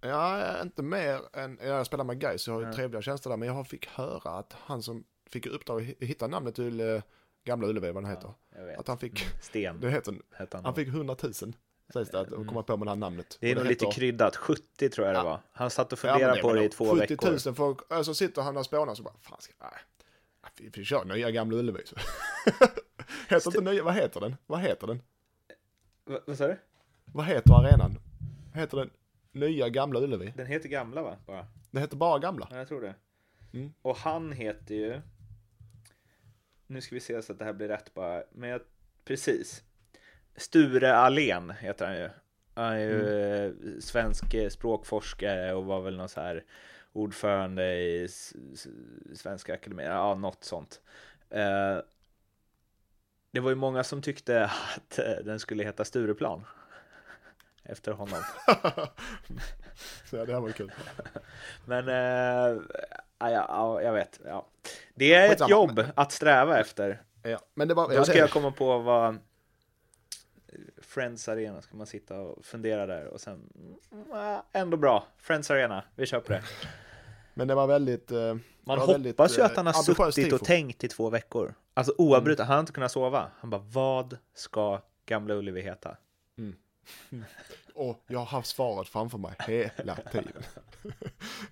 Ja, 0.00 0.62
inte 0.62 0.82
mer 0.82 1.20
än, 1.32 1.58
jag 1.62 1.86
spelar 1.86 2.04
med 2.04 2.18
Gais, 2.18 2.46
jag 2.46 2.54
har 2.54 2.60
ju 2.60 2.66
ja. 2.66 2.72
trevliga 2.72 3.02
känslor 3.02 3.32
där, 3.32 3.36
men 3.36 3.48
jag 3.48 3.66
fick 3.66 3.86
höra 3.86 4.30
att 4.30 4.52
han 4.52 4.82
som 4.82 5.04
fick 5.26 5.46
uppdrag 5.46 5.96
att 6.00 6.08
hitta 6.08 6.26
namnet 6.26 6.54
till 6.54 6.80
eh, 6.80 7.02
Gamla 7.44 7.66
Ullevi, 7.66 7.92
vad 7.92 8.02
den 8.02 8.10
heter. 8.10 8.34
Ja, 8.56 8.80
att 8.80 8.88
han 8.88 8.98
fick, 8.98 9.22
mm. 9.22 9.34
Sten, 9.40 9.80
det 9.80 9.90
heter, 9.90 10.20
han. 10.52 10.64
han 10.64 10.74
fick 10.74 10.88
100 10.88 11.16
000. 11.22 11.32
Sägs 11.92 12.10
det, 12.10 12.20
att 12.20 12.32
mm. 12.32 12.48
komma 12.48 12.62
på 12.62 12.76
med 12.76 12.86
det 12.86 12.90
här 12.90 12.96
namnet. 12.96 13.38
Det 13.40 13.50
är 13.50 13.56
nog 13.56 13.64
lite 13.64 13.86
kryddat, 13.86 14.36
70 14.36 14.88
tror 14.88 15.06
jag 15.06 15.16
det 15.16 15.22
var. 15.22 15.40
Han 15.52 15.70
satt 15.70 15.92
och 15.92 15.98
funderade 15.98 16.36
ja, 16.36 16.42
på 16.42 16.52
det 16.52 16.64
i 16.64 16.68
två 16.68 16.84
70 16.84 17.00
veckor. 17.00 17.30
70 17.32 17.48
000 17.48 17.54
folk, 17.54 17.78
så 17.88 17.94
alltså 17.94 18.14
sitter 18.14 18.42
han 18.42 18.56
och 18.56 18.64
spånar 18.64 18.94
så 18.94 19.02
bara, 19.02 19.14
fan 19.20 19.40
ska, 19.40 19.52
nej, 19.60 19.70
vi, 20.56 20.70
vi 20.74 20.84
kör 20.84 21.04
nya 21.04 21.30
Gamla 21.30 21.56
Ullevi. 21.56 21.78
heter 23.28 23.46
inte 23.46 23.60
nya, 23.60 23.84
vad 23.84 23.94
heter 23.94 24.20
den? 24.20 24.36
Vad 24.46 24.60
heter 24.60 24.86
den? 24.86 25.02
Va, 26.04 26.18
vad 26.26 26.38
sa 26.38 26.46
du? 26.46 26.58
Vad 27.04 27.26
heter 27.26 27.54
arenan? 27.54 27.98
Heter 28.54 28.76
den 28.76 28.90
nya 29.32 29.68
Gamla 29.68 30.00
Ullevi? 30.00 30.32
Den 30.36 30.46
heter 30.46 30.68
Gamla 30.68 31.02
va? 31.02 31.16
Bara. 31.26 31.46
Den 31.70 31.82
heter 31.82 31.96
bara 31.96 32.18
Gamla? 32.18 32.48
Ja, 32.50 32.56
jag 32.56 32.68
tror 32.68 32.80
det. 32.80 32.94
Mm. 33.52 33.72
Och 33.82 33.96
han 33.96 34.32
heter 34.32 34.74
ju 34.74 35.00
nu 36.72 36.80
ska 36.80 36.94
vi 36.94 37.00
se 37.00 37.22
så 37.22 37.32
att 37.32 37.38
det 37.38 37.44
här 37.44 37.52
blir 37.52 37.68
rätt 37.68 37.94
bara. 37.94 38.22
Men 38.32 38.50
jag, 38.50 38.60
precis. 39.04 39.62
Sture 40.36 40.96
Allén 40.96 41.50
heter 41.50 41.86
han 41.86 41.96
ju. 41.96 42.10
Han 42.54 42.72
är 42.72 42.78
ju 42.78 43.44
mm. 43.44 43.80
svensk 43.80 44.24
språkforskare 44.50 45.54
och 45.54 45.64
var 45.64 45.80
väl 45.80 45.96
någon 45.96 46.08
så 46.08 46.20
här 46.20 46.44
ordförande 46.92 47.74
i 47.74 48.08
Svenska 49.14 49.54
Akademin, 49.54 49.86
ja 49.86 50.14
något 50.14 50.44
sånt. 50.44 50.80
Eh, 51.30 51.78
det 53.30 53.40
var 53.40 53.50
ju 53.50 53.56
många 53.56 53.84
som 53.84 54.02
tyckte 54.02 54.44
att 54.44 55.00
den 55.24 55.40
skulle 55.40 55.64
heta 55.64 55.84
Stureplan. 55.84 56.44
Efter 57.64 57.92
honom. 57.92 58.22
Så 60.10 60.24
det 60.24 60.32
här 60.32 60.40
var 60.40 60.50
kul. 60.50 60.72
Men, 61.64 61.88
ja, 63.30 63.46
ja, 63.48 63.82
jag 63.82 63.92
vet. 63.92 64.20
Ja. 64.24 64.46
Det 64.94 65.14
är 65.14 65.32
ett 65.32 65.48
jobb 65.48 65.84
att 65.94 66.12
sträva 66.12 66.60
efter. 66.60 67.02
Ja, 67.22 67.38
men 67.54 67.68
det 67.68 67.74
var, 67.74 67.96
Då 67.96 68.04
ska 68.04 68.18
jag 68.18 68.30
komma 68.30 68.50
på 68.50 68.78
vad 68.78 69.18
Friends 70.82 71.28
Arena 71.28 71.62
ska 71.62 71.76
man 71.76 71.86
sitta 71.86 72.20
och 72.20 72.44
fundera 72.44 72.86
där 72.86 73.06
och 73.06 73.20
sen 73.20 73.52
mm, 73.54 74.40
ändå 74.52 74.76
bra. 74.76 75.06
Friends 75.18 75.50
Arena, 75.50 75.84
vi 75.94 76.06
kör 76.06 76.20
på 76.20 76.32
det. 76.32 76.42
Men 77.34 77.48
det 77.48 77.54
var 77.54 77.66
väldigt 77.66 78.10
eh, 78.10 78.36
Man 78.60 78.78
hoppas 78.78 78.94
väldigt, 78.94 79.38
ju 79.38 79.42
att 79.42 79.56
han 79.56 79.66
har 79.66 80.04
eh, 80.04 80.10
suttit 80.10 80.32
och 80.32 80.44
tänkt 80.44 80.84
i 80.84 80.88
två 80.88 81.10
veckor. 81.10 81.54
Alltså 81.74 81.94
oavbrutet, 81.98 82.40
mm. 82.40 82.48
han 82.48 82.54
har 82.54 82.60
inte 82.60 82.72
kunnat 82.72 82.92
sova. 82.92 83.30
Han 83.38 83.50
bara, 83.50 83.64
vad 83.72 84.18
ska 84.34 84.80
Gamla 85.06 85.34
Ullevi 85.34 85.60
heta? 85.60 85.96
Mm. 86.38 86.56
Och 87.74 88.04
jag 88.06 88.18
har 88.18 88.26
haft 88.26 88.48
svaret 88.48 88.88
framför 88.88 89.18
mig 89.18 89.34
hela 89.46 89.96
tiden. 89.96 90.42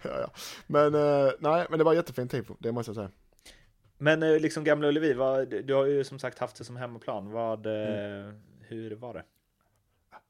ja, 0.03 0.21
ja. 0.21 0.31
Men 0.67 0.95
eh, 0.95 1.33
nej, 1.39 1.67
men 1.71 1.79
det 1.79 1.85
var 1.85 1.95
jättefint 1.95 2.31
tifo, 2.31 2.55
det 2.59 2.73
måste 2.73 2.91
jag 2.91 2.97
säga. 2.97 3.11
Men 3.99 4.23
eh, 4.23 4.41
liksom 4.41 4.65
Gamla 4.65 4.89
Ullevi, 4.89 5.13
vad, 5.13 5.49
du 5.49 5.75
har 5.75 5.87
ju 5.87 6.05
som 6.05 6.19
sagt 6.19 6.39
haft 6.39 6.57
det 6.57 6.65
som 6.65 6.77
hemmaplan. 6.77 7.31
Vad, 7.31 7.67
eh, 7.67 7.73
mm. 7.73 8.41
Hur 8.61 8.95
var 8.97 9.15
det? 9.15 9.25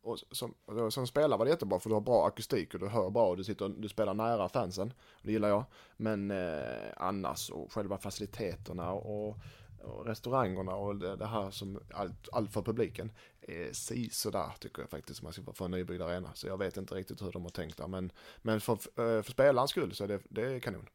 Och 0.03 0.19
som, 0.31 0.55
som 0.91 1.07
spelare 1.07 1.39
var 1.39 1.45
det 1.45 1.51
jättebra 1.51 1.81
för 1.81 1.89
du 1.91 1.95
har 1.95 2.01
bra 2.01 2.27
akustik 2.27 2.75
och 2.75 2.81
du 2.81 2.89
hör 2.89 3.11
bra 3.11 3.29
och 3.29 3.37
du, 3.37 3.45
sitter, 3.45 3.69
du 3.69 3.89
spelar 3.89 4.15
nära 4.15 4.49
fansen. 4.49 4.93
Det 5.23 5.33
gillar 5.33 5.49
jag. 5.49 5.65
Men 5.97 6.31
eh, 6.31 6.93
annars 6.97 7.51
och 7.51 7.73
själva 7.73 7.99
faciliteterna 7.99 8.93
och, 8.93 9.37
och 9.83 10.07
restaurangerna 10.07 10.75
och 10.75 10.97
det, 10.97 11.17
det, 11.17 11.27
här 11.27 11.51
som 11.51 11.81
allt, 11.95 12.29
allt 12.33 12.53
för 12.53 12.63
publiken 12.63 13.13
är 13.41 13.73
si 13.73 14.11
sådär 14.11 14.53
tycker 14.59 14.83
jag 14.83 14.91
faktiskt 14.91 15.23
man 15.23 15.33
ska 15.33 15.53
få 15.53 15.65
en 15.65 15.71
nybyggd 15.71 16.03
arena. 16.03 16.31
Så 16.35 16.47
jag 16.47 16.59
vet 16.59 16.77
inte 16.77 16.95
riktigt 16.95 17.23
hur 17.23 17.33
de 17.33 17.43
har 17.43 17.51
tänkt 17.51 17.77
där. 17.77 17.87
Men, 17.87 18.13
men 18.43 18.61
för, 18.61 18.73
eh, 18.73 19.23
för 19.23 19.33
spelarens 19.33 19.71
skull 19.71 19.95
så 19.95 20.05
är 20.05 20.09
det, 20.09 20.21
det 20.29 20.43
är 20.43 20.61
kanon 20.61 20.87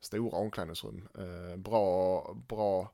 stora 0.00 0.38
omklädningsrum. 0.38 1.08
Eh, 1.18 1.56
bra, 1.56 2.36
bra. 2.48 2.92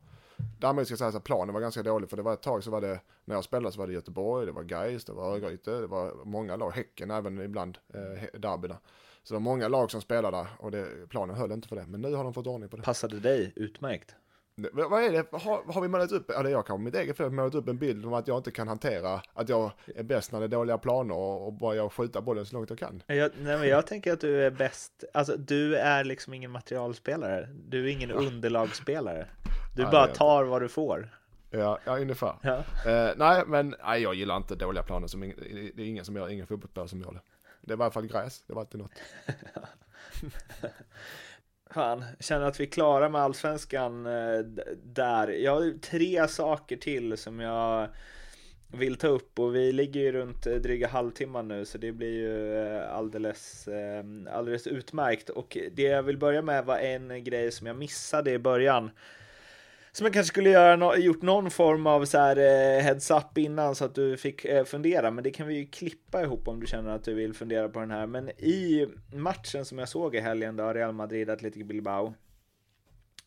Däremot 0.58 0.86
ska 0.86 0.92
jag 0.92 0.98
säga 0.98 1.08
att 1.08 1.24
planen 1.24 1.54
var 1.54 1.60
ganska 1.60 1.82
dålig 1.82 2.10
för 2.10 2.16
det 2.16 2.22
var 2.22 2.32
ett 2.32 2.42
tag 2.42 2.64
så 2.64 2.70
var 2.70 2.80
det, 2.80 3.00
när 3.24 3.34
jag 3.34 3.44
spelade 3.44 3.72
så 3.72 3.78
var 3.78 3.86
det 3.86 3.92
Göteborg, 3.92 4.46
det 4.46 4.52
var 4.52 4.62
Gais, 4.62 5.04
det 5.04 5.12
var 5.12 5.34
Örgryte, 5.34 5.70
det 5.80 5.86
var 5.86 6.24
många 6.24 6.56
lag, 6.56 6.70
Häcken 6.70 7.10
även 7.10 7.40
ibland, 7.40 7.78
eh, 7.94 8.40
derbyna. 8.40 8.78
Så 9.22 9.34
det 9.34 9.38
var 9.38 9.40
många 9.40 9.68
lag 9.68 9.90
som 9.90 10.00
spelade 10.00 10.46
och 10.58 10.70
det, 10.70 11.08
planen 11.08 11.36
höll 11.36 11.52
inte 11.52 11.68
för 11.68 11.76
det. 11.76 11.86
Men 11.86 12.00
nu 12.00 12.14
har 12.14 12.24
de 12.24 12.34
fått 12.34 12.46
ordning 12.46 12.68
på 12.68 12.76
det. 12.76 12.82
Passade 12.82 13.20
dig 13.20 13.52
utmärkt? 13.56 14.14
Vad 14.72 15.04
är 15.04 15.12
det, 15.12 15.26
har, 15.32 15.72
har 15.72 15.80
vi 15.80 15.88
målat 15.88 16.12
upp, 16.12 16.30
eller 16.30 16.50
jag 16.50 16.66
kanske 16.66 16.84
mitt 16.84 16.94
eget 16.94 17.16
fel, 17.16 17.30
målat 17.30 17.54
upp 17.54 17.68
en 17.68 17.78
bild 17.78 18.06
om 18.06 18.14
att 18.14 18.28
jag 18.28 18.38
inte 18.38 18.50
kan 18.50 18.68
hantera, 18.68 19.22
att 19.34 19.48
jag 19.48 19.70
är 19.94 20.02
bäst 20.02 20.32
när 20.32 20.40
det 20.40 20.46
är 20.46 20.48
dåliga 20.48 20.78
planer 20.78 21.14
och, 21.14 21.46
och 21.46 21.52
bara 21.52 21.74
jag 21.74 21.92
skjuta 21.92 22.20
bollen 22.20 22.46
så 22.46 22.56
långt 22.56 22.70
jag 22.70 22.78
kan. 22.78 23.02
Jag, 23.06 23.30
nej 23.38 23.58
men 23.58 23.68
jag 23.68 23.86
tänker 23.86 24.12
att 24.12 24.20
du 24.20 24.44
är 24.44 24.50
bäst, 24.50 25.04
alltså 25.14 25.36
du 25.36 25.76
är 25.76 26.04
liksom 26.04 26.34
ingen 26.34 26.50
materialspelare, 26.50 27.48
du 27.68 27.84
är 27.84 27.88
ingen 27.88 28.10
ja. 28.10 28.16
underlagsspelare. 28.16 29.26
Du 29.74 29.82
ja, 29.82 29.90
bara 29.90 30.06
tar 30.06 30.44
vad 30.44 30.62
du 30.62 30.68
får. 30.68 31.08
Ja, 31.50 31.78
ja 31.84 31.98
ungefär. 31.98 32.34
Ja. 32.42 32.56
Uh, 32.56 33.12
nej, 33.16 33.42
men 33.46 33.74
nej, 33.84 34.02
jag 34.02 34.14
gillar 34.14 34.36
inte 34.36 34.54
dåliga 34.54 34.82
planer, 34.82 35.06
som, 35.06 35.20
det 35.20 35.82
är 35.82 35.86
ingen 35.86 36.04
som 36.04 36.16
gör, 36.16 36.28
ingen 36.28 36.46
fotbollsspelare 36.46 36.88
som 36.88 37.00
gör 37.00 37.12
det. 37.12 37.20
Det 37.60 37.72
är 37.72 37.78
i 37.78 37.82
alla 37.82 37.90
fall 37.90 38.06
gräs, 38.06 38.44
det 38.46 38.52
var 38.52 38.60
alltid 38.60 38.80
något. 38.80 38.92
Fan, 41.70 42.04
känner 42.20 42.46
att 42.46 42.60
vi 42.60 42.64
är 42.64 42.70
klara 42.70 43.08
med 43.08 43.20
allsvenskan 43.20 44.06
eh, 44.06 44.38
där. 44.82 45.28
Jag 45.28 45.52
har 45.52 45.78
tre 45.80 46.28
saker 46.28 46.76
till 46.76 47.16
som 47.16 47.40
jag 47.40 47.88
vill 48.68 48.96
ta 48.96 49.08
upp 49.08 49.38
och 49.38 49.54
vi 49.54 49.72
ligger 49.72 50.00
ju 50.00 50.12
runt 50.12 50.46
eh, 50.46 50.54
dryga 50.54 50.88
halvtimman 50.88 51.48
nu 51.48 51.64
så 51.64 51.78
det 51.78 51.92
blir 51.92 52.14
ju 52.14 52.56
eh, 52.56 52.92
alldeles, 52.92 53.68
alldeles 54.30 54.66
utmärkt. 54.66 55.30
Och 55.30 55.58
det 55.72 55.82
jag 55.82 56.02
vill 56.02 56.18
börja 56.18 56.42
med 56.42 56.64
var 56.64 56.78
en 56.78 57.24
grej 57.24 57.52
som 57.52 57.66
jag 57.66 57.76
missade 57.76 58.30
i 58.30 58.38
början 58.38 58.90
som 59.96 60.06
jag 60.06 60.12
kanske 60.12 60.32
skulle 60.32 60.50
göra 60.50 60.96
gjort 60.96 61.22
någon 61.22 61.50
form 61.50 61.86
av 61.86 62.04
så 62.04 62.18
här 62.18 62.36
eh, 62.36 62.82
heads 62.82 63.10
up 63.10 63.38
innan 63.38 63.74
så 63.74 63.84
att 63.84 63.94
du 63.94 64.16
fick 64.16 64.44
eh, 64.44 64.64
fundera. 64.64 65.10
Men 65.10 65.24
det 65.24 65.30
kan 65.30 65.46
vi 65.46 65.54
ju 65.54 65.66
klippa 65.66 66.22
ihop 66.22 66.48
om 66.48 66.60
du 66.60 66.66
känner 66.66 66.90
att 66.90 67.04
du 67.04 67.14
vill 67.14 67.34
fundera 67.34 67.68
på 67.68 67.80
den 67.80 67.90
här. 67.90 68.06
Men 68.06 68.30
i 68.30 68.88
matchen 69.12 69.64
som 69.64 69.78
jag 69.78 69.88
såg 69.88 70.14
i 70.14 70.20
helgen 70.20 70.56
då 70.56 70.72
Real 70.72 70.92
Madrid 70.92 71.30
Athletic 71.30 71.64
Bilbao 71.64 72.14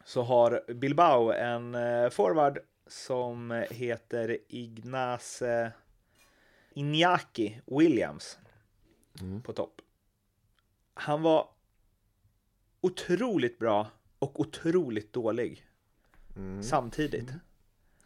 så 0.05 0.22
har 0.22 0.74
Bilbao 0.74 1.32
en 1.32 1.76
eh, 1.76 2.09
forward 2.09 2.59
som 2.88 3.63
heter 3.70 4.38
Ignace 4.47 5.72
Iñaki 6.74 7.61
Williams 7.65 8.39
mm. 9.22 9.41
på 9.41 9.53
topp. 9.53 9.82
Han 10.93 11.22
var 11.22 11.47
otroligt 12.82 13.59
bra 13.59 13.88
och 14.20 14.39
otroligt 14.39 15.13
dålig 15.13 15.65
mm. 16.36 16.64
samtidigt. 16.64 17.30
Mm. 17.30 17.40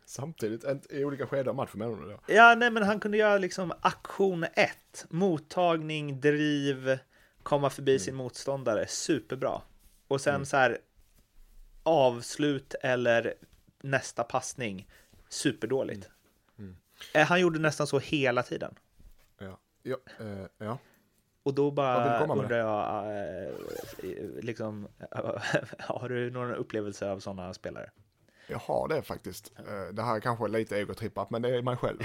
Samtidigt, 0.06 0.92
i 0.92 1.06
olika 1.06 1.28
skeden 1.28 1.48
av 1.50 1.56
matchen 1.56 1.80
menar 1.80 2.20
du? 2.28 2.34
Ja, 2.34 2.56
nej 2.56 2.72
men 2.72 2.84
han 2.84 3.00
kunde 3.00 3.18
göra 3.18 3.38
liksom 3.38 3.74
aktion 3.82 4.44
1, 4.54 5.06
mottagning, 5.10 6.22
driv, 6.22 6.98
komma 7.44 7.70
förbi 7.70 7.92
mm. 7.92 8.00
sin 8.00 8.16
motståndare, 8.16 8.88
superbra. 8.88 9.62
Och 10.08 10.22
sen 10.22 10.36
mm. 10.36 10.46
så 10.46 10.58
här 10.58 10.78
avslut 11.84 12.76
eller 12.82 13.34
nästa 13.82 14.24
passning, 14.24 14.88
superdåligt. 15.30 16.10
Mm. 16.58 16.70
mm. 16.70 16.78
Eh, 17.14 17.28
han 17.28 17.42
gjorde 17.42 17.60
nästan 17.60 17.88
så 17.88 18.00
hela 18.00 18.44
tiden. 18.44 18.76
Ja, 19.38 19.60
ja, 19.84 19.98
eh, 20.20 20.46
ja. 20.58 20.78
Och 21.44 21.54
då 21.54 21.72
bara 21.72 22.26
undrar 22.26 22.58
jag, 22.58 23.06
eh, 23.18 23.54
liksom, 24.42 24.88
har 25.80 26.10
du 26.10 26.32
några 26.32 26.56
upplevelser 26.56 27.10
av 27.10 27.20
sådana 27.20 27.54
spelare? 27.54 27.90
Jag 28.48 28.58
har 28.58 28.88
det 28.88 29.02
faktiskt. 29.02 29.52
Eh, 29.58 29.94
det 29.94 30.02
här 30.02 30.16
är 30.16 30.20
kanske 30.20 30.48
lite 30.48 30.78
egotrippat, 30.78 31.30
men 31.30 31.42
det 31.42 31.58
är 31.58 31.62
mig 31.62 31.78
själv. 31.78 32.00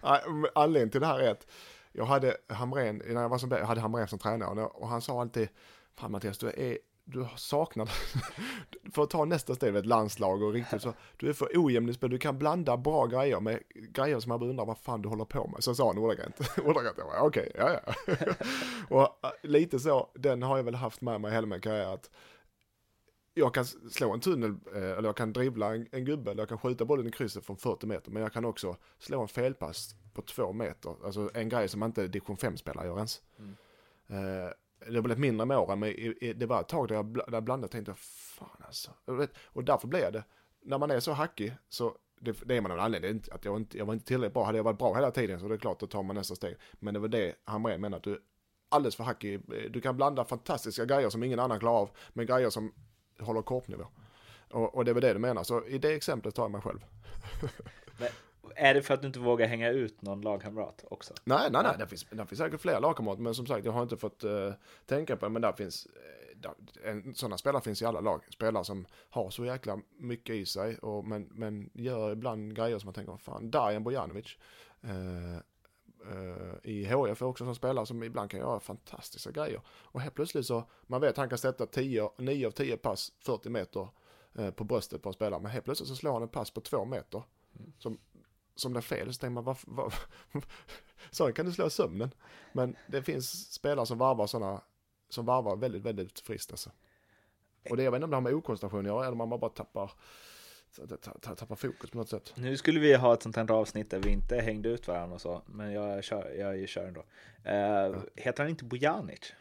Anledningen 0.54 0.90
till 0.90 1.00
det 1.00 1.06
här 1.06 1.20
är 1.20 1.30
att 1.30 1.46
jag 1.92 2.04
hade 2.04 2.36
Hamrén, 2.48 3.02
när 3.06 3.22
jag 3.22 3.28
var 3.28 3.38
som 3.38 3.50
jag 3.50 3.66
hade 3.66 3.80
Hamrén 3.80 4.08
som 4.08 4.18
tränare 4.18 4.66
och 4.66 4.88
han 4.88 5.02
sa 5.02 5.20
alltid, 5.20 5.48
fan 5.94 6.12
Mattias, 6.12 6.38
du 6.38 6.48
är 6.48 6.78
du 7.04 7.26
saknar, 7.36 7.86
för 8.92 9.02
att 9.02 9.10
ta 9.10 9.24
nästa 9.24 9.54
steg, 9.54 9.76
ett 9.76 9.86
landslag 9.86 10.42
och 10.42 10.52
riktigt 10.52 10.82
så, 10.82 10.92
du 11.16 11.28
är 11.28 11.32
för 11.32 11.48
ojämn 11.54 11.88
i 11.88 11.94
spel, 11.94 12.10
du 12.10 12.18
kan 12.18 12.38
blanda 12.38 12.76
bra 12.76 13.06
grejer 13.06 13.40
med 13.40 13.60
grejer 13.70 14.20
som 14.20 14.28
man 14.28 14.42
undrar 14.42 14.66
vad 14.66 14.78
fan 14.78 15.02
du 15.02 15.08
håller 15.08 15.24
på 15.24 15.46
med. 15.46 15.64
Så 15.64 15.74
sa 15.74 15.86
han 15.86 15.98
ordagrant, 15.98 16.40
ordagrant, 16.58 16.98
jag 16.98 17.06
bara 17.06 17.22
okej, 17.22 17.50
okay, 17.54 17.66
ja 17.66 17.80
ja. 17.86 18.16
och 18.88 19.00
äh, 19.00 19.30
lite 19.42 19.78
så, 19.78 20.10
den 20.14 20.42
har 20.42 20.56
jag 20.56 20.64
väl 20.64 20.74
haft 20.74 21.00
med 21.00 21.20
mig 21.20 21.32
hela 21.32 21.46
min 21.46 21.60
karriär, 21.60 21.94
att 21.94 22.10
jag 23.34 23.54
kan 23.54 23.64
slå 23.64 24.12
en 24.12 24.20
tunnel, 24.20 24.56
eh, 24.74 24.82
eller 24.82 25.02
jag 25.02 25.16
kan 25.16 25.32
dribbla 25.32 25.74
en, 25.74 25.88
en 25.92 26.04
gubbe, 26.04 26.30
eller 26.30 26.42
jag 26.42 26.48
kan 26.48 26.58
skjuta 26.58 26.84
bollen 26.84 27.06
i 27.06 27.10
krysset 27.10 27.46
från 27.46 27.56
40 27.56 27.86
meter, 27.86 28.10
men 28.10 28.22
jag 28.22 28.32
kan 28.32 28.44
också 28.44 28.76
slå 28.98 29.22
en 29.22 29.28
felpass 29.28 29.94
på 30.14 30.22
två 30.22 30.52
meter. 30.52 30.96
Alltså 31.04 31.30
en 31.34 31.48
grej 31.48 31.68
som 31.68 31.82
inte 31.82 32.06
division 32.06 32.36
5-spelare 32.36 32.86
gör 32.86 32.96
ens. 32.96 33.22
Mm. 33.38 33.54
Eh, 34.08 34.50
det 34.86 34.94
har 34.94 35.02
blivit 35.02 35.18
mindre 35.18 35.46
med 35.46 35.58
åren, 35.58 35.78
men 35.78 35.94
det 36.36 36.46
var 36.46 36.60
ett 36.60 36.68
tag 36.68 36.88
där 36.88 36.94
jag, 36.94 37.14
där 37.14 37.32
jag 37.32 37.42
blandade 37.42 37.66
och 37.66 37.70
tänkte, 37.70 37.94
fan 37.94 38.62
alltså. 38.62 38.90
Och 39.44 39.64
därför 39.64 39.88
blev 39.88 40.12
det, 40.12 40.24
när 40.62 40.78
man 40.78 40.90
är 40.90 41.00
så 41.00 41.12
hackig, 41.12 41.56
så 41.68 41.96
det, 42.20 42.36
det 42.44 42.56
är 42.56 42.60
man 42.60 42.70
av 42.70 42.78
en 42.78 42.84
anledning, 42.84 43.22
att 43.32 43.44
jag, 43.44 43.56
inte, 43.56 43.78
jag 43.78 43.86
var 43.86 43.94
inte 43.94 44.06
tillräckligt 44.06 44.34
bra. 44.34 44.44
Hade 44.44 44.58
jag 44.58 44.64
varit 44.64 44.78
bra 44.78 44.94
hela 44.94 45.10
tiden 45.10 45.40
så 45.40 45.48
det 45.48 45.54
är 45.54 45.58
klart, 45.58 45.80
då 45.80 45.86
tar 45.86 46.02
man 46.02 46.16
nästa 46.16 46.34
steg. 46.34 46.56
Men 46.72 46.94
det 46.94 47.00
var 47.00 47.08
det 47.08 47.34
han 47.44 47.62
menar, 47.62 47.96
att 47.96 48.02
du 48.02 48.22
alldeles 48.68 48.96
för 48.96 49.04
hackig. 49.04 49.40
Du 49.70 49.80
kan 49.80 49.96
blanda 49.96 50.24
fantastiska 50.24 50.84
grejer 50.84 51.10
som 51.10 51.22
ingen 51.22 51.38
annan 51.38 51.60
klarar 51.60 51.80
av, 51.80 51.90
med 52.12 52.26
grejer 52.26 52.50
som 52.50 52.72
håller 53.20 53.42
korpnivå. 53.42 53.84
Och, 54.50 54.74
och 54.74 54.84
det 54.84 54.90
är 54.90 54.94
väl 54.94 55.02
det 55.02 55.12
du 55.12 55.18
menar, 55.18 55.42
så 55.42 55.66
i 55.66 55.78
det 55.78 55.94
exemplet 55.94 56.34
tar 56.34 56.42
jag 56.42 56.50
mig 56.50 56.60
själv. 56.60 56.84
Men 57.98 58.08
är 58.56 58.74
det 58.74 58.82
för 58.82 58.94
att 58.94 59.00
du 59.00 59.06
inte 59.06 59.18
vågar 59.18 59.46
hänga 59.46 59.70
ut 59.70 60.02
någon 60.02 60.20
lagkamrat 60.20 60.84
också? 60.90 61.14
Nej, 61.24 61.50
nej, 61.50 61.62
nej, 61.62 61.74
det 61.78 61.86
finns, 61.86 62.06
det 62.10 62.26
finns 62.26 62.38
säkert 62.38 62.60
fler 62.60 62.80
lagkamrater, 62.80 63.22
men 63.22 63.34
som 63.34 63.46
sagt, 63.46 63.64
jag 63.64 63.72
har 63.72 63.82
inte 63.82 63.96
fått 63.96 64.24
uh, 64.24 64.52
tänka 64.86 65.16
på 65.16 65.26
det, 65.26 65.30
men 65.30 65.42
där 65.42 65.52
finns, 65.52 65.86
uh, 66.44 66.50
en, 66.90 67.14
sådana 67.14 67.38
spelare 67.38 67.62
finns 67.62 67.82
i 67.82 67.84
alla 67.84 68.00
lag. 68.00 68.20
Spelare 68.30 68.64
som 68.64 68.86
har 69.10 69.30
så 69.30 69.44
jäkla 69.44 69.78
mycket 69.98 70.36
i 70.36 70.46
sig, 70.46 70.78
och, 70.78 71.04
men, 71.04 71.28
men 71.32 71.70
gör 71.74 72.12
ibland 72.12 72.56
grejer 72.56 72.78
som 72.78 72.86
man 72.86 72.94
tänker, 72.94 73.16
fan, 73.16 73.50
Dajan 73.50 73.84
Bojanovic, 73.84 74.36
uh, 74.84 75.38
i 76.62 76.84
HF 76.84 77.22
också 77.22 77.44
som 77.44 77.54
spelare 77.54 77.86
som 77.86 78.02
ibland 78.02 78.30
kan 78.30 78.40
göra 78.40 78.60
fantastiska 78.60 79.30
grejer. 79.30 79.60
Och 79.68 80.00
helt 80.00 80.14
plötsligt 80.14 80.46
så, 80.46 80.64
man 80.86 81.00
vet 81.00 81.16
han 81.16 81.28
kan 81.28 81.38
sätta 81.38 81.66
10, 81.66 82.10
9 82.18 82.46
av 82.46 82.50
10 82.50 82.76
pass 82.76 83.12
40 83.20 83.48
meter 83.48 83.88
uh, 84.38 84.50
på 84.50 84.64
bröstet 84.64 85.02
på 85.02 85.08
en 85.08 85.12
spelare, 85.12 85.40
men 85.40 85.50
helt 85.50 85.64
plötsligt 85.64 85.88
så 85.88 85.96
slår 85.96 86.12
han 86.12 86.22
en 86.22 86.28
pass 86.28 86.50
på 86.50 86.60
2 86.60 86.84
meter. 86.84 87.22
Mm. 87.58 87.72
Som, 87.78 87.98
som 88.54 88.76
är 88.76 88.80
fel, 88.80 89.14
så 89.14 89.20
tänker 89.20 89.34
man, 89.34 89.44
varför, 89.44 89.70
var, 89.70 89.94
så 91.10 91.32
kan 91.32 91.46
du 91.46 91.52
slå 91.52 91.70
sömnen. 91.70 92.10
Men 92.52 92.76
det 92.86 93.02
finns 93.02 93.52
spelare 93.52 93.86
som 93.86 93.98
varvar 93.98 94.26
sådana, 94.26 94.60
som 95.08 95.26
varvar 95.26 95.56
väldigt, 95.56 95.82
väldigt 95.82 96.20
friskt 96.20 96.50
alltså. 96.50 96.70
Och 97.70 97.76
det, 97.76 97.82
jag 97.82 97.90
vet 97.90 97.98
inte 97.98 98.04
om 98.04 98.10
det 98.10 98.16
har 98.16 98.20
med 98.20 98.34
okoncentration 98.34 98.80
att 98.80 98.86
göra, 98.86 99.06
eller 99.06 99.16
man 99.16 99.28
bara 99.28 99.50
tappar 99.50 99.92
tappar 101.20 101.56
fokus 101.56 101.90
på 101.90 101.98
något 101.98 102.08
sätt. 102.08 102.32
Nu 102.36 102.56
skulle 102.56 102.80
vi 102.80 102.94
ha 102.94 103.14
ett 103.14 103.22
sånt 103.22 103.36
här 103.36 103.50
avsnitt 103.50 103.90
där 103.90 103.98
vi 103.98 104.10
inte 104.10 104.36
hängde 104.36 104.68
ut 104.68 104.88
varandra 104.88 105.14
och 105.14 105.20
så, 105.20 105.42
men 105.46 105.72
jag 105.72 106.04
kör, 106.04 106.34
jag 106.38 106.68
kör 106.68 106.86
ändå. 106.86 107.00
Uh, 107.00 107.54
ja. 107.54 107.94
Heter 108.16 108.42
han 108.42 108.50
inte 108.50 108.64
Bojanic? 108.64 109.32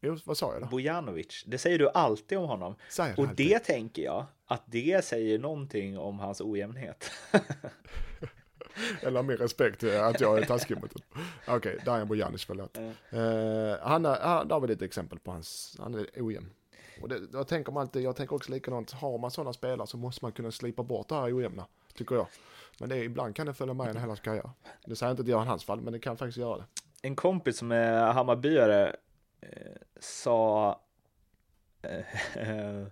Jo, 0.00 0.18
vad 0.24 0.38
sa 0.38 0.52
jag 0.52 0.62
då? 0.62 0.66
Bojanovic. 0.66 1.44
Det 1.46 1.58
säger 1.58 1.78
du 1.78 1.88
alltid 1.88 2.38
om 2.38 2.48
honom. 2.48 2.74
Säger 2.88 3.20
och 3.20 3.28
alltid. 3.28 3.48
det 3.48 3.58
tänker 3.58 4.02
jag 4.02 4.26
att 4.46 4.62
det 4.66 5.04
säger 5.04 5.38
någonting 5.38 5.98
om 5.98 6.18
hans 6.18 6.40
ojämnhet. 6.40 7.10
Eller 9.02 9.22
min 9.22 9.36
respekt 9.36 9.84
att 9.84 10.20
jag 10.20 10.38
är 10.38 10.44
taskig 10.44 10.74
mot 10.74 10.92
honom. 10.92 11.28
Okej, 11.46 11.56
okay, 11.56 11.84
Dajan 11.84 12.08
Bojanic, 12.08 12.44
förlåt. 12.44 12.76
Mm. 12.76 12.92
Uh, 13.12 13.76
han, 13.82 14.04
han, 14.04 14.48
där 14.48 14.60
var 14.60 14.68
ett 14.68 14.82
exempel 14.82 15.18
på 15.18 15.30
hans, 15.30 15.76
han 15.78 15.94
är 15.94 16.06
ojämn. 16.16 16.50
Och 17.02 17.08
det, 17.08 17.20
jag 17.32 17.48
tänker 17.48 17.72
man 17.72 17.80
alltid, 17.80 18.02
jag 18.02 18.16
tänker 18.16 18.36
också 18.36 18.52
likadant, 18.52 18.90
har 18.90 19.18
man 19.18 19.30
sådana 19.30 19.52
spelare 19.52 19.86
så 19.86 19.96
måste 19.96 20.24
man 20.24 20.32
kunna 20.32 20.50
slipa 20.50 20.82
bort 20.82 21.08
det 21.08 21.14
här 21.14 21.36
ojämna, 21.36 21.66
tycker 21.94 22.14
jag. 22.14 22.26
Men 22.80 22.88
det, 22.88 22.96
ibland 23.04 23.36
kan 23.36 23.46
det 23.46 23.54
följa 23.54 23.74
med 23.74 23.88
en 23.88 23.96
hela 23.96 24.16
karriär. 24.16 24.50
Det 24.86 24.96
säger 24.96 25.10
jag 25.10 25.12
inte 25.12 25.20
att 25.20 25.26
det 25.26 25.32
gör 25.32 25.42
i 25.42 25.46
hans 25.46 25.64
fall, 25.64 25.80
men 25.80 25.92
det 25.92 25.98
kan 25.98 26.16
faktiskt 26.16 26.38
göra 26.38 26.56
det. 26.56 26.64
En 27.02 27.16
kompis 27.16 27.58
som 27.58 27.72
är 27.72 28.12
Hammarbyare 28.12 28.96
eh, 29.40 29.72
sa, 30.00 30.80
eh, 31.82 32.04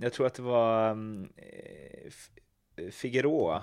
jag 0.00 0.12
tror 0.12 0.26
att 0.26 0.34
det 0.34 0.42
var 0.42 0.90
eh, 1.36 2.90
Figueroa, 2.90 3.62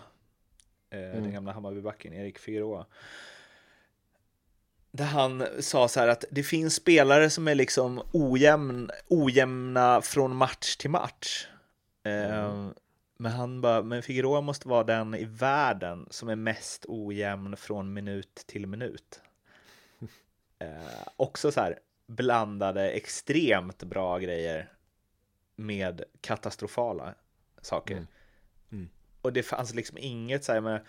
eh, 0.89 0.99
mm. 0.99 1.23
den 1.23 1.33
gamla 1.33 1.51
Hammarbybacken, 1.51 2.13
Erik 2.13 2.39
Figueroa 2.39 2.85
där 4.91 5.05
han 5.05 5.45
sa 5.59 5.87
så 5.87 5.99
här 5.99 6.07
att 6.07 6.25
det 6.31 6.43
finns 6.43 6.75
spelare 6.75 7.29
som 7.29 7.47
är 7.47 7.55
liksom 7.55 8.01
ojämn, 8.11 8.91
ojämna 9.07 10.01
från 10.01 10.35
match 10.35 10.75
till 10.75 10.89
match. 10.89 11.47
Mm. 12.03 12.31
Eh, 12.31 12.71
men 13.17 13.31
han 13.31 13.61
bara, 13.61 13.81
men 13.81 14.03
Figueroa 14.03 14.41
måste 14.41 14.67
vara 14.67 14.83
den 14.83 15.15
i 15.15 15.25
världen 15.25 16.07
som 16.09 16.29
är 16.29 16.35
mest 16.35 16.85
ojämn 16.87 17.57
från 17.57 17.93
minut 17.93 18.43
till 18.47 18.67
minut. 18.67 19.21
Eh, 20.61 21.07
också 21.15 21.51
så 21.51 21.61
här 21.61 21.79
blandade 22.07 22.89
extremt 22.89 23.83
bra 23.83 24.19
grejer 24.19 24.73
med 25.55 26.03
katastrofala 26.21 27.15
saker. 27.61 27.93
Mm. 27.93 28.07
Mm. 28.71 28.89
Och 29.21 29.33
det 29.33 29.43
fanns 29.43 29.73
liksom 29.73 29.97
inget 29.97 30.43
så 30.43 30.53
här 30.53 30.61
med 30.61 30.85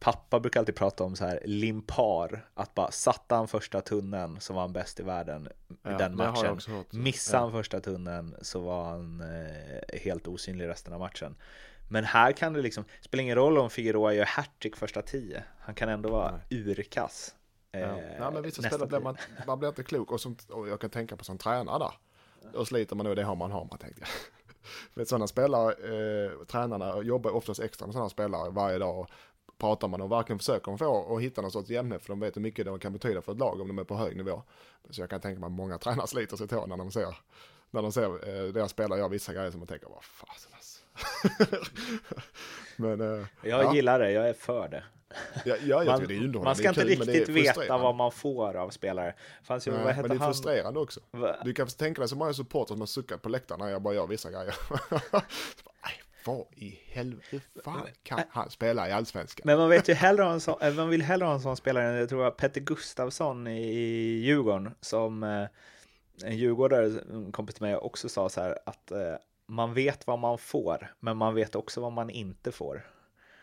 pappa 0.00 0.40
brukar 0.40 0.60
alltid 0.60 0.76
prata 0.76 1.04
om 1.04 1.16
så 1.16 1.24
här 1.24 1.40
limpar, 1.44 2.48
att 2.54 2.74
bara 2.74 2.90
satte 2.90 3.34
han 3.34 3.48
första 3.48 3.80
tunneln 3.80 4.40
så 4.40 4.52
var 4.52 4.60
han 4.60 4.72
bäst 4.72 5.00
i 5.00 5.02
världen 5.02 5.48
i 5.68 5.74
ja, 5.82 5.98
den 5.98 6.16
matchen. 6.16 6.60
Missade 6.90 7.38
han 7.38 7.48
ja. 7.48 7.58
första 7.58 7.80
tunneln 7.80 8.34
så 8.42 8.60
var 8.60 8.84
han 8.84 9.20
eh, 9.20 10.00
helt 10.00 10.28
osynlig 10.28 10.68
resten 10.68 10.92
av 10.92 11.00
matchen. 11.00 11.36
Men 11.88 12.04
här 12.04 12.32
kan 12.32 12.52
det 12.52 12.62
liksom, 12.62 12.84
spelar 13.00 13.22
ingen 13.22 13.36
roll 13.36 13.58
om 13.58 13.70
Figueroa 13.70 14.14
gör 14.14 14.24
hattrick 14.24 14.76
första 14.76 15.02
tio, 15.02 15.44
han 15.60 15.74
kan 15.74 15.88
ändå 15.88 16.10
vara 16.10 16.30
Nej. 16.30 16.60
urkass. 16.60 17.34
Eh, 17.72 17.80
ja, 18.18 18.30
men 18.30 18.42
vissa 18.42 18.62
spelare 18.62 18.88
blir 18.88 19.00
man, 19.00 19.16
man 19.46 19.58
blir 19.58 19.68
inte 19.68 19.82
klok 19.82 20.12
och, 20.12 20.20
som, 20.20 20.36
och 20.48 20.68
jag 20.68 20.80
kan 20.80 20.90
tänka 20.90 21.16
på 21.16 21.24
som 21.24 21.38
tränare 21.38 21.78
där. 21.78 21.92
Då 22.52 22.64
sliter 22.64 22.96
man 22.96 23.06
nog 23.06 23.16
det 23.16 23.22
har 23.22 23.36
man 23.36 23.50
har 23.50 23.64
man 23.70 23.78
tänkte 23.78 24.00
jag. 24.00 24.08
För 24.94 25.04
sådana 25.04 25.26
spelare, 25.26 25.72
eh, 25.72 26.44
tränarna 26.44 27.02
jobbar 27.02 27.30
oftast 27.30 27.60
extra 27.60 27.86
med 27.86 27.92
sådana 27.92 28.10
spelare 28.10 28.50
varje 28.50 28.78
dag 28.78 29.06
pratar 29.58 29.88
man 29.88 30.00
och 30.00 30.12
verkligen 30.12 30.38
försöker 30.38 30.76
få 30.76 30.86
och 30.86 31.22
hitta 31.22 31.42
någon 31.42 31.50
sorts 31.50 31.70
jämnhet 31.70 32.02
för 32.02 32.08
de 32.08 32.20
vet 32.20 32.36
hur 32.36 32.40
mycket 32.40 32.66
det 32.66 32.78
kan 32.78 32.92
betyda 32.92 33.22
för 33.22 33.32
ett 33.32 33.38
lag 33.38 33.60
om 33.60 33.68
de 33.68 33.78
är 33.78 33.84
på 33.84 33.96
hög 33.96 34.16
nivå. 34.16 34.42
Så 34.90 35.00
jag 35.00 35.10
kan 35.10 35.20
tänka 35.20 35.40
mig 35.40 35.46
att 35.46 35.52
många 35.52 35.78
tränare 35.84 36.06
sliter 36.06 36.36
sig 36.36 36.48
tå 36.48 36.66
när 36.66 36.76
de 36.76 36.90
ser, 36.92 37.16
när 37.70 37.82
de 37.82 37.92
ser 37.92 38.28
eh, 38.28 38.52
deras 38.52 38.70
spelare 38.70 38.98
göra 38.98 39.08
vissa 39.08 39.32
grejer 39.32 39.50
som 39.50 39.60
man 39.60 39.66
tänker, 39.66 39.88
vad 39.88 40.04
fasen 40.04 40.52
alltså. 40.54 40.78
men, 42.76 43.00
eh, 43.00 43.26
jag 43.42 43.64
ja. 43.64 43.74
gillar 43.74 43.98
det, 43.98 44.12
jag 44.12 44.28
är 44.28 44.32
för 44.32 44.68
det. 44.68 44.84
Ja, 45.44 45.56
ja, 45.62 45.84
man, 45.84 46.06
det 46.08 46.40
man 46.40 46.56
ska 46.56 46.68
inte 46.68 46.80
kul, 46.80 46.88
riktigt 46.88 47.28
veta 47.28 47.78
vad 47.78 47.94
man 47.94 48.12
får 48.12 48.56
av 48.56 48.70
spelare. 48.70 49.14
Fanns 49.42 49.66
ju, 49.66 49.70
Nej, 49.70 49.84
vad 49.84 49.96
men 49.96 50.08
det 50.08 50.14
är 50.14 50.18
han? 50.18 50.28
frustrerande 50.28 50.80
också. 50.80 51.00
Va? 51.10 51.36
Du 51.44 51.52
kan 51.52 51.66
tänka 51.66 52.00
dig 52.00 52.08
så 52.08 52.16
många 52.16 52.32
supportrar 52.32 52.74
som 52.74 52.80
har 52.80 52.86
suckat 52.86 53.22
på 53.22 53.28
läktaren 53.28 53.60
när 53.60 53.68
jag 53.68 53.82
bara 53.82 53.94
gör 53.94 54.06
vissa 54.06 54.30
grejer. 54.30 54.54
vad 56.24 56.46
i 56.56 56.78
helvete, 56.88 57.60
fan 57.64 57.86
kan 58.02 58.20
han 58.30 58.50
spela 58.50 58.88
i 58.88 58.92
allsvenskan? 58.92 59.42
Men 59.44 59.58
man 59.58 59.68
vet 59.68 59.88
ju 59.88 59.94
hellre 59.94 60.22
ha 60.22 60.32
en 60.32 60.40
sån, 60.40 60.62
eh, 60.62 60.74
man 60.74 60.88
vill 60.88 61.02
hellre 61.02 61.26
ha 61.26 61.34
en 61.34 61.40
sån 61.40 61.56
spelare 61.56 61.88
än 61.88 61.94
jag 61.94 62.08
tror 62.08 62.24
jag 62.24 62.36
Petter 62.36 62.60
Gustavsson 62.60 63.46
i 63.46 63.70
Djurgården 64.24 64.74
som 64.80 65.22
eh, 65.22 65.46
en 66.24 66.36
djurgårdare, 66.36 67.00
en 67.12 67.32
kompis 67.32 67.54
till 67.54 67.64
mig 67.64 67.76
också 67.76 68.08
sa 68.08 68.28
så 68.28 68.40
här 68.40 68.58
att 68.66 68.90
eh, 68.90 69.14
man 69.46 69.74
vet 69.74 70.06
vad 70.06 70.18
man 70.18 70.38
får, 70.38 70.94
men 71.00 71.16
man 71.16 71.34
vet 71.34 71.54
också 71.54 71.80
vad 71.80 71.92
man 71.92 72.10
inte 72.10 72.52
får. 72.52 72.86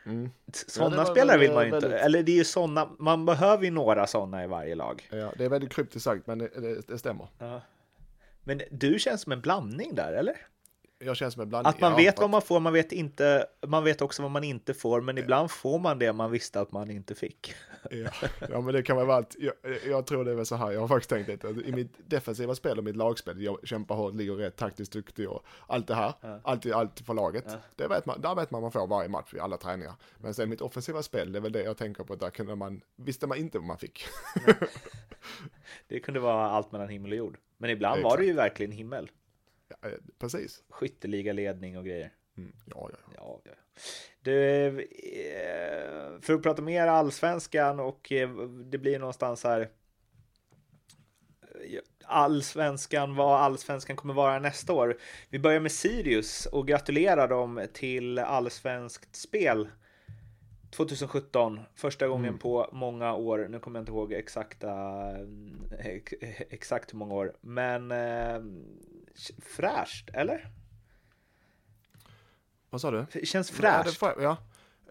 Mm. 0.05 0.30
Sådana 0.53 0.95
ja, 0.95 1.05
spelare 1.05 1.38
vill 1.38 1.53
man 1.53 1.65
ju 1.65 1.71
väldigt... 1.71 1.91
inte, 1.91 1.99
eller 1.99 2.23
det 2.23 2.32
är 2.32 2.36
ju 2.36 2.43
sådana, 2.43 2.89
man 2.99 3.26
behöver 3.26 3.63
ju 3.63 3.71
några 3.71 4.07
sådana 4.07 4.43
i 4.43 4.47
varje 4.47 4.76
lag. 4.76 5.07
Ja, 5.11 5.34
det 5.38 5.45
är 5.45 5.49
väldigt 5.49 5.73
kryptiskt 5.73 6.03
sagt, 6.03 6.28
men 6.28 6.38
det, 6.38 6.47
det, 6.47 6.88
det 6.88 6.97
stämmer. 6.97 7.28
Ja. 7.38 7.61
Men 8.43 8.61
du 8.71 8.99
känns 8.99 9.21
som 9.21 9.32
en 9.32 9.41
blandning 9.41 9.95
där, 9.95 10.13
eller? 10.13 10.36
Jag 11.00 11.18
känner 11.18 11.30
som 11.30 11.41
en 11.41 11.50
blandning. 11.50 11.70
Att 11.70 11.82
man 11.82 11.91
ja, 11.91 11.98
vet 11.98 12.20
vad 12.20 12.30
man 12.30 12.41
får, 12.41 12.60
man 12.60 12.74
vet, 12.74 12.91
inte, 12.91 13.46
man 13.68 13.84
vet 13.84 14.02
också 14.02 14.22
vad 14.22 14.32
man 14.32 14.43
inte 14.43 14.74
får, 14.74 15.02
men 15.02 15.18
ibland 15.18 15.52
får 15.52 15.80
man 15.80 16.00
det 16.00 16.14
man 16.14 16.32
visste 16.32 16.60
att 16.60 16.72
man 16.72 16.91
inte 16.91 17.16
fick. 17.16 17.54
Ja, 17.91 18.10
ja 18.50 18.62
men 18.62 18.74
det 18.74 18.84
kan 18.84 18.96
vara 18.98 19.16
allt. 19.16 19.36
Jag, 19.39 19.54
jag, 19.86 20.06
tror 20.06 20.26
det 20.26 20.32
är 20.32 20.36
väl 20.36 20.46
så 20.46 20.56
här, 20.56 20.72
jag 20.72 20.82
har 20.82 20.88
faktiskt 20.88 21.10
tänkt 21.10 21.28
lite, 21.28 21.48
i 21.48 21.72
mitt 21.72 22.10
defensiva 22.10 22.56
spel 22.56 22.78
och 22.78 22.84
mitt 22.84 22.96
lagspel, 22.96 23.41
jag 23.41 23.68
kämpar 23.68 23.96
hårt, 23.96 24.16
ligger 24.16 24.34
rätt, 24.34 24.56
taktiskt 24.56 24.93
duktig 24.93 25.30
och 25.30 25.46
allt 25.68 25.88
det 25.88 25.96
här, 25.96 26.14
ja. 26.22 26.39
alltid 26.43 26.74
allt 26.74 27.00
för 27.00 27.14
laget. 27.14 27.46
Ja. 27.48 27.58
Det 27.76 27.88
vet 27.88 28.06
man, 28.06 28.22
där 28.22 28.36
vet 28.36 28.52
man 28.52 28.62
vad 28.62 28.74
man 28.74 28.82
får 28.82 28.88
varje 28.88 29.10
match 29.10 29.34
i 29.34 29.39
alla 29.39 29.58
träningar. 29.58 29.93
Men 30.18 30.34
sen 30.34 30.50
mitt 30.50 30.62
offensiva 30.62 31.04
spel, 31.04 31.32
det 31.32 31.39
är 31.39 31.41
väl 31.41 31.52
det 31.52 31.64
jag 31.64 31.78
tänker 31.78 32.04
på, 32.04 32.16
där 32.16 32.30
kunde 32.30 32.56
man, 32.56 32.82
visste 32.96 33.28
man 33.28 33.38
inte 33.38 33.58
vad 33.58 33.68
man 33.68 33.78
fick. 33.78 34.06
det 35.88 36.00
kunde 36.00 36.20
vara 36.20 36.50
allt 36.50 36.72
mellan 36.72 36.89
himmel 36.89 37.12
och 37.12 37.18
jord. 37.18 37.38
Men 37.58 37.70
ibland 37.70 38.04
var 38.04 38.18
det 38.18 38.26
ju 38.26 38.34
verkligen 38.34 38.72
himmel. 38.72 39.10
Ja, 39.86 39.92
eh, 39.92 39.98
precis. 40.20 40.64
Skytteliga 40.70 41.34
ledning 41.34 41.78
och 41.78 41.86
grejer. 41.86 42.14
Mm. 42.38 42.52
Ja, 42.66 42.90
ja, 42.92 42.98
ja. 43.16 43.42
ja, 43.46 43.52
Du, 44.22 44.68
eh, 44.68 46.22
för 46.22 46.34
att 46.34 46.44
prata 46.44 46.62
mer 46.62 46.88
allsvenskan 46.88 47.80
och 47.80 48.12
eh, 48.12 48.30
det 48.48 48.78
blir 48.78 49.00
någonstans 49.00 49.44
här 49.44 49.70
allsvenskan, 52.04 53.16
vad 53.16 53.42
allsvenskan 53.42 53.96
kommer 53.96 54.14
vara 54.14 54.40
nästa 54.40 54.74
år. 54.74 54.98
Vi 55.30 55.40
börjar 55.40 55.60
med 55.60 55.72
Sirius 55.72 56.46
och 56.46 56.68
gratulerar 56.68 57.28
dem 57.28 57.68
till 57.74 58.20
allsvenskt 58.20 59.16
spel 59.16 59.68
2017, 60.72 61.60
första 61.76 62.08
gången 62.08 62.26
mm. 62.26 62.40
på 62.40 62.70
många 62.72 63.14
år. 63.14 63.48
Nu 63.50 63.60
kommer 63.60 63.80
jag 63.80 63.82
inte 63.82 63.92
ihåg 63.92 64.14
exakta, 64.14 64.74
exakt 66.50 66.94
hur 66.94 66.98
många 66.98 67.14
år, 67.14 67.34
men 67.42 67.92
fräscht, 69.39 70.09
eller? 70.13 70.51
Vad 72.70 72.82
sa 72.82 72.91
du? 72.91 73.05
Det 73.13 73.26
känns 73.26 73.51
fräscht. 73.51 74.01
Ja, 74.01 74.16
det, 74.16 74.24
ja. 74.24 74.38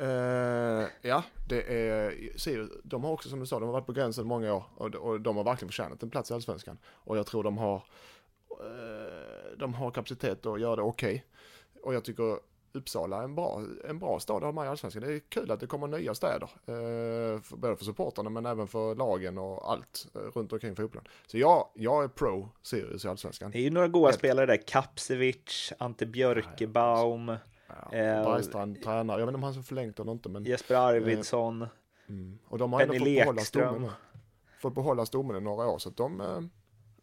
Uh, 0.01 0.89
ja, 1.03 1.23
det 1.49 1.63
är, 1.63 2.39
ser, 2.39 2.69
de 2.85 3.05
har 3.05 3.11
också 3.11 3.29
som 3.29 3.41
du 3.41 3.47
sa, 3.47 3.61
de 3.61 3.65
har 3.65 3.73
varit 3.73 3.87
på 3.87 3.93
gränsen 3.93 4.27
många 4.27 4.55
år 4.55 4.65
och, 4.77 4.95
och 4.95 5.21
de 5.21 5.37
har 5.37 5.45
verkligen 5.45 5.69
förtjänat 5.69 6.03
en 6.03 6.11
plats 6.11 6.31
i 6.31 6.35
Allsvenskan. 6.35 6.79
Och 6.87 7.19
jag 7.19 7.27
tror 7.27 7.43
de 7.43 7.59
har, 7.59 7.77
uh, 7.77 9.59
de 9.59 9.75
har 9.75 9.91
kapacitet 9.91 10.47
att 10.47 10.61
göra 10.61 10.77
det 10.77 10.83
okej. 10.83 11.15
Okay. 11.15 11.83
Och 11.83 11.95
jag 11.95 12.05
tycker 12.05 12.39
Uppsala 12.75 13.19
är 13.19 13.25
en 13.25 13.35
bra, 13.35 13.63
en 13.89 13.99
bra 13.99 14.21
stad 14.21 14.37
att 14.37 14.43
ha 14.43 14.53
med 14.53 14.65
i 14.65 14.69
Allsvenskan. 14.69 15.03
Det 15.03 15.13
är 15.13 15.19
kul 15.19 15.51
att 15.51 15.61
det 15.61 15.67
kommer 15.67 15.87
nya 15.87 16.15
städer. 16.15 16.49
Eh, 16.67 17.41
för, 17.41 17.57
både 17.57 17.77
för 17.77 17.85
supportrarna 17.85 18.31
men 18.31 18.47
även 18.47 18.67
för 18.67 18.95
lagen 18.95 19.39
och 19.39 19.71
allt 19.71 20.07
eh, 20.15 20.21
runt 20.21 20.53
omkring 20.53 20.77
fotbollen. 20.77 21.09
Så 21.27 21.39
ja, 21.39 21.73
jag 21.75 22.05
är 22.05 22.09
pro 22.09 22.49
Sirius 22.63 23.05
i 23.05 23.09
Allsvenskan. 23.09 23.51
Det 23.51 23.59
är 23.59 23.63
ju 23.63 23.71
några 23.71 23.89
goda 23.89 24.07
Helt. 24.07 24.19
spelare 24.19 24.47
där. 24.47 24.57
Kapsevic, 24.67 25.73
Ante 25.79 26.07
Björkebaum. 26.07 27.37
Ja, 27.69 27.99
eh, 27.99 28.25
Bergstrand 28.25 28.83
tränar. 28.83 29.19
Jag 29.19 29.27
vet 29.27 29.33
inte 29.33 29.37
om 29.37 29.43
han 29.43 29.55
har 29.55 29.63
förlängt 29.63 30.01
eller 30.01 30.13
inte. 30.13 30.29
Men, 30.29 30.45
Jesper 30.45 30.75
Arvidsson. 30.75 31.63
Eh, 31.63 31.69
mm. 32.09 32.39
Och 32.49 32.59
de 32.59 32.73
har 32.73 32.81
ändå 32.81 32.95
fått 32.95 33.05
behålla 33.05 33.43
stommen. 33.43 33.91
Fått 34.61 34.75
behålla 34.75 35.07
stommen 35.07 35.37
i 35.37 35.41
några 35.41 35.67
år. 35.67 35.79
Så 35.79 35.91
de 35.91 36.21
eh, 36.21 36.41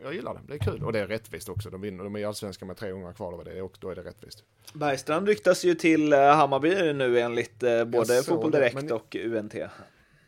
jag 0.04 0.14
gillar 0.14 0.34
det. 0.34 0.40
Det 0.48 0.54
är 0.54 0.58
kul 0.58 0.84
och 0.84 0.94
det 0.94 1.00
är 1.00 1.08
rättvist 1.08 1.50
också. 1.50 1.70
De 1.70 1.82
vinner, 1.82 2.04
de 2.04 2.16
är 2.16 2.26
allsvenska 2.26 2.66
med 2.66 2.78
tre 2.78 2.92
gånger 2.92 3.14
kvar 3.14 3.44
det 3.44 3.62
och 3.62 3.78
då 3.80 3.90
är 3.90 3.96
det 3.96 4.04
rättvist. 4.04 4.44
Bergstrand 4.74 5.28
ryktas 5.28 5.66
ju 5.66 5.76
till 5.76 6.14
eh, 6.14 6.20
Hammarby 6.20 6.94
nu 6.94 7.20
enligt 7.20 7.64
eh, 7.64 7.86
både 7.86 8.24
Fotboll 8.24 8.52
Direkt 8.52 8.76
men... 8.76 8.92
och 8.92 9.16
UNT. 9.16 9.56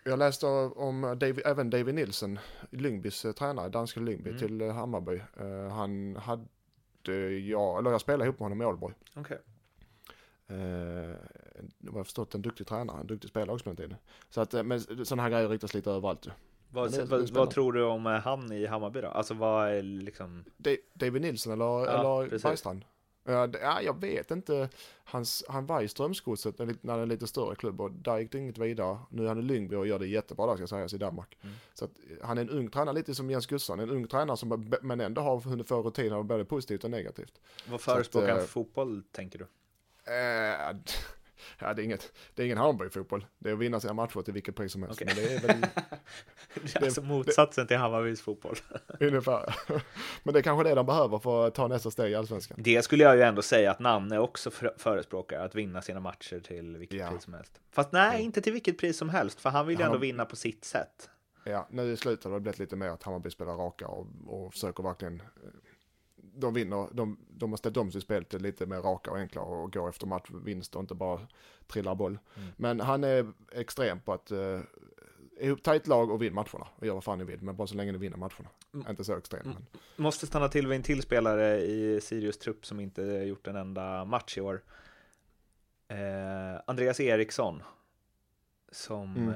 Jag 0.06 0.20
läste 0.20 0.46
om 0.46 1.02
David, 1.02 1.42
även 1.46 1.70
David 1.70 1.96
Nilsson, 1.96 2.40
Lyngbys 2.70 3.26
eh, 3.26 3.32
tränare, 3.32 3.70
danska 3.70 4.00
Lyngby 4.00 4.30
mm. 4.30 4.40
till 4.40 4.62
Hammarby. 4.62 5.22
Uh, 5.42 5.68
han 5.70 6.16
hade, 6.16 7.30
ja, 7.40 7.80
eller 7.80 7.92
jag 7.92 8.02
spelade 8.02 8.24
ihop 8.24 8.40
med 8.40 8.46
honom 8.46 8.62
i 8.62 8.66
Ålborg. 8.66 8.94
Okay. 9.16 9.38
Uh, 10.52 11.16
vad 11.80 12.00
jag 12.00 12.06
förstått 12.06 12.36
en 12.36 12.42
duktig 12.42 12.68
tränare, 12.68 13.02
en 13.02 13.08
duktig 13.08 13.30
spelare 13.30 13.52
också 13.52 13.64
på 13.64 13.70
den 13.70 13.78
tiden. 13.78 13.96
Så 14.30 14.42
att, 14.42 14.66
men 14.66 14.80
sådana 14.80 15.24
här 15.24 15.30
grejer 15.30 15.50
ryktas 15.50 15.74
lite 15.74 15.92
överallt. 15.92 16.28
Vad, 16.74 17.08
vad, 17.10 17.30
vad, 17.30 17.50
tror 17.50 17.74
du 17.74 17.84
om 17.84 18.06
han 18.06 18.52
i 18.52 18.66
Hammarby 18.66 19.02
då? 19.02 19.08
Alltså 19.08 19.34
vad 19.34 19.70
är 19.70 19.82
liksom? 19.82 20.44
David 20.94 21.22
Nilsson 21.22 21.54
eller, 21.54 21.66
ja, 21.66 22.24
eller 22.24 22.40
Bergstrand? 22.40 22.86
Ja, 23.26 23.82
jag 23.82 24.02
vet 24.02 24.32
inte. 24.32 24.70
Hans, 25.04 25.44
han 25.48 25.66
var 25.66 25.82
i 25.82 25.88
Strömsgodset 25.88 26.60
när 26.60 26.66
det 26.66 26.92
är 26.92 27.00
en 27.00 27.10
lite 27.10 27.28
större 27.28 27.56
klubb 27.56 27.82
och 27.82 27.92
där 27.92 28.20
gick 28.20 28.32
det 28.32 28.38
inget 28.38 28.58
vidare. 28.58 28.98
Nu 29.10 29.24
är 29.24 29.28
han 29.28 29.40
i 29.40 29.42
Lyngby 29.42 29.76
och 29.76 29.88
gör 29.88 30.00
det 30.00 30.08
jättebra 30.08 30.48
där 30.48 30.56
ska 30.56 30.68
sägas 30.68 30.94
i 30.94 30.98
Danmark. 30.98 31.38
Mm. 31.42 31.56
Så 31.74 31.86
att 31.86 31.92
han 32.22 32.38
är 32.38 32.42
en 32.42 32.50
ung 32.50 32.70
tränare, 32.70 32.96
lite 32.96 33.16
som 33.16 33.30
Jens 33.30 33.46
Gustafsson. 33.46 33.80
En 33.80 33.90
ung 33.90 34.08
tränare 34.08 34.38
som 34.38 34.74
men 34.82 35.02
ändå 35.02 35.22
har 35.22 35.40
hunnit 35.40 35.68
få 35.68 35.82
rutin 35.82 36.14
av 36.14 36.24
både 36.26 36.46
positivt 36.46 36.84
och 36.84 36.92
negativt. 36.92 37.42
Vad 37.70 37.82
förespråkar 37.82 38.30
han 38.30 38.40
för 38.40 38.48
fotboll 38.48 39.04
tänker 39.12 39.40
du? 39.40 39.48
Äh, 40.06 40.76
ja, 41.60 41.74
det 41.74 41.82
är, 41.82 41.84
inget, 41.84 42.14
det 42.36 42.42
är 42.42 42.46
ingen 42.46 42.58
Hammarby-fotboll. 42.58 43.26
Det 43.40 43.50
är 43.50 43.54
att 43.54 43.60
vinna 43.60 43.80
sina 43.80 43.94
matcher 43.94 44.22
till 44.22 44.34
vilket 44.34 44.56
pris 44.56 44.72
som 44.72 44.84
helst. 44.84 45.02
Okay. 45.02 45.16
Men 45.16 45.24
det 45.24 45.34
är 45.34 45.40
väl... 45.48 45.62
det 46.64 46.76
är 46.76 46.84
alltså 46.84 47.02
motsatsen 47.02 47.64
det, 47.64 47.68
till 47.68 47.78
Hammarbys 47.78 48.22
fotboll. 48.22 48.56
ungefär. 49.00 49.56
Men 50.24 50.34
det 50.34 50.40
är 50.40 50.44
kanske 50.44 50.70
det 50.70 50.76
de 50.76 50.86
behöver 50.86 51.20
för 51.20 51.48
att 51.48 51.56
ta 51.56 51.68
nästa 51.68 51.92
steg 51.92 52.12
i 52.12 52.16
allsvenskan. 52.16 52.58
Det 52.62 52.82
skulle 52.82 53.04
jag 53.04 53.16
ju 53.16 53.22
ändå 53.22 53.42
säga 53.42 53.72
att 53.72 53.80
Nanne 53.80 54.20
också 54.20 54.52
förespråkar, 54.78 55.40
att 55.40 55.56
vinna 55.56 55.82
sina 55.82 56.00
matcher 56.00 56.40
till 56.40 56.78
vilket 56.78 57.00
ja. 57.00 57.10
pris 57.10 57.24
som 57.24 57.34
helst. 57.34 57.60
Fast 57.72 57.92
nej, 57.92 58.24
inte 58.24 58.42
till 58.42 58.54
vilket 58.54 58.78
pris 58.78 58.98
som 58.98 59.10
helst, 59.10 59.42
för 59.42 59.50
han 59.50 59.68
vill 59.68 59.80
ju 59.80 59.86
ändå 59.86 59.98
vinna 59.98 60.26
på 60.26 60.36
sitt 60.36 60.66
sätt. 60.66 61.10
Ja, 61.44 61.68
nu 61.72 61.92
i 61.92 61.98
slutet 61.98 62.26
har 62.26 62.32
det 62.32 62.40
blivit 62.40 62.60
lite 62.60 62.76
mer 62.76 62.90
att 62.90 63.04
Hammarby 63.04 63.30
spelar 63.30 63.54
raka 63.54 63.88
och, 63.88 64.08
och 64.28 64.54
försöker 64.54 64.84
verkligen 64.84 65.20
eh, 65.20 65.50
de 66.36 66.54
vinner, 66.54 66.88
de, 66.92 67.18
de 67.30 67.52
har 67.52 67.58
ställt 67.58 67.78
om 67.78 67.92
sitt 67.92 68.04
spel 68.04 68.26
till 68.26 68.42
lite 68.42 68.66
mer 68.66 68.82
raka 68.82 69.12
och 69.12 69.18
enklare 69.18 69.46
och 69.46 69.74
går 69.74 69.90
efter 69.90 70.08
matchvinst 70.08 70.76
och 70.76 70.82
inte 70.82 70.96
bara 70.96 71.20
trillar 71.68 71.96
boll. 71.96 72.20
Mm. 72.36 72.50
Men 72.58 72.80
han 72.80 73.04
är 73.04 73.32
extrem 73.52 74.00
på 74.00 74.14
att 74.14 74.32
uh, 74.32 74.60
ihop 75.40 75.64
tajt 75.64 75.88
lag 75.88 76.12
och 76.12 76.22
vinna 76.22 76.36
matcherna 76.36 76.68
och 76.76 76.86
göra 76.86 76.94
vad 76.94 77.04
fan 77.04 77.18
ni 77.18 77.24
vill, 77.24 77.42
men 77.42 77.56
bara 77.56 77.68
så 77.68 77.76
länge 77.76 77.92
ni 77.92 77.98
vinner 77.98 78.18
matcherna. 78.18 78.50
Mm. 78.74 78.90
Inte 78.90 79.04
så 79.04 79.18
extrem. 79.18 79.42
Men... 79.44 79.66
Måste 79.96 80.28
stanna 80.28 80.50
till 80.50 80.68
vid 80.68 80.76
en 80.76 80.84
till 80.84 81.02
spelare 81.02 81.62
i 81.62 82.02
Sirius 82.02 82.38
trupp 82.38 82.66
som 82.66 82.80
inte 82.80 83.02
gjort 83.02 83.48
en 83.48 83.56
enda 83.56 84.06
match 84.06 84.38
i 84.38 84.42
år. 84.42 84.64
Eh, 85.88 86.62
Andreas 86.68 87.00
Eriksson. 87.00 87.64
Som 88.72 89.18
mm. 89.18 89.30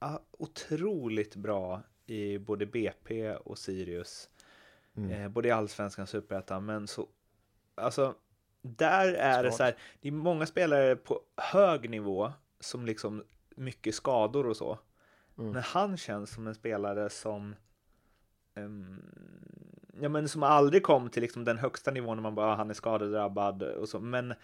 eh, 0.00 0.18
otroligt 0.38 1.36
bra 1.36 1.82
i 2.06 2.38
både 2.38 2.66
BP 2.66 3.34
och 3.34 3.58
Sirius. 3.58 4.28
Mm. 4.96 5.10
Eh, 5.10 5.28
både 5.28 5.48
i 5.48 5.50
allsvenskan 5.50 6.02
och 6.02 6.08
superettan, 6.08 6.64
men 6.64 6.86
så, 6.86 7.08
alltså, 7.74 8.14
där 8.62 9.14
är 9.14 9.32
Smart. 9.32 9.44
det 9.44 9.52
så 9.52 9.62
här, 9.62 9.76
det 10.00 10.08
är 10.08 10.12
många 10.12 10.46
spelare 10.46 10.96
på 10.96 11.20
hög 11.36 11.90
nivå 11.90 12.32
som 12.60 12.86
liksom 12.86 13.24
mycket 13.56 13.94
skador 13.94 14.46
och 14.46 14.56
så. 14.56 14.78
Mm. 15.38 15.52
Men 15.52 15.62
han 15.62 15.96
känns 15.96 16.30
som 16.30 16.46
en 16.46 16.54
spelare 16.54 17.10
som 17.10 17.54
um, 18.54 19.02
ja, 20.00 20.08
men 20.08 20.28
som 20.28 20.42
aldrig 20.42 20.82
kom 20.82 21.10
till 21.10 21.22
liksom 21.22 21.44
den 21.44 21.58
högsta 21.58 21.90
nivån 21.90 22.16
när 22.16 22.22
man 22.22 22.34
bara, 22.34 22.52
ah, 22.52 22.54
han 22.54 22.70
är 22.70 22.74
skadedrabbad 22.74 23.62
och 23.62 23.88
så, 23.88 24.00
men 24.00 24.34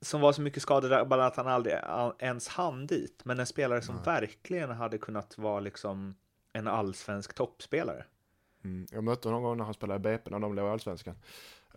som 0.00 0.20
var 0.20 0.32
så 0.32 0.42
mycket 0.42 0.62
skadedrabbad 0.62 1.20
att 1.20 1.36
han 1.36 1.46
aldrig 1.46 1.76
ens 2.18 2.48
hann 2.48 2.86
dit. 2.86 3.24
Men 3.24 3.40
en 3.40 3.46
spelare 3.46 3.82
som 3.82 3.94
Nej. 3.94 4.04
verkligen 4.04 4.70
hade 4.70 4.98
kunnat 4.98 5.38
vara 5.38 5.60
liksom 5.60 6.14
en 6.52 6.66
allsvensk 6.66 7.34
toppspelare. 7.34 8.04
Mm. 8.64 8.86
Jag 8.90 9.04
mötte 9.04 9.28
honom 9.28 9.42
någon 9.42 9.50
gång 9.50 9.58
när 9.58 9.64
han 9.64 9.74
spelade 9.74 9.98
i 9.98 10.12
BP 10.12 10.30
när 10.30 10.38
de 10.38 10.54
låg 10.54 10.66
i 10.66 10.70
allsvenskan. 10.70 11.14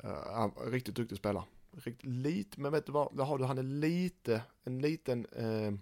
Uh, 0.03 0.47
riktigt 0.65 0.95
duktig 0.95 1.17
spelare. 1.17 1.43
Riktigt, 1.71 2.05
lite, 2.05 2.59
men 2.59 2.71
vet 2.71 2.85
du 2.85 2.91
vad, 2.91 3.17
där 3.17 3.23
har 3.23 3.37
du, 3.37 3.43
han 3.43 3.57
är 3.57 3.63
lite, 3.63 4.41
en 4.63 4.81
liten 4.81 5.25
uh, 5.25 5.73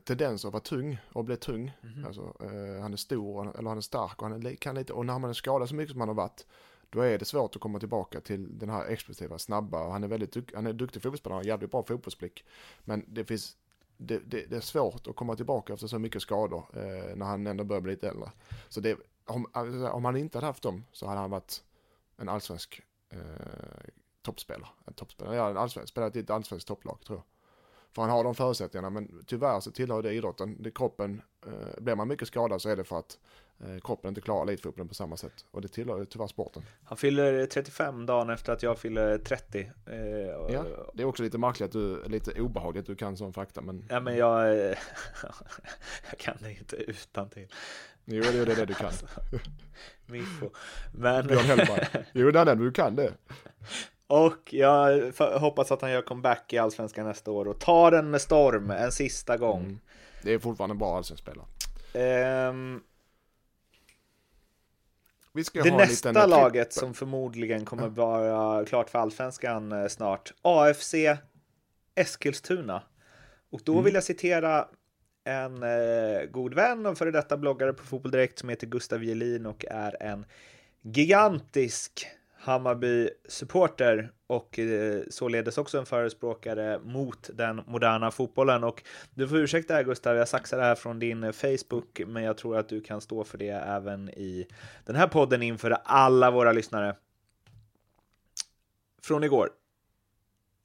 tendens 0.00 0.44
att 0.44 0.52
vara 0.52 0.62
tung 0.62 0.98
och 1.12 1.24
bli 1.24 1.36
tung. 1.36 1.72
Mm 1.82 1.94
-hmm. 1.94 2.06
alltså, 2.06 2.22
uh, 2.22 2.80
han 2.80 2.92
är 2.92 2.96
stor, 2.96 3.58
eller 3.58 3.68
han 3.68 3.78
är 3.78 3.82
stark 3.82 4.22
och 4.22 4.28
han 4.28 4.46
är, 4.46 4.54
kan 4.54 4.74
lite, 4.74 4.92
och 4.92 5.06
när 5.06 5.18
man 5.18 5.30
är 5.30 5.34
skadad 5.34 5.68
så 5.68 5.74
mycket 5.74 5.92
som 5.92 6.00
han 6.00 6.08
har 6.08 6.14
varit, 6.16 6.46
då 6.94 7.00
är 7.00 7.18
det 7.18 7.24
svårt 7.24 7.56
att 7.56 7.62
komma 7.62 7.78
tillbaka 7.78 8.20
till 8.20 8.58
den 8.58 8.70
här 8.70 8.86
explosiva, 8.86 9.38
snabba, 9.38 9.90
han 9.90 10.04
är 10.04 10.08
väldigt 10.08 10.54
han 10.54 10.66
är 10.66 10.72
duktig 10.72 11.02
fotbollsspelare, 11.02 11.36
han 11.36 11.44
har 11.44 11.48
jävligt 11.48 11.70
bra 11.70 11.82
fotbollsblick. 11.82 12.44
Men 12.84 13.04
det 13.08 13.24
finns, 13.24 13.56
det, 13.96 14.18
det, 14.18 14.44
det, 14.50 14.56
är 14.56 14.60
svårt 14.60 15.06
att 15.06 15.16
komma 15.16 15.36
tillbaka 15.36 15.72
efter 15.72 15.86
så 15.86 15.98
mycket 15.98 16.22
skador 16.22 16.64
eh, 16.72 17.16
när 17.16 17.26
han 17.26 17.46
ändå 17.46 17.64
börjar 17.64 17.80
bli 17.80 17.92
lite 17.92 18.08
äldre. 18.08 18.30
Så 18.68 18.80
det, 18.80 18.98
om, 19.26 19.46
alltså, 19.52 19.88
om 19.88 20.04
han 20.04 20.16
inte 20.16 20.38
hade 20.38 20.46
haft 20.46 20.62
dem 20.62 20.84
så 20.92 21.06
hade 21.06 21.20
han 21.20 21.30
varit 21.30 21.64
en 22.16 22.28
allsvensk 22.28 22.82
eh, 23.10 23.18
toppspelare. 24.22 24.68
En 24.84 24.94
toppspelare, 24.94 25.36
ja 25.36 25.50
en 25.50 25.56
allsvensk, 25.56 25.88
spelat 25.88 26.16
i 26.16 26.20
ett 26.20 26.30
allsvenskt 26.30 26.68
topplag 26.68 27.00
tror 27.06 27.18
jag. 27.18 27.24
För 27.92 28.02
han 28.02 28.10
har 28.10 28.24
de 28.24 28.34
förutsättningarna, 28.34 28.90
men 28.90 29.24
tyvärr 29.26 29.60
så 29.60 29.70
tillhör 29.70 30.02
det 30.02 30.12
idrotten. 30.12 30.62
Det 30.62 30.70
kroppen, 30.70 31.22
eh, 31.46 31.82
blir 31.82 31.94
man 31.94 32.08
mycket 32.08 32.28
skadad 32.28 32.62
så 32.62 32.68
är 32.68 32.76
det 32.76 32.84
för 32.84 32.98
att 32.98 33.18
kroppen 33.82 34.08
inte 34.08 34.20
klarar 34.20 34.42
elitfotbollen 34.42 34.88
på 34.88 34.94
samma 34.94 35.16
sätt. 35.16 35.44
Och 35.50 35.60
det 35.60 35.68
tillhör 35.68 36.04
tyvärr 36.04 36.26
sporten. 36.26 36.62
Han 36.84 36.98
fyller 36.98 37.46
35 37.46 38.06
dagen 38.06 38.30
efter 38.30 38.52
att 38.52 38.62
jag 38.62 38.78
fyller 38.78 39.18
30. 39.18 39.70
Eh, 39.86 39.96
ja, 40.52 40.64
det 40.94 41.02
är 41.02 41.06
också 41.06 41.22
lite 41.22 41.38
märkligt 41.38 41.66
att 41.66 41.72
du, 41.72 42.04
lite 42.08 42.40
obehagligt 42.40 42.80
att 42.80 42.86
du 42.86 42.94
kan 42.94 43.16
sån 43.16 43.32
fakta. 43.32 43.60
Men... 43.60 43.84
Ja, 43.88 44.00
men 44.00 44.16
jag, 44.16 44.56
jag 46.10 46.18
kan 46.18 46.36
det 46.40 46.50
inte 46.52 46.76
utan 46.76 47.30
till. 47.30 47.48
Jo, 48.04 48.22
det 48.22 48.38
är 48.38 48.56
det 48.56 48.66
du 48.66 48.74
kan. 48.74 48.86
Alltså, 48.86 49.06
Miffo. 50.06 50.50
Men... 50.92 51.26
Björn 51.26 51.44
Hellberg. 51.44 51.86
Jo, 52.12 52.30
det 52.30 52.40
är 52.40 52.44
det 52.44 52.54
du 52.54 52.72
kan 52.72 52.96
det. 52.96 53.12
Och 54.06 54.54
jag 54.54 55.12
hoppas 55.18 55.72
att 55.72 55.82
han 55.82 55.90
gör 55.90 56.02
comeback 56.02 56.52
i 56.52 56.58
Allsvenskan 56.58 57.06
nästa 57.06 57.30
år 57.30 57.48
och 57.48 57.60
tar 57.60 57.90
den 57.90 58.10
med 58.10 58.20
storm 58.20 58.70
en 58.70 58.92
sista 58.92 59.36
gång. 59.36 59.60
Mm. 59.60 59.78
Det 60.22 60.32
är 60.32 60.38
fortfarande 60.38 60.74
bra 60.74 60.96
allsvensk 60.96 61.22
spelare. 61.22 61.46
Um, 62.48 62.82
det 65.52 65.76
nästa 65.76 66.26
laget 66.26 66.72
som 66.72 66.94
förmodligen 66.94 67.64
kommer 67.64 67.88
vara 67.88 68.64
klart 68.64 68.90
för 68.90 68.98
Allsvenskan 68.98 69.72
eh, 69.72 69.88
snart. 69.88 70.32
AFC 70.42 70.94
Eskilstuna. 71.94 72.82
Och 73.50 73.60
då 73.64 73.72
mm. 73.72 73.84
vill 73.84 73.94
jag 73.94 74.04
citera 74.04 74.68
en 75.24 75.62
eh, 75.62 76.24
god 76.30 76.54
vän 76.54 76.86
och 76.86 76.98
före 76.98 77.10
detta 77.10 77.36
bloggare 77.36 77.72
på 77.72 77.84
Fotboll 77.84 78.12
Direkt 78.12 78.38
som 78.38 78.48
heter 78.48 78.66
Gustav 78.66 79.04
Jelin 79.04 79.46
och 79.46 79.64
är 79.64 80.02
en 80.02 80.26
gigantisk 80.80 82.06
Hammarby-supporter 82.44 84.12
och 84.26 84.58
eh, 84.58 85.02
således 85.10 85.58
också 85.58 85.78
en 85.78 85.86
förespråkare 85.86 86.78
mot 86.78 87.30
den 87.34 87.60
moderna 87.66 88.10
fotbollen. 88.10 88.64
Och 88.64 88.82
du 89.14 89.28
får 89.28 89.38
ursäkta 89.38 89.74
här 89.74 89.84
Gustav, 89.84 90.16
jag 90.16 90.28
saxar 90.28 90.56
det 90.56 90.64
här 90.64 90.74
från 90.74 90.98
din 90.98 91.24
eh, 91.24 91.32
Facebook, 91.32 92.00
men 92.06 92.22
jag 92.22 92.36
tror 92.36 92.56
att 92.56 92.68
du 92.68 92.80
kan 92.80 93.00
stå 93.00 93.24
för 93.24 93.38
det 93.38 93.48
även 93.48 94.08
i 94.08 94.46
den 94.84 94.96
här 94.96 95.06
podden 95.06 95.42
inför 95.42 95.70
alla 95.84 96.30
våra 96.30 96.52
lyssnare. 96.52 96.96
Från 99.02 99.24
igår. 99.24 99.50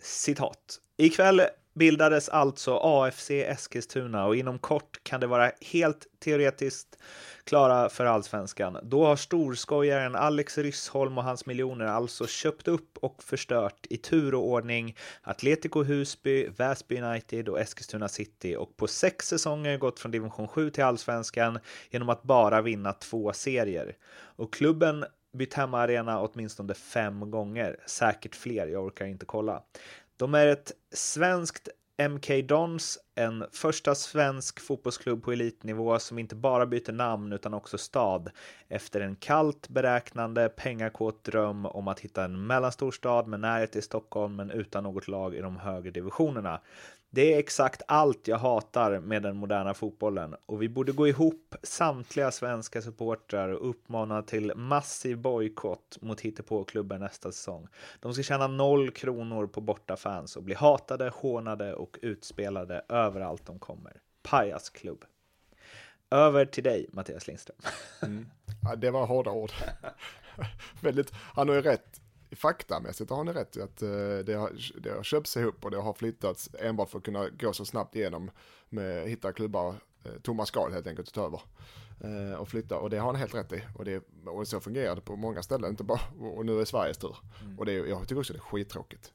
Citat. 0.02 0.80
Ikväll 0.98 1.42
bildades 1.80 2.30
alltså 2.30 2.80
AFC 2.84 3.32
Eskilstuna 3.32 4.26
och 4.26 4.36
inom 4.36 4.60
kort 4.60 5.04
kan 5.04 5.20
det 5.20 5.28
vara 5.28 5.52
helt 5.62 6.08
teoretiskt 6.20 6.98
klara 7.44 7.90
för 7.90 8.06
allsvenskan. 8.06 8.78
Då 8.84 9.06
har 9.06 9.16
storskojaren 9.16 10.16
Alex 10.16 10.58
Ryssholm 10.58 11.18
och 11.18 11.24
hans 11.24 11.46
miljoner 11.46 11.86
alltså 11.86 12.28
köpt 12.28 12.68
upp 12.68 12.98
och 12.98 13.24
förstört 13.24 13.86
i 13.90 13.98
tur 13.98 14.36
och 14.36 14.48
ordning 14.48 14.96
Atletico 15.22 15.84
Husby, 15.84 16.48
Väsby 16.58 17.02
United 17.02 17.50
och 17.50 17.60
Eskilstuna 17.60 18.08
City 18.08 18.56
och 18.56 18.78
på 18.78 18.88
sex 18.88 19.28
säsonger 19.28 19.78
gått 19.78 20.00
från 20.00 20.12
division 20.12 20.48
7 20.48 20.70
till 20.70 20.84
allsvenskan 20.84 21.60
genom 21.90 22.10
att 22.10 22.24
bara 22.24 22.62
vinna 22.62 22.94
två 22.94 23.34
serier. 23.34 23.96
Och 24.36 24.54
klubben 24.54 25.06
bytt 25.34 25.54
hemmaarena 25.54 26.22
åtminstone 26.22 26.74
fem 26.74 27.32
gånger, 27.32 27.78
säkert 27.86 28.36
fler, 28.36 28.68
jag 28.68 28.86
orkar 28.86 29.06
inte 29.06 29.26
kolla. 29.26 29.64
De 30.20 30.34
är 30.36 30.48
ett 30.48 30.72
svenskt 30.92 31.70
MK 32.10 32.48
Dons, 32.48 33.00
en 33.16 33.46
första 33.52 33.96
svensk 33.96 34.60
fotbollsklubb 34.60 35.24
på 35.24 35.32
elitnivå 35.32 36.00
som 36.00 36.20
inte 36.20 36.36
bara 36.36 36.66
byter 36.66 36.92
namn 36.92 37.34
utan 37.34 37.54
också 37.54 37.78
stad 37.78 38.30
efter 38.68 39.02
en 39.02 39.16
kallt 39.16 39.70
beräknande 39.70 40.50
pengakåt 40.50 41.24
dröm 41.24 41.66
om 41.66 41.88
att 41.88 42.00
hitta 42.00 42.24
en 42.24 42.48
mellanstor 42.48 42.92
stad 42.92 43.28
med 43.28 43.40
närhet 43.40 43.72
till 43.72 43.84
Stockholm 43.84 44.36
men 44.36 44.52
utan 44.52 44.84
något 44.84 45.08
lag 45.08 45.36
i 45.36 45.42
de 45.42 45.58
högre 45.58 45.92
divisionerna. 45.92 46.62
Det 47.12 47.34
är 47.34 47.40
exakt 47.40 47.82
allt 47.88 48.28
jag 48.28 48.38
hatar 48.38 49.00
med 49.00 49.24
den 49.24 49.36
moderna 49.36 49.74
fotbollen 49.74 50.36
och 50.46 50.62
vi 50.62 50.70
borde 50.70 50.92
gå 50.92 51.08
ihop 51.08 51.56
samtliga 51.64 52.32
svenska 52.32 52.82
supportrar 52.82 53.50
och 53.50 53.70
uppmana 53.70 54.22
till 54.22 54.54
massiv 54.56 55.18
bojkott 55.18 55.98
mot 56.02 56.22
hittepåklubben 56.22 57.00
nästa 57.00 57.32
säsong. 57.32 57.68
De 58.00 58.14
ska 58.14 58.24
tjäna 58.24 58.48
noll 58.48 58.92
kronor 58.92 59.48
på 59.48 59.62
bortafans 59.62 60.36
och 60.36 60.44
bli 60.44 60.56
hatade, 60.56 61.10
hånade 61.10 61.74
och 61.74 62.00
utspelade 62.02 62.86
överallt 62.90 63.46
de 63.46 63.60
kommer. 63.60 64.02
Pajasklubb. 64.24 65.06
Över 66.12 66.46
till 66.46 66.64
dig, 66.64 66.90
Mattias 66.92 67.28
Lindström. 67.28 67.58
Mm. 68.02 68.26
Ja, 68.64 68.76
det 68.76 68.92
var 68.92 69.06
hårda 69.06 69.32
ord. 69.32 69.52
Väldigt, 70.82 71.12
han 71.14 71.50
har 71.50 71.56
ju 71.56 71.62
rätt 71.62 72.02
faktamässigt 72.32 73.10
har 73.10 73.24
ni 73.24 73.32
rätt 73.32 73.58
i 73.58 73.62
att 73.62 73.82
eh, 73.82 73.90
det 74.26 74.34
har, 74.34 74.80
det 74.82 74.90
har 74.90 75.04
köpts 75.04 75.38
ihop 75.38 75.66
och 75.66 75.72
det 75.72 75.78
har 75.78 75.94
flyttats 75.94 76.50
enbart 76.60 76.90
för 76.90 76.98
att 76.98 77.04
kunna 77.04 77.30
gå 77.30 77.54
så 77.54 77.66
snabbt 77.66 77.96
igenom 77.96 78.32
med 78.70 79.10
hitta 79.10 79.32
klubbar, 79.32 79.76
eh, 80.04 80.12
tomma 80.22 80.46
skal 80.46 80.72
helt 80.72 80.88
enkelt 80.88 81.14
ta 81.14 81.26
över 81.26 81.42
eh, 82.02 82.40
och 82.40 82.50
flytta 82.50 82.78
och 82.78 82.90
det 82.90 82.98
har 82.98 83.06
han 83.06 83.16
helt 83.16 83.36
rätt 83.36 83.54
i 83.54 83.62
och, 83.76 83.86
det, 83.86 84.04
och 84.26 84.48
så 84.48 84.60
fungerar 84.60 84.96
det 84.96 85.02
på 85.02 85.16
många 85.16 85.44
ställen, 85.44 85.70
inte 85.70 85.84
bara, 85.84 86.02
och 86.20 86.46
nu 86.46 86.62
är 86.62 86.66
Sveriges 86.66 86.98
tur. 86.98 87.18
Mm. 87.42 87.60
Och 87.60 87.66
det, 87.66 87.74
jag 87.74 88.02
tycker 88.02 88.20
också 88.20 88.34
det 88.34 88.40
är 88.40 88.42
skittråkigt. 88.42 89.14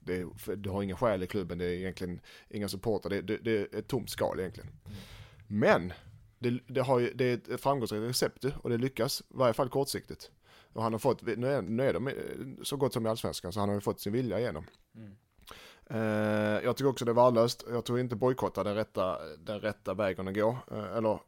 Det, 0.00 0.26
du 0.56 0.70
har 0.70 0.82
ingen 0.82 0.96
skäl 0.96 1.22
i 1.22 1.26
klubben, 1.26 1.58
det 1.58 1.64
är 1.64 1.72
egentligen 1.72 2.20
inga 2.48 2.68
supporter, 2.68 3.10
det, 3.10 3.22
det, 3.22 3.36
det 3.36 3.58
är 3.58 3.78
ett 3.78 3.88
tomt 3.88 4.10
skal 4.10 4.40
egentligen. 4.40 4.70
Mm. 4.84 4.98
Men 5.46 5.92
det, 6.38 6.60
det, 6.66 6.80
har 6.80 6.98
ju, 6.98 7.12
det 7.14 7.24
är 7.24 7.54
ett 7.54 7.60
framgångsrikt 7.60 8.02
recept 8.02 8.44
och 8.44 8.70
det 8.70 8.78
lyckas, 8.78 9.20
i 9.20 9.24
varje 9.28 9.54
fall 9.54 9.68
kortsiktigt. 9.68 10.30
Och 10.72 10.82
han 10.82 10.92
har 10.92 10.98
fått, 10.98 11.22
nu 11.22 11.46
är, 11.46 11.62
nu 11.62 11.82
är 11.82 11.92
de 11.92 12.10
så 12.62 12.76
gott 12.76 12.92
som 12.92 13.06
i 13.06 13.08
allsvenskan, 13.08 13.52
så 13.52 13.60
han 13.60 13.68
har 13.68 13.76
ju 13.76 13.80
fått 13.80 14.00
sin 14.00 14.12
vilja 14.12 14.38
igenom. 14.38 14.64
Mm. 14.94 15.16
Eh, 15.90 16.64
jag 16.64 16.76
tycker 16.76 16.88
också 16.88 17.04
det 17.04 17.12
är 17.12 17.14
värdelöst. 17.14 17.64
Jag 17.70 17.84
tror 17.84 18.00
inte 18.00 18.16
bojkotta 18.16 18.64
den 18.64 18.74
rätta, 18.74 19.18
den 19.38 19.60
rätta 19.60 19.94
vägen 19.94 20.28
att 20.28 20.34
gå. 20.34 20.58
Eh, 20.70 20.96
eller, 20.96 21.18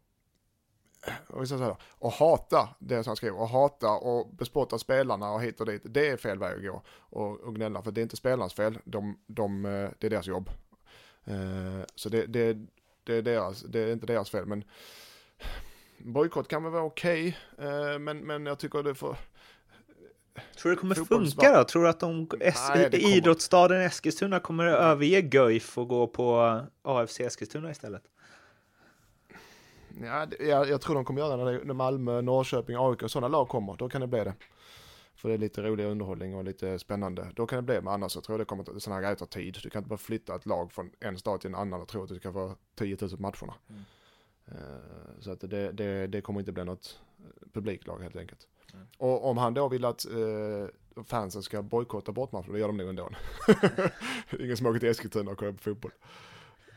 och 1.99 2.12
hata 2.12 2.68
det 2.78 3.05
som 3.05 3.11
han 3.11 3.16
skriver. 3.16 3.41
Och 3.41 3.49
hata 3.49 3.91
och 3.91 4.34
bespotta 4.34 4.78
spelarna 4.78 5.32
och 5.32 5.43
hit 5.43 5.61
och 5.61 5.66
dit. 5.66 5.82
Det 5.84 6.09
är 6.09 6.16
fel 6.16 6.38
väg 6.38 6.57
att 6.57 6.62
gå. 6.62 6.82
Och, 6.99 7.41
och 7.41 7.55
gnälla, 7.55 7.82
för 7.82 7.91
det 7.91 8.01
är 8.01 8.03
inte 8.03 8.16
spelarnas 8.16 8.55
fel. 8.55 8.78
De, 8.84 9.18
de, 9.26 9.64
eh, 9.64 9.91
det 9.99 10.07
är 10.07 10.11
deras 10.11 10.26
jobb. 10.26 10.51
Eh, 11.24 11.84
så 11.95 12.09
det, 12.09 12.26
det, 12.26 12.59
det, 13.05 13.14
är 13.14 13.22
deras, 13.22 13.62
det 13.62 13.80
är 13.80 13.93
inte 13.93 14.07
deras 14.07 14.30
fel. 14.30 14.47
Men 14.47 14.64
bojkott 15.99 16.49
kan 16.49 16.62
väl 16.62 16.72
vara 16.72 16.84
okej. 16.84 17.38
Okay, 17.53 17.68
eh, 17.68 17.99
men, 17.99 18.18
men 18.18 18.47
jag 18.47 18.59
tycker 18.59 18.82
det 18.82 18.95
får 18.95 19.16
Tror 20.57 20.70
du 20.70 20.76
det 20.76 20.80
kommer 20.80 20.95
funka 20.95 21.53
då? 21.53 21.64
Tror 21.64 21.82
du 21.82 21.88
att 21.88 22.01
de, 22.01 22.28
Nej, 22.74 23.16
idrottsstaden 23.16 23.80
Eskilstuna 23.80 24.41
kommer 24.41 24.66
att 24.66 24.80
överge 24.80 25.22
Guif 25.22 25.78
och 25.78 25.88
gå 25.88 26.07
på 26.07 26.61
AFC 26.82 27.20
Eskilstuna 27.20 27.70
istället? 27.70 28.03
Ja, 30.03 30.26
jag, 30.41 30.68
jag 30.68 30.80
tror 30.80 30.95
de 30.95 31.05
kommer 31.05 31.20
göra 31.20 31.45
det 31.45 31.64
när 31.64 31.74
Malmö, 31.74 32.20
Norrköping, 32.20 32.76
AIK 32.78 33.03
och 33.03 33.11
sådana 33.11 33.28
lag 33.28 33.49
kommer. 33.49 33.76
Då 33.76 33.88
kan 33.88 34.01
det 34.01 34.07
bli 34.07 34.24
det. 34.24 34.34
För 35.14 35.28
det 35.28 35.34
är 35.34 35.38
lite 35.38 35.62
rolig 35.62 35.84
underhållning 35.84 36.34
och 36.34 36.45
lite 36.45 36.78
spännande. 36.78 37.26
Då 37.34 37.47
kan 37.47 37.57
det 37.57 37.62
bli, 37.62 37.74
men 37.74 37.88
annars 37.88 38.12
så 38.12 38.20
tror 38.20 38.34
jag 38.34 38.41
det 38.41 38.45
kommer 38.45 38.76
att 38.76 38.82
sådana 38.82 38.97
här 38.97 39.03
grejer 39.03 39.16
tar 39.16 39.26
tid. 39.26 39.59
Du 39.62 39.70
kan 39.70 39.80
inte 39.80 39.88
bara 39.88 39.99
flytta 39.99 40.34
ett 40.34 40.47
lag 40.47 40.72
från 40.72 40.91
en 41.01 41.18
stad 41.18 41.41
till 41.41 41.49
en 41.49 41.55
annan 41.55 41.80
och 41.80 41.88
tro 41.88 42.03
att 42.03 42.09
du 42.09 42.16
ska 42.16 42.32
få 42.32 42.57
10 42.74 42.97
000 43.01 43.11
matcherna. 43.18 43.55
Mm. 43.68 43.82
Uh, 44.49 45.20
så 45.20 45.30
att 45.30 45.41
det, 45.41 45.72
det, 45.72 46.07
det 46.07 46.20
kommer 46.20 46.41
inte 46.41 46.53
bli 46.53 46.64
något 46.64 47.01
publiklag 47.53 47.99
helt 47.99 48.16
enkelt. 48.16 48.49
Mm. 48.74 48.86
Och 48.98 49.28
om 49.30 49.38
han 49.38 49.54
då 49.54 49.68
vill 49.68 49.84
att 49.84 50.06
eh, 50.06 51.04
fansen 51.04 51.42
ska 51.42 51.62
bojkotta 51.62 52.12
bortmatchen, 52.12 52.52
då 52.52 52.58
gör 52.58 52.66
de 52.66 52.76
det 52.76 52.88
ändå. 52.88 53.10
Ingen 54.38 54.56
som 54.56 54.66
åker 54.66 54.80
till 54.80 54.88
Eskilstuna 54.88 55.30
och 55.30 55.38
kollar 55.38 55.52
på 55.52 55.58
fotboll. 55.58 55.92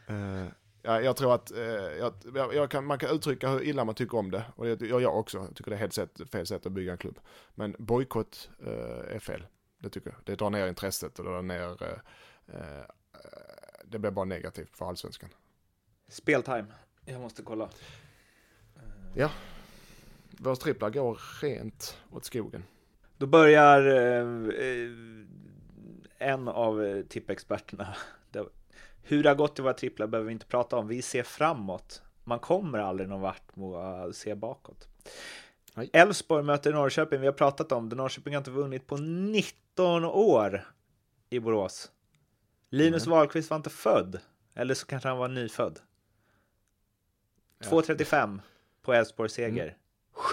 Eh, 0.08 0.48
Ja, 0.86 1.02
jag 1.02 1.18
tror 1.18 1.36
att 1.36 1.52
eh, 1.52 1.64
jag, 1.64 2.14
jag 2.54 2.70
kan, 2.70 2.86
man 2.86 3.00
kan 3.00 3.16
uttrycka 3.16 3.50
hur 3.50 3.64
illa 3.64 3.86
man 3.86 3.96
tycker 3.96 4.18
om 4.18 4.32
det. 4.32 4.46
Och 4.56 4.66
det 4.66 4.82
gör 4.82 5.00
jag 5.00 5.18
också. 5.18 5.38
Jag 5.38 5.56
tycker 5.56 5.72
det 5.72 5.78
är 5.78 5.80
helt 5.80 5.94
sätt, 5.94 6.22
fel 6.32 6.48
sätt 6.48 6.66
att 6.66 6.72
bygga 6.72 6.92
en 6.92 6.98
klubb. 6.98 7.20
Men 7.56 7.76
bojkott 7.80 8.50
eh, 8.60 9.16
är 9.16 9.20
fel. 9.20 9.46
Det 9.80 9.90
tycker 9.90 10.10
jag. 10.10 10.20
Det 10.24 10.36
drar 10.36 10.50
ner 10.50 10.68
intresset 10.68 11.20
och 11.20 11.26
det 11.26 11.32
drar 11.32 11.42
ner... 11.42 11.84
Eh, 11.84 12.60
eh 12.60 12.86
det 13.86 14.00
blir 14.00 14.12
bara 14.12 14.26
negativt 14.26 14.78
för 14.78 14.86
allsvenskan. 14.90 15.30
Speltime. 16.08 16.66
Jag 17.06 17.22
måste 17.22 17.44
kolla. 17.44 17.70
Ja. 19.14 19.30
Våra 20.40 20.56
tripplar 20.56 20.90
går 20.90 21.22
rent 21.42 21.98
åt 22.12 22.26
skogen. 22.26 22.64
Då 23.18 23.28
börjar 23.28 23.88
eh, 23.88 24.28
en 26.18 26.48
av 26.48 27.04
tippexperterna 27.10 27.96
hur 29.04 29.24
det 29.24 29.30
har 29.30 29.36
gått 29.36 29.60
i 29.60 29.62
våra 29.62 29.74
tripplar 29.74 30.08
behöver 30.08 30.28
vi 30.28 30.34
inte 30.34 30.46
prata 30.46 30.78
om. 30.78 30.88
Vi 30.88 31.02
ser 31.02 31.24
framåt. 31.24 32.02
Man 32.24 32.40
kommer 32.40 32.80
aldrig 32.80 33.10
någon 33.10 33.22
vart 33.22 33.56
med 33.56 33.68
att 33.68 34.16
se 34.16 34.36
bakåt. 34.36 34.88
Elfsborg 35.94 36.44
möter 36.44 36.74
Norrköping. 36.74 37.20
Vi 37.20 37.26
har 37.26 37.34
pratat 37.34 37.72
om 37.72 37.90
det. 37.90 37.96
Norrköping 37.96 38.34
har 38.34 38.42
inte 38.42 38.52
vunnit 38.52 38.88
på 38.88 38.98
19 38.98 40.06
år 40.06 40.68
i 41.30 41.40
Borås. 41.40 41.92
Linus 42.70 43.06
mm. 43.06 43.18
Wahlqvist 43.18 43.50
var 43.50 43.58
inte 43.58 43.70
född. 43.70 44.20
Eller 44.56 44.74
så 44.74 44.86
kanske 44.86 45.10
han 45.10 45.18
var 45.18 45.28
nyfödd. 45.28 45.80
2.35 47.64 48.40
på 48.82 48.94
Elfsborgs 48.94 49.34
seger. 49.34 49.64
Mm. 49.64 49.76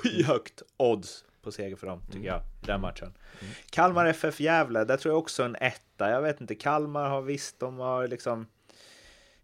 Skyhögt 0.03 0.62
odds 0.76 1.24
på 1.42 1.53
seger 1.53 1.76
för 1.76 1.86
dem, 1.86 2.01
tycker 2.07 2.18
mm. 2.18 2.26
jag, 2.26 2.40
i 2.62 2.66
den 2.66 2.80
matchen. 2.80 3.12
Mm. 3.40 3.55
Kalmar 3.70 4.07
FF 4.07 4.40
Gävle, 4.40 4.84
där 4.84 4.96
tror 4.96 5.12
jag 5.14 5.18
också 5.18 5.42
en 5.42 5.57
etta. 5.61 6.11
Jag 6.11 6.22
vet 6.22 6.40
inte, 6.40 6.55
Kalmar 6.55 7.09
har 7.09 7.22
visst, 7.22 7.61
de 7.61 7.78
har 7.78 8.09
liksom 8.09 8.46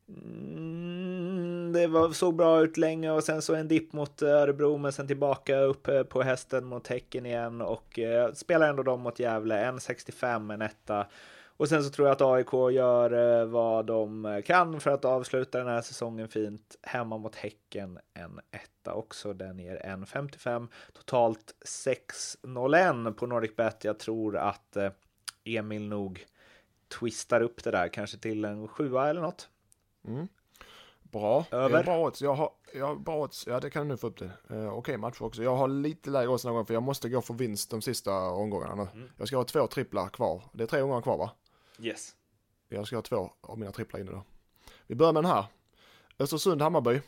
Mm, 0.08 1.72
det 1.72 1.86
var, 1.86 2.12
såg 2.12 2.36
bra 2.36 2.62
ut 2.62 2.76
länge 2.76 3.10
och 3.10 3.24
sen 3.24 3.42
så 3.42 3.54
en 3.54 3.68
dipp 3.68 3.92
mot 3.92 4.22
Örebro 4.22 4.78
men 4.78 4.92
sen 4.92 5.06
tillbaka 5.06 5.58
upp 5.58 5.88
eh, 5.88 6.02
på 6.02 6.22
hästen 6.22 6.64
mot 6.64 6.86
Häcken 6.86 7.26
igen 7.26 7.60
och 7.60 7.98
eh, 7.98 8.32
spelar 8.32 8.68
ändå 8.68 8.82
dem 8.82 9.00
mot 9.00 9.18
Gävle. 9.18 9.70
1,65 9.70 10.54
en 10.54 10.62
etta. 10.62 11.06
Och 11.56 11.68
sen 11.68 11.84
så 11.84 11.90
tror 11.90 12.08
jag 12.08 12.14
att 12.14 12.22
AIK 12.22 12.52
gör 12.74 13.40
eh, 13.40 13.46
vad 13.46 13.86
de 13.86 14.42
kan 14.46 14.80
för 14.80 14.90
att 14.90 15.04
avsluta 15.04 15.58
den 15.58 15.66
här 15.66 15.82
säsongen 15.82 16.28
fint. 16.28 16.76
Hemma 16.82 17.18
mot 17.18 17.34
Häcken 17.34 17.98
en 18.14 18.40
etta 18.50 18.94
också. 18.94 19.32
Den 19.32 19.58
ger 19.58 19.76
1,55. 19.76 20.68
Totalt 20.92 21.54
6,01 21.64 23.12
på 23.12 23.26
NordicBet. 23.26 23.84
Jag 23.84 23.98
tror 23.98 24.36
att 24.36 24.76
eh, 24.76 24.90
Emil 25.44 25.88
nog 25.88 26.26
twistar 27.00 27.40
upp 27.40 27.64
det 27.64 27.70
där 27.70 27.88
kanske 27.88 28.18
till 28.18 28.44
en 28.44 28.68
sjua 28.68 29.08
eller 29.08 29.20
något. 29.20 29.48
Mm. 30.08 30.28
Bra. 31.02 31.44
Över. 31.50 31.84
Bra 31.84 32.06
odds. 32.06 32.22
Jag 32.22 32.34
har, 32.34 32.50
jag 32.74 32.86
har 32.86 32.96
bra 32.96 33.22
odds. 33.22 33.46
Ja, 33.46 33.60
det 33.60 33.70
kan 33.70 33.82
du 33.82 33.88
nu 33.88 33.96
få 33.96 34.06
upp 34.06 34.18
det. 34.18 34.24
Uh, 34.24 34.32
Okej 34.50 34.68
okay, 34.68 34.96
match 34.96 35.20
också. 35.20 35.42
Jag 35.42 35.56
har 35.56 35.68
lite 35.68 36.10
lägre 36.10 36.28
odds 36.28 36.44
någon 36.44 36.54
gång 36.54 36.66
för 36.66 36.74
jag 36.74 36.82
måste 36.82 37.08
gå 37.08 37.20
för 37.20 37.34
vinst 37.34 37.70
de 37.70 37.82
sista 37.82 38.12
omgångarna. 38.20 38.88
Mm. 38.94 39.08
Jag 39.16 39.28
ska 39.28 39.36
ha 39.36 39.44
två 39.44 39.66
tripplar 39.66 40.08
kvar. 40.08 40.42
Det 40.52 40.62
är 40.62 40.66
tre 40.66 40.82
omgångar 40.82 41.02
kvar 41.02 41.18
va? 41.18 41.30
Yes. 41.78 42.14
Jag 42.68 42.86
ska 42.86 42.96
ha 42.96 43.02
två 43.02 43.32
av 43.40 43.58
mina 43.58 43.72
tripplar 43.72 44.00
inne 44.00 44.10
då. 44.10 44.22
Vi 44.86 44.94
börjar 44.94 45.12
med 45.12 45.22
den 45.22 45.32
här. 45.32 45.44
Östersund-Hammarby. 46.18 47.00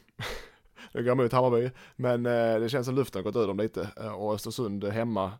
jag 0.93 1.05
går 1.05 1.13
emot 1.13 1.33
Hammarby, 1.33 1.71
men 1.97 2.27
uh, 2.27 2.61
det 2.61 2.69
känns 2.69 2.87
som 2.87 2.95
luften 2.95 3.19
har 3.19 3.25
gått 3.25 3.43
ur 3.43 3.47
dem 3.47 3.57
lite. 3.57 3.91
Uh, 4.01 4.13
och 4.13 4.35
Östersund 4.35 4.85
hemma 4.85 5.33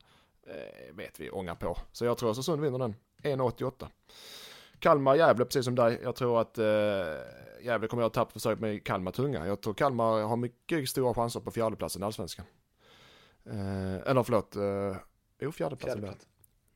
vet 0.93 1.21
vi 1.21 1.31
ångar 1.31 1.55
på. 1.55 1.79
Så 1.93 2.05
jag 2.05 2.19
tror 2.19 2.31
Östersund 2.31 2.63
vinner 2.63 2.79
den. 2.79 2.95
1,88. 3.23 3.89
Kalmar-Gävle, 4.79 5.45
precis 5.45 5.65
som 5.65 5.75
dig. 5.75 6.01
Jag 6.03 6.17
tror 6.17 6.41
att 6.41 6.59
eh, 6.59 6.65
Gävle 7.63 7.89
kommer 7.89 8.03
att 8.03 8.17
ha 8.17 8.25
tappförsök 8.25 8.59
med 8.59 8.85
Kalmar 8.85 9.13
tunga. 9.13 9.47
Jag 9.47 9.61
tror 9.61 9.75
Kalmar 9.75 10.23
har 10.23 10.37
mycket 10.37 10.89
stora 10.89 11.15
chanser 11.15 11.41
på 11.41 11.51
fjärdeplatsen 11.51 12.03
i 12.03 12.05
allsvenskan. 12.05 12.47
Eh, 13.45 14.11
eller 14.11 14.23
förlåt, 14.23 14.57
eh, 14.57 14.97
jo 15.41 15.53
fjärdeplatsen. 15.53 16.01
Fjärdeplats. 16.01 16.29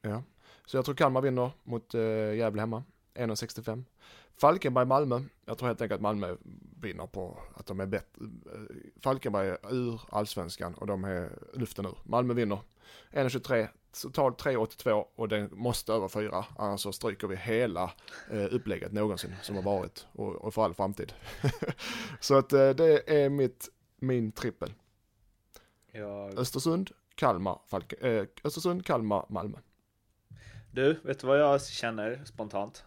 Ja. 0.03 0.23
Så 0.67 0.77
jag 0.77 0.85
tror 0.85 0.95
Kalmar 0.95 1.21
vinner 1.21 1.51
mot 1.63 1.95
eh, 1.95 2.35
Gävle 2.35 2.61
hemma. 2.61 2.85
1,65. 3.15 3.85
Falkenberg-Malmö. 4.37 5.23
Jag 5.45 5.59
tror 5.59 5.67
helt 5.69 5.81
enkelt 5.81 5.99
att 5.99 6.03
Malmö 6.03 6.37
vinner 6.81 7.07
på 7.07 7.39
att 7.55 7.67
de 7.67 7.81
är 7.81 7.87
bättre. 7.87 8.25
Falkenberg 9.01 9.49
är 9.49 9.75
ur 9.75 10.01
allsvenskan 10.09 10.75
och 10.75 10.87
de 10.87 11.05
är 11.05 11.31
luften 11.53 11.87
ur. 11.87 11.99
Malmö 12.05 12.35
vinner. 12.35 12.59
1,23 13.11 13.69
totalt 13.93 14.43
3,82 14.43 15.05
och 15.15 15.29
den 15.29 15.49
måste 15.53 15.93
över 15.93 16.09
4. 16.09 16.45
Annars 16.57 16.81
så 16.81 16.93
stryker 16.93 17.29
vi 17.29 17.37
hela 17.37 17.93
eh, 18.31 18.47
upplägget 18.51 18.93
någonsin 18.93 19.35
som 19.43 19.57
har 19.57 19.63
varit 19.63 20.07
och, 20.13 20.35
och 20.35 20.55
för 20.55 20.65
all 20.65 20.75
framtid. 20.75 21.13
så 22.21 22.39
att 22.39 22.53
eh, 22.53 22.71
det 22.71 23.23
är 23.25 23.29
mitt, 23.29 23.69
min 23.97 24.33
trippel. 24.33 24.75
Jag... 25.93 26.39
Östersund, 26.39 26.91
Kalmar, 27.15 27.61
Falke, 27.67 27.97
eh, 27.97 28.27
Östersund, 28.45 28.87
Kalmar, 28.87 29.27
Malmö. 29.29 29.59
Du, 30.75 31.01
vet 31.03 31.19
du 31.19 31.27
vad 31.27 31.41
jag 31.41 31.63
känner 31.63 32.21
spontant? 32.25 32.85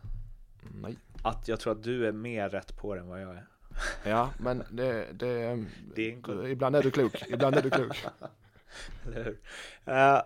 Nej. 0.82 0.98
Att 1.24 1.48
jag 1.48 1.60
tror 1.60 1.74
att 1.74 1.84
du 1.84 2.08
är 2.08 2.12
mer 2.12 2.50
rätt 2.50 2.78
på 2.78 2.96
det 2.96 3.02
än 3.02 3.08
vad 3.08 3.22
jag 3.22 3.30
är. 3.30 3.46
Ja, 4.04 4.30
men 4.40 4.64
det, 4.72 5.06
det, 5.14 5.64
det 5.96 6.12
är 6.12 6.48
ibland 6.48 6.76
är 6.76 6.84
du 6.84 6.92
klok. 6.92 7.24
Ibland 7.28 7.56
är 7.56 7.62
du 7.62 7.70
klok. 7.70 8.06
Uh, 9.88 10.22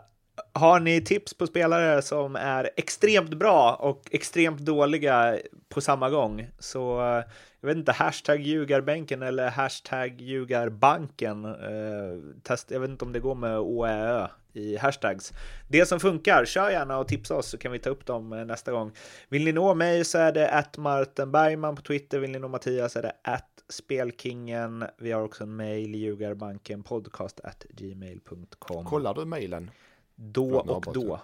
har 0.53 0.79
ni 0.79 1.01
tips 1.01 1.33
på 1.33 1.47
spelare 1.47 2.01
som 2.01 2.35
är 2.35 2.69
extremt 2.77 3.33
bra 3.33 3.75
och 3.75 4.09
extremt 4.11 4.59
dåliga 4.59 5.37
på 5.69 5.81
samma 5.81 6.09
gång 6.09 6.47
så 6.59 7.15
eh, 7.17 7.23
jag 7.61 7.67
vet 7.67 7.77
inte, 7.77 7.91
hashtag 7.91 8.41
ljugarbänken 8.41 9.21
eller 9.21 9.49
hashtag 9.49 10.21
ljugarbanken. 10.21 11.45
Eh, 11.45 12.41
test, 12.43 12.71
jag 12.71 12.79
vet 12.79 12.89
inte 12.89 13.05
om 13.05 13.13
det 13.13 13.19
går 13.19 13.35
med 13.35 13.59
OÄÖ 13.59 14.27
i 14.53 14.77
hashtags. 14.77 15.33
Det 15.67 15.85
som 15.85 15.99
funkar, 15.99 16.45
kör 16.45 16.69
gärna 16.69 16.97
och 16.97 17.07
tipsa 17.07 17.35
oss 17.35 17.49
så 17.49 17.57
kan 17.57 17.71
vi 17.71 17.79
ta 17.79 17.89
upp 17.89 18.05
dem 18.05 18.33
eh, 18.33 18.45
nästa 18.45 18.71
gång. 18.71 18.91
Vill 19.29 19.45
ni 19.45 19.51
nå 19.51 19.73
mig 19.73 20.05
så 20.05 20.17
är 20.17 20.31
det 20.31 20.51
att 20.51 20.77
Martin 20.77 21.31
Bergman 21.31 21.75
på 21.75 21.81
Twitter. 21.81 22.19
Vill 22.19 22.31
ni 22.31 22.39
nå 22.39 22.47
Mattias 22.47 22.95
är 22.95 23.01
det 23.01 23.13
att 23.21 23.45
Spelkingen. 23.69 24.85
Vi 24.97 25.11
har 25.11 25.21
också 25.21 25.43
en 25.43 25.55
mail, 25.55 25.95
ljugarbanken 25.95 26.83
podcast 26.83 27.39
at 27.43 27.65
gmail.com. 27.69 28.85
Kollar 28.85 29.13
du 29.13 29.25
mejlen? 29.25 29.71
Då 30.15 30.59
och 30.59 30.93
då. 30.93 31.21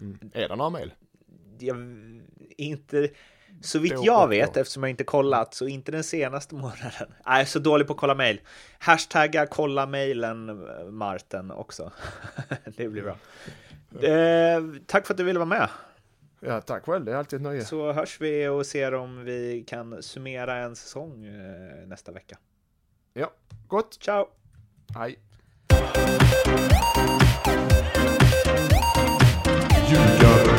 Mm. 0.00 0.18
Är 0.32 0.48
det 0.48 0.56
några 0.56 0.70
mejl? 0.70 0.92
Jag, 1.58 1.76
inte, 2.56 3.10
så 3.60 3.78
vitt 3.78 3.94
jag 4.02 4.28
vet, 4.28 4.54
då. 4.54 4.60
eftersom 4.60 4.82
jag 4.82 4.90
inte 4.90 5.04
kollat, 5.04 5.54
så 5.54 5.66
inte 5.66 5.92
den 5.92 6.04
senaste 6.04 6.54
månaden. 6.54 6.90
Jag 7.24 7.40
är 7.40 7.44
så 7.44 7.58
dålig 7.58 7.86
på 7.86 7.92
att 7.92 7.98
kolla 7.98 8.14
mejl. 8.14 8.40
Hashtagga 8.78 9.46
kolla 9.46 9.86
mejlen 9.86 10.68
Marten 10.88 11.50
också. 11.50 11.92
det 12.76 12.88
blir 12.88 13.02
bra. 13.02 13.16
Eh, 14.08 14.62
tack 14.86 15.06
för 15.06 15.14
att 15.14 15.18
du 15.18 15.24
ville 15.24 15.38
vara 15.38 15.48
med. 15.48 15.68
Ja, 16.40 16.60
tack 16.60 16.84
själv. 16.84 17.04
Det 17.04 17.12
är 17.12 17.16
alltid 17.16 17.36
ett 17.36 17.42
nöje. 17.42 17.64
Så 17.64 17.92
hörs 17.92 18.20
vi 18.20 18.48
och 18.48 18.66
ser 18.66 18.94
om 18.94 19.24
vi 19.24 19.64
kan 19.66 20.02
summera 20.02 20.56
en 20.56 20.76
säsong 20.76 21.24
eh, 21.24 21.86
nästa 21.86 22.12
vecka. 22.12 22.38
Ja, 23.12 23.30
gott. 23.68 23.98
Ciao. 24.00 24.26
Hej. 24.94 25.18
Ljugarbänken. 29.90 30.49